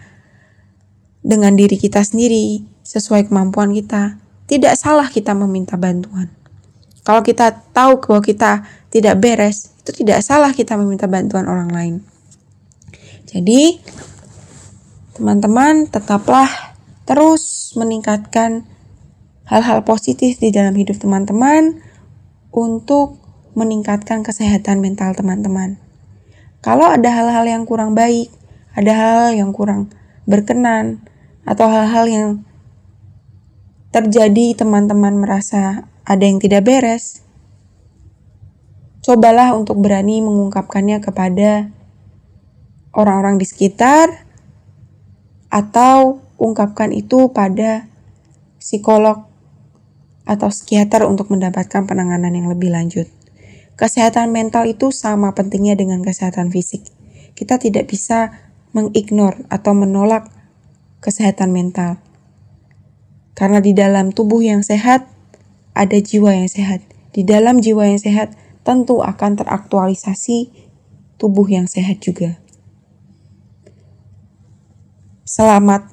dengan 1.26 1.58
diri 1.58 1.82
kita 1.82 2.06
sendiri, 2.06 2.62
sesuai 2.86 3.34
kemampuan 3.34 3.74
kita, 3.74 4.22
tidak 4.46 4.78
salah 4.78 5.10
kita 5.10 5.34
meminta 5.34 5.74
bantuan. 5.74 6.30
Kalau 7.02 7.26
kita 7.26 7.66
tahu 7.74 7.98
bahwa 7.98 8.22
kita 8.22 8.62
tidak 8.94 9.18
beres, 9.18 9.74
itu 9.82 10.06
tidak 10.06 10.22
salah 10.22 10.54
kita 10.54 10.78
meminta 10.78 11.10
bantuan 11.10 11.50
orang 11.50 11.74
lain. 11.74 11.96
Jadi, 13.28 13.84
teman-teman 15.19 15.91
tetaplah 15.91 16.47
terus 17.03 17.75
meningkatkan 17.75 18.63
hal-hal 19.47 19.84
positif 19.84 20.39
di 20.39 20.51
dalam 20.51 20.75
hidup 20.75 20.99
teman-teman 20.99 21.84
untuk 22.55 23.19
meningkatkan 23.51 24.23
kesehatan 24.23 24.80
mental 24.80 25.11
teman-teman. 25.11 25.75
Kalau 26.63 26.88
ada 26.88 27.09
hal-hal 27.11 27.45
yang 27.47 27.63
kurang 27.67 27.95
baik, 27.95 28.32
ada 28.75 28.91
hal-hal 28.95 29.34
yang 29.36 29.51
kurang 29.51 29.91
berkenan, 30.23 31.03
atau 31.47 31.71
hal-hal 31.71 32.05
yang 32.11 32.30
terjadi 33.95 34.53
teman-teman 34.55 35.15
merasa 35.15 35.88
ada 36.03 36.23
yang 36.28 36.43
tidak 36.43 36.67
beres, 36.67 37.23
cobalah 38.99 39.55
untuk 39.55 39.80
berani 39.80 40.19
mengungkapkannya 40.19 40.99
kepada 40.99 41.71
orang-orang 42.94 43.40
di 43.40 43.46
sekitar 43.48 44.28
atau 45.48 46.22
ungkapkan 46.38 46.92
itu 46.92 47.32
pada 47.32 47.88
psikolog 48.60 49.26
atau 50.28 50.52
psikiater 50.52 51.08
untuk 51.08 51.32
mendapatkan 51.32 51.88
penanganan 51.88 52.36
yang 52.36 52.52
lebih 52.52 52.70
lanjut. 52.70 53.08
Kesehatan 53.78 54.34
mental 54.34 54.68
itu 54.68 54.92
sama 54.92 55.32
pentingnya 55.32 55.78
dengan 55.78 56.04
kesehatan 56.04 56.52
fisik. 56.52 56.84
Kita 57.38 57.62
tidak 57.62 57.88
bisa 57.88 58.34
mengignore 58.74 59.46
atau 59.48 59.72
menolak 59.78 60.28
kesehatan 61.00 61.54
mental. 61.54 62.02
Karena 63.38 63.62
di 63.62 63.72
dalam 63.78 64.10
tubuh 64.10 64.42
yang 64.42 64.66
sehat 64.66 65.06
ada 65.78 65.98
jiwa 66.02 66.34
yang 66.34 66.50
sehat. 66.50 66.82
Di 67.14 67.22
dalam 67.22 67.62
jiwa 67.62 67.86
yang 67.86 68.02
sehat 68.02 68.34
tentu 68.66 69.06
akan 69.06 69.38
teraktualisasi 69.38 70.50
tubuh 71.22 71.46
yang 71.46 71.70
sehat 71.70 72.02
juga. 72.02 72.42
Selamat 75.28 75.84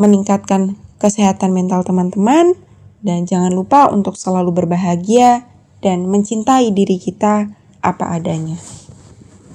meningkatkan 0.00 0.72
kesehatan 0.96 1.52
mental 1.52 1.84
teman-teman 1.84 2.56
dan 3.04 3.28
jangan 3.28 3.52
lupa 3.52 3.92
untuk 3.92 4.16
selalu 4.16 4.56
berbahagia 4.56 5.44
dan 5.84 6.08
mencintai 6.08 6.72
diri 6.72 6.96
kita 6.96 7.52
apa 7.84 8.04
adanya. 8.08 8.56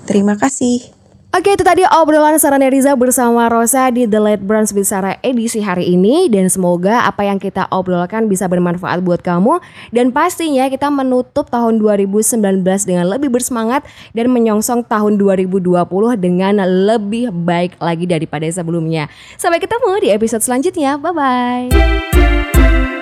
Terima 0.06 0.38
kasih. 0.38 0.95
Oke 1.36 1.52
itu 1.52 1.68
tadi 1.68 1.84
obrolan 1.84 2.40
Sarah 2.40 2.56
Neriza 2.56 2.96
bersama 2.96 3.52
Rosa 3.52 3.92
di 3.92 4.08
The 4.08 4.24
Late 4.24 4.40
Brunch 4.40 4.72
Sarah 4.88 5.20
edisi 5.20 5.60
hari 5.60 5.92
ini. 5.92 6.32
Dan 6.32 6.48
semoga 6.48 7.04
apa 7.04 7.28
yang 7.28 7.44
kita 7.44 7.68
obrolkan 7.76 8.32
bisa 8.32 8.48
bermanfaat 8.48 9.04
buat 9.04 9.20
kamu. 9.20 9.60
Dan 9.92 10.16
pastinya 10.16 10.72
kita 10.72 10.88
menutup 10.88 11.52
tahun 11.52 11.84
2019 11.84 12.40
dengan 12.88 13.12
lebih 13.12 13.36
bersemangat 13.36 13.84
Dan 14.16 14.32
menyongsong 14.32 14.88
tahun 14.88 15.20
2020 15.20 15.76
dengan 16.16 16.64
lebih 16.64 17.36
baik 17.36 17.84
lagi 17.84 18.08
daripada 18.08 18.48
sebelumnya. 18.48 19.12
Sampai 19.36 19.60
ketemu 19.60 20.08
di 20.08 20.16
episode 20.16 20.40
selanjutnya, 20.40 20.96
bye-bye 20.96 22.95